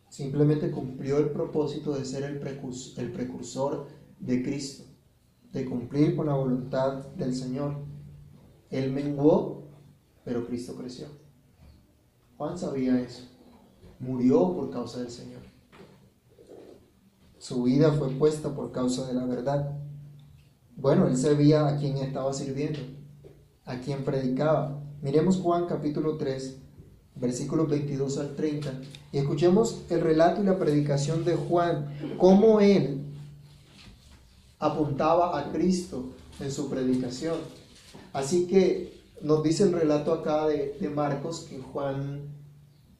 Simplemente 0.09 0.69
cumplió 0.69 1.17
el 1.17 1.31
propósito 1.31 1.95
de 1.95 2.05
ser 2.05 2.23
el 2.23 2.39
precursor, 2.39 3.03
el 3.03 3.11
precursor 3.11 3.87
de 4.19 4.43
Cristo, 4.43 4.83
de 5.51 5.65
cumplir 5.65 6.15
con 6.15 6.27
la 6.27 6.35
voluntad 6.35 7.07
del 7.15 7.33
Señor. 7.33 7.77
Él 8.69 8.91
menguó, 8.91 9.69
pero 10.23 10.45
Cristo 10.45 10.75
creció. 10.75 11.07
Juan 12.37 12.59
sabía 12.59 13.01
eso. 13.01 13.23
Murió 13.99 14.53
por 14.53 14.69
causa 14.69 14.99
del 14.99 15.09
Señor. 15.09 15.41
Su 17.39 17.63
vida 17.63 17.91
fue 17.91 18.09
puesta 18.11 18.53
por 18.53 18.71
causa 18.71 19.07
de 19.07 19.15
la 19.15 19.25
verdad. 19.25 19.79
Bueno, 20.75 21.07
él 21.07 21.17
sabía 21.17 21.67
a 21.67 21.77
quién 21.79 21.97
estaba 21.97 22.31
sirviendo 22.33 22.96
a 23.67 23.79
quien 23.79 24.03
predicaba. 24.03 24.81
Miremos 25.01 25.37
Juan 25.37 25.67
capítulo 25.67 26.17
3, 26.17 26.57
versículos 27.15 27.69
22 27.69 28.17
al 28.17 28.35
30, 28.35 28.73
y 29.11 29.17
escuchemos 29.17 29.81
el 29.89 30.01
relato 30.01 30.41
y 30.41 30.45
la 30.45 30.57
predicación 30.57 31.23
de 31.25 31.35
Juan, 31.35 31.93
cómo 32.17 32.59
él 32.59 33.03
apuntaba 34.57 35.37
a 35.37 35.51
Cristo 35.51 36.05
en 36.39 36.51
su 36.51 36.69
predicación. 36.69 37.35
Así 38.13 38.47
que 38.47 38.97
nos 39.21 39.43
dice 39.43 39.63
el 39.63 39.73
relato 39.73 40.13
acá 40.13 40.47
de, 40.47 40.77
de 40.79 40.89
Marcos 40.89 41.45
que 41.49 41.59
Juan 41.59 42.21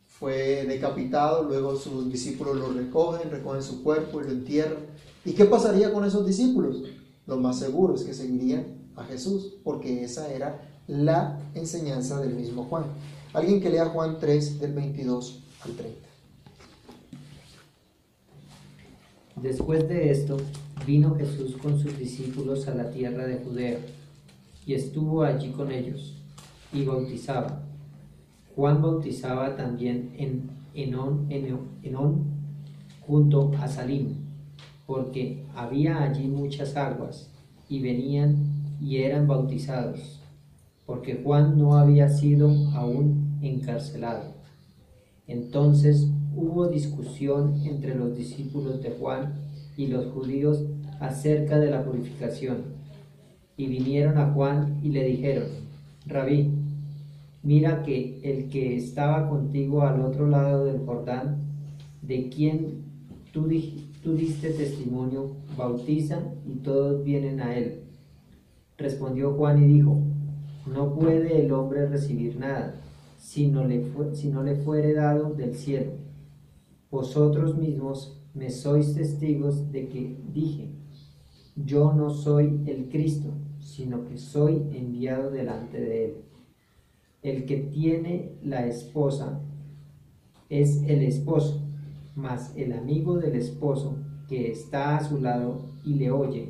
fue 0.08 0.66
decapitado, 0.68 1.44
luego 1.44 1.76
sus 1.76 2.12
discípulos 2.12 2.58
lo 2.58 2.74
recogen, 2.74 3.32
recogen 3.32 3.64
su 3.64 3.84
cuerpo 3.84 4.20
y 4.20 4.26
lo 4.26 4.32
entierran. 4.32 4.86
¿Y 5.24 5.34
qué 5.34 5.46
pasaría 5.46 5.94
con 5.94 6.04
esos 6.06 6.26
discípulos? 6.26 6.84
Lo 7.26 7.38
más 7.38 7.60
seguro 7.60 7.96
es 7.96 8.04
que 8.04 8.14
seguirían 8.14 8.77
a 8.98 9.04
Jesús, 9.06 9.54
porque 9.64 10.04
esa 10.04 10.34
era 10.34 10.62
la 10.88 11.40
enseñanza 11.54 12.20
del 12.20 12.34
mismo 12.34 12.66
Juan. 12.66 12.84
Alguien 13.34 13.62
que 13.62 13.70
lea 13.70 13.86
Juan 13.86 14.18
3 14.20 14.60
del 14.60 14.74
22 14.74 15.44
al 15.64 15.72
30. 15.74 16.08
Después 19.42 19.88
de 19.88 20.12
esto, 20.12 20.38
vino 20.86 21.16
Jesús 21.16 21.58
con 21.58 21.80
sus 21.80 21.98
discípulos 21.98 22.68
a 22.68 22.74
la 22.74 22.90
tierra 22.90 23.28
de 23.28 23.38
Judea, 23.38 23.78
y 24.66 24.74
estuvo 24.74 25.24
allí 25.24 25.52
con 25.52 25.72
ellos, 25.72 26.16
y 26.74 26.84
bautizaba. 26.84 27.64
Juan 28.56 28.82
bautizaba 28.82 29.56
también 29.56 30.12
en 30.18 30.50
Enón, 30.74 31.28
Enón 31.30 32.26
junto 33.06 33.52
a 33.60 33.68
Salim, 33.68 34.16
porque 34.88 35.46
había 35.56 36.02
allí 36.02 36.28
muchas 36.28 36.76
aguas, 36.76 37.30
y 37.70 37.82
venían 37.82 38.57
y 38.80 38.98
eran 38.98 39.28
bautizados, 39.28 40.22
porque 40.86 41.22
Juan 41.24 41.58
no 41.58 41.78
había 41.78 42.10
sido 42.10 42.50
aún 42.74 43.40
encarcelado. 43.42 44.36
Entonces 45.28 46.10
hubo 46.36 46.68
discusión 46.68 47.62
entre 47.66 47.96
los 47.96 48.16
discípulos 48.16 48.82
de 48.82 48.92
Juan 48.92 49.34
y 49.76 49.88
los 49.88 50.12
judíos 50.14 50.64
acerca 51.00 51.60
de 51.60 51.72
la 51.72 51.84
purificación. 51.84 52.78
Y 53.58 53.68
vinieron 53.68 54.18
a 54.18 54.32
Juan 54.34 54.80
y 54.84 54.90
le 54.90 55.04
dijeron, 55.04 55.48
Rabí, 56.06 56.52
mira 57.44 57.84
que 57.84 58.20
el 58.24 58.50
que 58.50 58.76
estaba 58.76 59.30
contigo 59.30 59.82
al 59.82 60.02
otro 60.02 60.28
lado 60.28 60.66
del 60.66 60.86
Jordán, 60.86 61.38
de 62.02 62.30
quien 62.30 62.86
tú, 63.32 63.48
diste 63.48 64.52
testimonio, 64.52 65.36
bautiza 65.58 66.20
y 66.46 66.56
todos 66.60 67.04
vienen 67.04 67.42
a 67.42 67.56
él. 67.56 67.87
Respondió 68.78 69.34
Juan 69.34 69.64
y 69.64 69.68
dijo, 69.68 69.98
no 70.68 70.94
puede 70.94 71.46
el 71.46 71.52
hombre 71.52 71.88
recibir 71.88 72.38
nada, 72.38 72.76
si 73.18 73.48
no 73.48 73.66
le, 73.66 73.84
si 74.14 74.30
no 74.30 74.44
le 74.44 74.56
fuere 74.56 74.94
dado 74.94 75.34
del 75.34 75.56
cielo. 75.56 75.92
Vosotros 76.92 77.58
mismos 77.58 78.22
me 78.34 78.50
sois 78.50 78.94
testigos 78.94 79.72
de 79.72 79.88
que 79.90 80.18
dije, 80.32 80.70
yo 81.56 81.94
no 81.94 82.12
soy 82.12 82.62
el 82.68 82.90
Cristo, 82.90 83.34
sino 83.60 84.06
que 84.06 84.18
soy 84.18 84.62
enviado 84.74 85.32
delante 85.32 85.80
de 85.80 86.06
él. 86.06 86.14
El 87.24 87.46
que 87.46 87.58
tiene 87.58 88.34
la 88.44 88.68
esposa 88.68 89.42
es 90.50 90.84
el 90.84 91.02
esposo, 91.02 91.62
mas 92.16 92.54
el 92.56 92.74
amigo 92.74 93.18
del 93.18 93.36
esposo 93.36 93.98
que 94.30 94.52
está 94.52 94.98
a 94.98 95.04
su 95.04 95.20
lado 95.20 95.66
y 95.84 95.96
le 95.96 96.12
oye, 96.12 96.50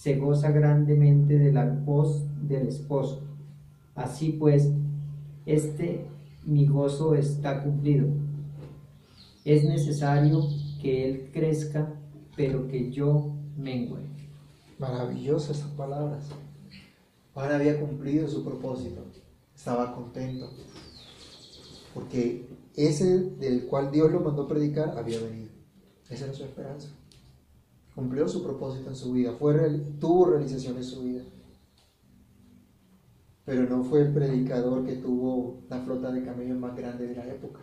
se 0.00 0.16
goza 0.16 0.50
grandemente 0.50 1.38
de 1.38 1.52
la 1.52 1.66
voz 1.66 2.22
del 2.48 2.68
esposo. 2.68 3.20
Así 3.94 4.32
pues, 4.32 4.70
este 5.44 6.06
mi 6.44 6.66
gozo 6.66 7.14
está 7.14 7.62
cumplido 7.62 8.06
es 9.44 9.64
necesario 9.64 10.42
que 10.80 11.08
Él 11.08 11.30
crezca, 11.32 11.94
pero 12.36 12.68
que 12.68 12.90
yo 12.90 13.32
mengue. 13.56 13.96
Maravillosas 14.78 15.58
esas 15.58 15.70
palabras. 15.72 16.24
Juan 17.34 17.52
había 17.52 17.78
cumplido 17.78 18.28
su 18.28 18.44
propósito, 18.44 19.02
estaba 19.54 19.94
contento, 19.94 20.50
porque 21.94 22.46
ese 22.76 23.18
del 23.18 23.66
cual 23.66 23.90
Dios 23.90 24.10
lo 24.10 24.20
mandó 24.20 24.48
predicar 24.48 24.98
había 24.98 25.20
venido. 25.20 25.50
Esa 26.08 26.24
era 26.24 26.34
su 26.34 26.44
esperanza. 26.44 26.88
Cumplió 27.94 28.28
su 28.28 28.42
propósito 28.42 28.88
en 28.88 28.96
su 28.96 29.12
vida, 29.12 29.32
fue, 29.38 29.54
tuvo 29.98 30.26
realización 30.26 30.76
en 30.76 30.84
su 30.84 31.02
vida. 31.02 31.22
Pero 33.44 33.68
no 33.68 33.82
fue 33.82 34.02
el 34.02 34.12
predicador 34.12 34.84
que 34.84 34.96
tuvo 34.96 35.62
la 35.68 35.80
flota 35.80 36.12
de 36.12 36.24
camellos 36.24 36.58
más 36.58 36.76
grande 36.76 37.06
de 37.06 37.16
la 37.16 37.26
época 37.26 37.60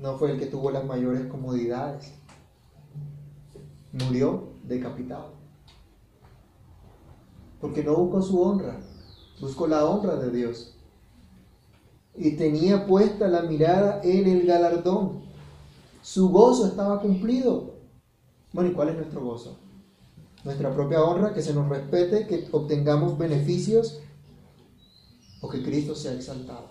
no 0.00 0.16
fue 0.16 0.32
el 0.32 0.38
que 0.38 0.46
tuvo 0.46 0.70
las 0.70 0.84
mayores 0.84 1.26
comodidades. 1.26 2.12
Murió 3.92 4.44
decapitado. 4.64 5.32
Porque 7.60 7.84
no 7.84 7.94
buscó 7.96 8.22
su 8.22 8.40
honra, 8.40 8.80
buscó 9.40 9.66
la 9.66 9.84
honra 9.84 10.16
de 10.16 10.30
Dios. 10.30 10.74
Y 12.16 12.32
tenía 12.32 12.86
puesta 12.86 13.28
la 13.28 13.42
mirada 13.42 14.00
en 14.02 14.26
el 14.26 14.46
galardón. 14.46 15.20
Su 16.02 16.30
gozo 16.30 16.66
estaba 16.66 17.00
cumplido. 17.00 17.74
Bueno, 18.52 18.70
¿y 18.70 18.72
cuál 18.72 18.88
es 18.88 18.96
nuestro 18.96 19.22
gozo? 19.22 19.58
Nuestra 20.44 20.74
propia 20.74 21.02
honra, 21.04 21.32
que 21.32 21.42
se 21.42 21.54
nos 21.54 21.68
respete, 21.68 22.26
que 22.26 22.48
obtengamos 22.50 23.16
beneficios 23.16 24.00
o 25.40 25.48
que 25.48 25.62
Cristo 25.62 25.94
sea 25.94 26.14
exaltado. 26.14 26.70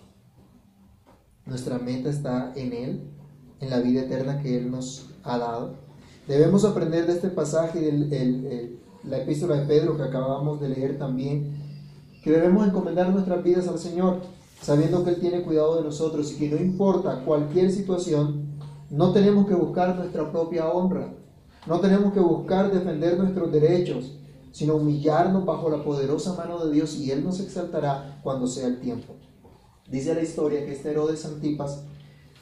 Nuestra 1.46 1.80
meta 1.80 2.10
está 2.10 2.52
en 2.56 2.74
Él 2.74 3.10
en 3.60 3.70
la 3.70 3.80
vida 3.80 4.02
eterna 4.02 4.42
que 4.42 4.58
Él 4.58 4.72
nos 4.72 5.10
ha 5.24 5.38
dado. 5.38 5.76
Debemos 6.28 6.66
aprender 6.66 7.08
de 7.08 7.14
este 7.14 7.30
pasaje, 7.30 7.80
de 7.80 8.78
la 9.04 9.18
epístola 9.20 9.56
de 9.56 9.66
Pedro 9.66 9.98
que 9.98 10.04
acabamos 10.04 10.60
de 10.60 10.70
leer 10.70 10.98
también, 10.98 11.56
que 12.24 12.32
debemos 12.32 12.68
encomendar 12.68 13.10
nuestras 13.10 13.44
vidas 13.44 13.68
al 13.68 13.80
Señor, 13.80 14.20
sabiendo 14.62 15.04
que 15.04 15.12
Él 15.12 15.20
tiene 15.20 15.44
cuidado 15.44 15.78
de 15.78 15.84
nosotros 15.84 16.34
y 16.34 16.36
que 16.38 16.50
no 16.50 16.58
importa 16.58 17.24
cualquier 17.24 17.72
situación, 17.72 18.50
no 18.90 19.14
tenemos 19.14 19.48
que 19.48 19.56
buscar 19.56 19.96
nuestra 19.96 20.32
propia 20.32 20.70
honra, 20.70 21.14
no 21.66 21.80
tenemos 21.80 22.14
que 22.14 22.20
buscar 22.20 22.72
defender 22.72 23.18
nuestros 23.18 23.52
derechos, 23.52 24.14
sino 24.52 24.76
humillarnos 24.76 25.46
bajo 25.46 25.70
la 25.70 25.84
poderosa 25.84 26.34
mano 26.34 26.66
de 26.66 26.74
Dios 26.74 26.96
y 26.96 27.12
Él 27.12 27.24
nos 27.24 27.40
exaltará 27.40 28.20
cuando 28.24 28.48
sea 28.48 28.68
el 28.68 28.80
tiempo. 28.80 29.14
Dice 29.90 30.14
la 30.14 30.22
historia 30.22 30.66
que 30.66 30.74
este 30.74 30.92
Herodes 30.92 31.26
Antipas 31.26 31.84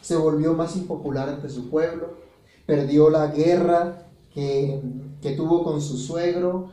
se 0.01 0.15
volvió 0.15 0.53
más 0.53 0.75
impopular 0.75 1.29
entre 1.29 1.49
su 1.49 1.69
pueblo, 1.69 2.15
perdió 2.65 3.09
la 3.09 3.27
guerra 3.27 4.07
que, 4.33 4.81
tuvo 5.35 5.63
con 5.63 5.81
su 5.81 5.97
suegro, 5.97 6.69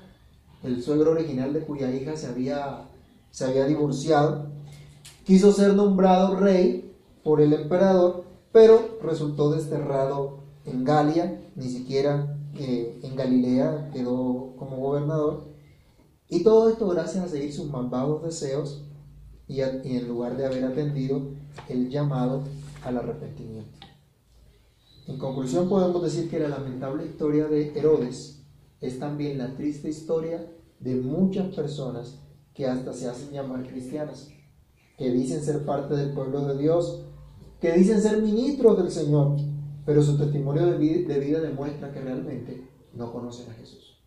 el 0.62 0.82
suegro 0.82 1.12
original 1.12 1.52
de 1.52 1.60
cuya 1.60 1.90
hija 1.90 2.16
se 2.16 2.26
había, 2.26 2.88
se 3.30 3.44
había 3.44 3.66
divorciado, 3.66 4.46
quiso 5.24 5.52
ser 5.52 5.74
nombrado 5.74 6.36
rey 6.36 6.94
por 7.22 7.40
el 7.40 7.52
emperador, 7.52 8.24
pero 8.52 8.98
resultó 9.02 9.50
desterrado 9.50 10.40
en 10.64 10.84
Galia, 10.84 11.40
ni 11.56 11.68
siquiera 11.68 12.33
eh, 12.56 13.00
en 13.02 13.16
Galilea 13.16 13.90
quedó 13.92 14.54
como 14.56 14.76
gobernador. 14.76 15.44
Y 16.28 16.42
todo 16.42 16.70
esto 16.70 16.88
gracias 16.88 17.24
a 17.24 17.28
seguir 17.28 17.52
sus 17.52 17.70
malvados 17.70 18.22
deseos 18.22 18.82
y 19.46 19.60
en 19.60 20.08
lugar 20.08 20.36
de 20.36 20.46
haber 20.46 20.64
atendido 20.64 21.22
el 21.68 21.90
llamado 21.90 22.42
al 22.82 22.96
arrepentimiento. 22.96 23.78
En 25.06 25.18
conclusión 25.18 25.68
podemos 25.68 26.02
decir 26.02 26.30
que 26.30 26.38
la 26.38 26.48
lamentable 26.48 27.04
historia 27.04 27.46
de 27.46 27.78
Herodes 27.78 28.42
es 28.80 28.98
también 28.98 29.36
la 29.38 29.54
triste 29.54 29.88
historia 29.88 30.50
de 30.80 30.96
muchas 30.96 31.54
personas 31.54 32.18
que 32.54 32.66
hasta 32.66 32.92
se 32.92 33.08
hacen 33.08 33.30
llamar 33.30 33.66
cristianas, 33.66 34.30
que 34.96 35.10
dicen 35.10 35.42
ser 35.42 35.64
parte 35.64 35.94
del 35.94 36.12
pueblo 36.12 36.46
de 36.46 36.58
Dios, 36.58 37.02
que 37.60 37.72
dicen 37.72 38.00
ser 38.00 38.22
ministros 38.22 38.78
del 38.78 38.90
Señor, 38.90 39.36
pero 39.84 40.02
su 40.02 40.16
testimonio 40.16 40.66
de 40.66 40.78
vida, 40.78 41.40
demuestra 41.40 41.92
que 41.92 42.00
realmente 42.00 42.68
no 42.94 43.12
conocen 43.12 43.50
a 43.50 43.54
Jesús, 43.54 43.98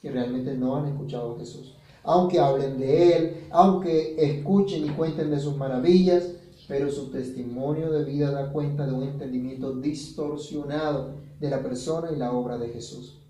que 0.00 0.10
realmente 0.10 0.54
no 0.54 0.76
han 0.76 0.86
escuchado 0.86 1.34
a 1.34 1.38
Jesús. 1.38 1.76
Aunque 2.02 2.38
hablen 2.38 2.78
de 2.78 3.16
Él, 3.16 3.46
aunque 3.50 4.14
escuchen 4.16 4.86
y 4.86 4.90
cuenten 4.90 5.30
de 5.30 5.40
sus 5.40 5.56
maravillas, 5.56 6.32
pero 6.68 6.90
su 6.90 7.10
testimonio 7.10 7.90
de 7.90 8.04
vida 8.04 8.30
da 8.30 8.52
cuenta 8.52 8.86
de 8.86 8.92
un 8.92 9.02
entendimiento 9.02 9.74
distorsionado 9.74 11.14
de 11.38 11.50
la 11.50 11.62
persona 11.62 12.10
y 12.12 12.16
la 12.16 12.32
obra 12.32 12.58
de 12.58 12.68
Jesús. 12.68 13.20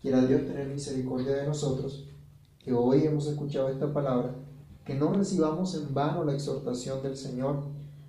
Quiera 0.00 0.24
Dios 0.24 0.42
tener 0.46 0.68
misericordia 0.68 1.34
de 1.34 1.46
nosotros, 1.46 2.08
que 2.58 2.72
hoy 2.72 3.04
hemos 3.04 3.26
escuchado 3.26 3.68
esta 3.68 3.92
palabra, 3.92 4.34
que 4.84 4.94
no 4.94 5.12
recibamos 5.12 5.74
en 5.74 5.92
vano 5.92 6.24
la 6.24 6.34
exhortación 6.34 7.02
del 7.02 7.16
Señor, 7.16 7.64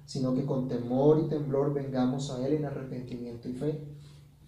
sino 0.09 0.33
que 0.33 0.43
con 0.43 0.67
temor 0.67 1.21
y 1.23 1.29
temblor 1.29 1.71
vengamos 1.71 2.31
a 2.31 2.43
Él 2.43 2.53
en 2.53 2.65
arrepentimiento 2.65 3.47
y 3.47 3.53
fe, 3.53 3.79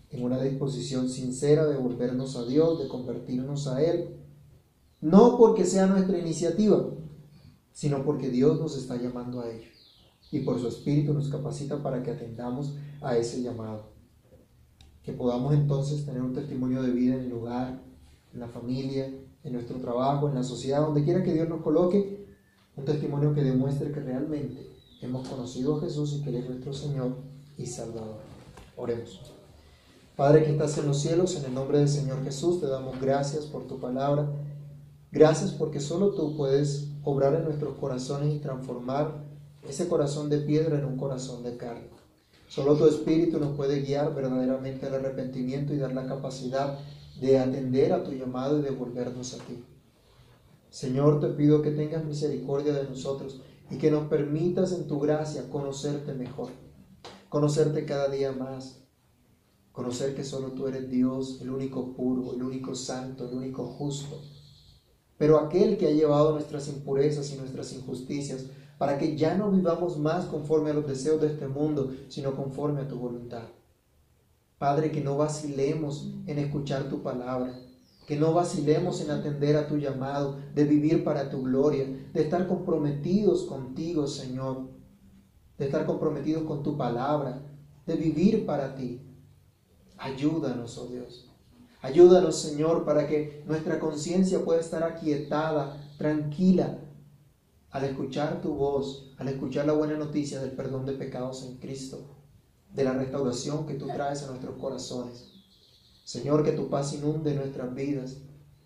en 0.09 0.23
una 0.23 0.41
disposición 0.41 1.07
sincera 1.07 1.67
de 1.67 1.77
volvernos 1.77 2.35
a 2.35 2.45
Dios, 2.45 2.79
de 2.79 2.87
convertirnos 2.87 3.67
a 3.67 3.79
Él, 3.83 4.17
no 5.01 5.37
porque 5.37 5.65
sea 5.65 5.85
nuestra 5.85 6.17
iniciativa, 6.17 6.83
sino 7.73 8.03
porque 8.03 8.31
Dios 8.31 8.59
nos 8.59 8.75
está 8.75 8.95
llamando 8.95 9.41
a 9.41 9.51
ello 9.51 9.67
y 10.31 10.39
por 10.39 10.59
su 10.59 10.67
Espíritu 10.67 11.13
nos 11.13 11.29
capacita 11.29 11.83
para 11.83 12.01
que 12.01 12.09
atendamos 12.09 12.75
a 12.99 13.15
ese 13.15 13.43
llamado. 13.43 13.91
Que 15.03 15.13
podamos 15.13 15.53
entonces 15.53 16.03
tener 16.07 16.23
un 16.23 16.33
testimonio 16.33 16.81
de 16.81 16.89
vida 16.89 17.13
en 17.13 17.25
el 17.25 17.33
hogar, 17.33 17.83
en 18.33 18.39
la 18.39 18.47
familia, 18.47 19.13
en 19.43 19.53
nuestro 19.53 19.77
trabajo, 19.77 20.27
en 20.27 20.33
la 20.33 20.43
sociedad, 20.43 20.81
donde 20.81 21.03
quiera 21.03 21.23
que 21.23 21.35
Dios 21.35 21.47
nos 21.47 21.61
coloque, 21.61 22.25
un 22.75 22.83
testimonio 22.83 23.35
que 23.35 23.43
demuestre 23.43 23.91
que 23.91 23.99
realmente 23.99 24.71
hemos 25.01 25.27
conocido 25.27 25.77
a 25.77 25.81
Jesús 25.81 26.13
y 26.13 26.21
que 26.21 26.29
Él 26.29 26.35
es 26.37 26.49
nuestro 26.49 26.73
Señor 26.73 27.15
y 27.57 27.65
Salvador. 27.65 28.17
Oremos. 28.75 29.19
Padre 30.15 30.43
que 30.43 30.51
estás 30.51 30.77
en 30.77 30.87
los 30.87 30.99
cielos, 30.99 31.35
en 31.35 31.45
el 31.45 31.53
nombre 31.53 31.79
del 31.79 31.89
Señor 31.89 32.23
Jesús, 32.23 32.59
te 32.59 32.67
damos 32.67 32.99
gracias 33.01 33.45
por 33.45 33.67
tu 33.67 33.79
palabra. 33.79 34.29
Gracias 35.11 35.51
porque 35.51 35.79
solo 35.79 36.11
tú 36.11 36.37
puedes 36.37 36.89
obrar 37.03 37.33
en 37.35 37.45
nuestros 37.45 37.77
corazones 37.77 38.33
y 38.33 38.39
transformar 38.39 39.23
ese 39.67 39.87
corazón 39.87 40.29
de 40.29 40.37
piedra 40.37 40.77
en 40.77 40.85
un 40.85 40.97
corazón 40.97 41.43
de 41.43 41.57
carne. 41.57 41.89
Solo 42.47 42.75
tu 42.75 42.85
Espíritu 42.85 43.39
nos 43.39 43.55
puede 43.55 43.81
guiar 43.81 44.13
verdaderamente 44.13 44.85
al 44.85 44.95
arrepentimiento 44.95 45.73
y 45.73 45.77
dar 45.77 45.93
la 45.93 46.05
capacidad 46.05 46.77
de 47.19 47.39
atender 47.39 47.93
a 47.93 48.03
tu 48.03 48.11
llamado 48.11 48.59
y 48.59 48.61
de 48.61 48.71
volvernos 48.71 49.33
a 49.33 49.37
ti. 49.37 49.63
Señor, 50.69 51.19
te 51.19 51.27
pido 51.27 51.61
que 51.61 51.71
tengas 51.71 52.03
misericordia 52.03 52.73
de 52.73 52.83
nosotros 52.83 53.41
y 53.71 53.77
que 53.77 53.89
nos 53.89 54.07
permitas 54.07 54.73
en 54.73 54.87
tu 54.87 54.99
gracia 54.99 55.49
conocerte 55.49 56.13
mejor, 56.13 56.49
conocerte 57.29 57.85
cada 57.85 58.09
día 58.09 58.33
más, 58.33 58.83
conocer 59.71 60.13
que 60.13 60.25
solo 60.25 60.51
tú 60.51 60.67
eres 60.67 60.89
Dios, 60.89 61.39
el 61.41 61.49
único 61.49 61.93
puro, 61.93 62.33
el 62.33 62.43
único 62.43 62.75
santo, 62.75 63.29
el 63.29 63.35
único 63.35 63.65
justo, 63.65 64.21
pero 65.17 65.39
aquel 65.39 65.77
que 65.77 65.87
ha 65.87 65.91
llevado 65.91 66.33
nuestras 66.33 66.67
impurezas 66.67 67.31
y 67.31 67.37
nuestras 67.37 67.71
injusticias 67.73 68.47
para 68.77 68.97
que 68.97 69.15
ya 69.15 69.37
no 69.37 69.51
vivamos 69.51 69.97
más 69.97 70.25
conforme 70.25 70.71
a 70.71 70.73
los 70.73 70.87
deseos 70.87 71.21
de 71.21 71.27
este 71.27 71.47
mundo, 71.47 71.93
sino 72.09 72.35
conforme 72.35 72.81
a 72.81 72.87
tu 72.87 72.97
voluntad. 72.97 73.43
Padre, 74.57 74.91
que 74.91 75.01
no 75.01 75.17
vacilemos 75.17 76.13
en 76.25 76.39
escuchar 76.39 76.89
tu 76.89 77.03
palabra, 77.03 77.55
que 78.05 78.17
no 78.17 78.33
vacilemos 78.33 79.01
en 79.01 79.11
atender 79.11 79.55
a 79.55 79.67
tu 79.67 79.77
llamado, 79.77 80.37
de 80.53 80.63
vivir 80.63 81.03
para 81.03 81.29
tu 81.29 81.43
gloria, 81.43 81.85
de 82.13 82.21
estar 82.21 82.47
comprometidos 82.47 83.43
contigo, 83.43 84.07
Señor, 84.07 84.69
de 85.57 85.65
estar 85.65 85.85
comprometidos 85.85 86.43
con 86.43 86.63
tu 86.63 86.77
palabra, 86.77 87.41
de 87.85 87.95
vivir 87.95 88.45
para 88.45 88.75
ti. 88.75 89.01
Ayúdanos, 89.97 90.77
oh 90.77 90.87
Dios. 90.87 91.31
Ayúdanos, 91.81 92.35
Señor, 92.35 92.85
para 92.85 93.07
que 93.07 93.43
nuestra 93.47 93.79
conciencia 93.79 94.43
pueda 94.43 94.59
estar 94.59 94.83
aquietada, 94.83 95.77
tranquila, 95.97 96.79
al 97.71 97.83
escuchar 97.85 98.41
tu 98.41 98.53
voz, 98.53 99.13
al 99.17 99.27
escuchar 99.29 99.65
la 99.65 99.73
buena 99.73 99.95
noticia 99.97 100.41
del 100.41 100.51
perdón 100.51 100.85
de 100.85 100.93
pecados 100.93 101.43
en 101.43 101.57
Cristo, 101.57 101.99
de 102.73 102.83
la 102.83 102.93
restauración 102.93 103.65
que 103.65 103.75
tú 103.75 103.87
traes 103.87 104.23
a 104.23 104.27
nuestros 104.27 104.57
corazones. 104.57 105.30
Señor, 106.03 106.43
que 106.43 106.51
tu 106.51 106.69
paz 106.69 106.93
inunde 106.93 107.35
nuestras 107.35 107.73
vidas, 107.73 108.17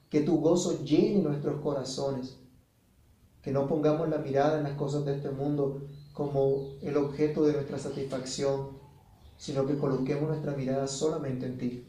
que 0.09 0.21
tu 0.21 0.39
gozo 0.39 0.83
llene 0.83 1.21
nuestros 1.21 1.61
corazones, 1.61 2.38
que 3.41 3.51
no 3.51 3.67
pongamos 3.67 4.09
la 4.09 4.17
mirada 4.17 4.57
en 4.57 4.63
las 4.63 4.73
cosas 4.73 5.05
de 5.05 5.15
este 5.15 5.29
mundo 5.29 5.88
como 6.13 6.77
el 6.81 6.97
objeto 6.97 7.45
de 7.45 7.53
nuestra 7.53 7.77
satisfacción, 7.77 8.77
sino 9.38 9.65
que 9.65 9.77
coloquemos 9.77 10.29
nuestra 10.29 10.55
mirada 10.55 10.88
solamente 10.88 11.45
en 11.45 11.57
ti, 11.57 11.88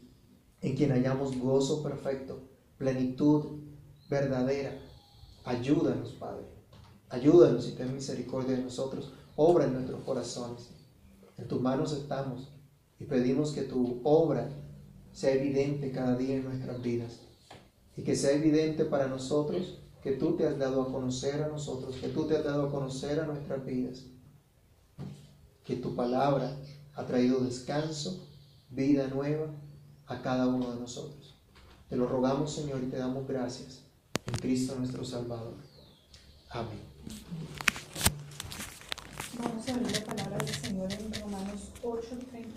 en 0.61 0.75
quien 0.75 0.91
hallamos 0.91 1.37
gozo 1.39 1.81
perfecto, 1.81 2.41
plenitud 2.77 3.61
verdadera. 4.09 4.77
Ayúdanos, 5.45 6.11
Padre. 6.13 6.45
Ayúdanos 7.09 7.67
y 7.69 7.71
ten 7.71 7.93
misericordia 7.93 8.57
de 8.57 8.63
nosotros. 8.63 9.13
Obra 9.37 9.65
en 9.65 9.73
nuestros 9.73 10.03
corazones. 10.03 10.71
En 11.37 11.47
tus 11.47 11.61
manos 11.61 11.93
estamos 11.93 12.51
y 12.99 13.05
pedimos 13.05 13.53
que 13.53 13.61
tu 13.61 14.01
obra 14.03 14.49
sea 15.17 15.33
evidente 15.33 15.91
cada 15.91 16.15
día 16.15 16.35
en 16.35 16.43
nuestras 16.43 16.79
vidas. 16.79 17.21
Y 17.95 18.03
que 18.03 18.15
sea 18.15 18.33
evidente 18.33 18.85
para 18.85 19.07
nosotros 19.07 19.79
que 20.03 20.11
tú 20.11 20.35
te 20.35 20.45
has 20.45 20.59
dado 20.59 20.83
a 20.83 20.91
conocer 20.91 21.41
a 21.41 21.47
nosotros, 21.47 21.95
que 21.95 22.09
tú 22.09 22.27
te 22.27 22.37
has 22.37 22.43
dado 22.43 22.67
a 22.67 22.71
conocer 22.71 23.19
a 23.19 23.25
nuestras 23.25 23.65
vidas. 23.65 24.03
Que 25.65 25.77
tu 25.77 25.95
palabra 25.95 26.55
ha 26.93 27.03
traído 27.07 27.39
descanso, 27.39 28.27
vida 28.69 29.07
nueva 29.07 29.47
a 30.05 30.21
cada 30.21 30.45
uno 30.45 30.71
de 30.71 30.81
nosotros. 30.81 31.33
Te 31.89 31.95
lo 31.95 32.07
rogamos, 32.07 32.53
Señor, 32.53 32.83
y 32.83 32.91
te 32.91 32.97
damos 32.97 33.27
gracias 33.27 33.85
en 34.27 34.35
Cristo 34.35 34.75
nuestro 34.75 35.03
Salvador. 35.03 35.55
Amén. 36.51 36.79
Vamos 39.39 39.67
a 39.67 39.77
ver 39.77 39.91
la 39.99 40.05
palabra 40.05 40.37
del 40.37 40.55
Señor 40.55 40.93
en 40.93 41.11
Romanos 41.21 41.71
8, 41.81 42.07
30. 42.29 42.49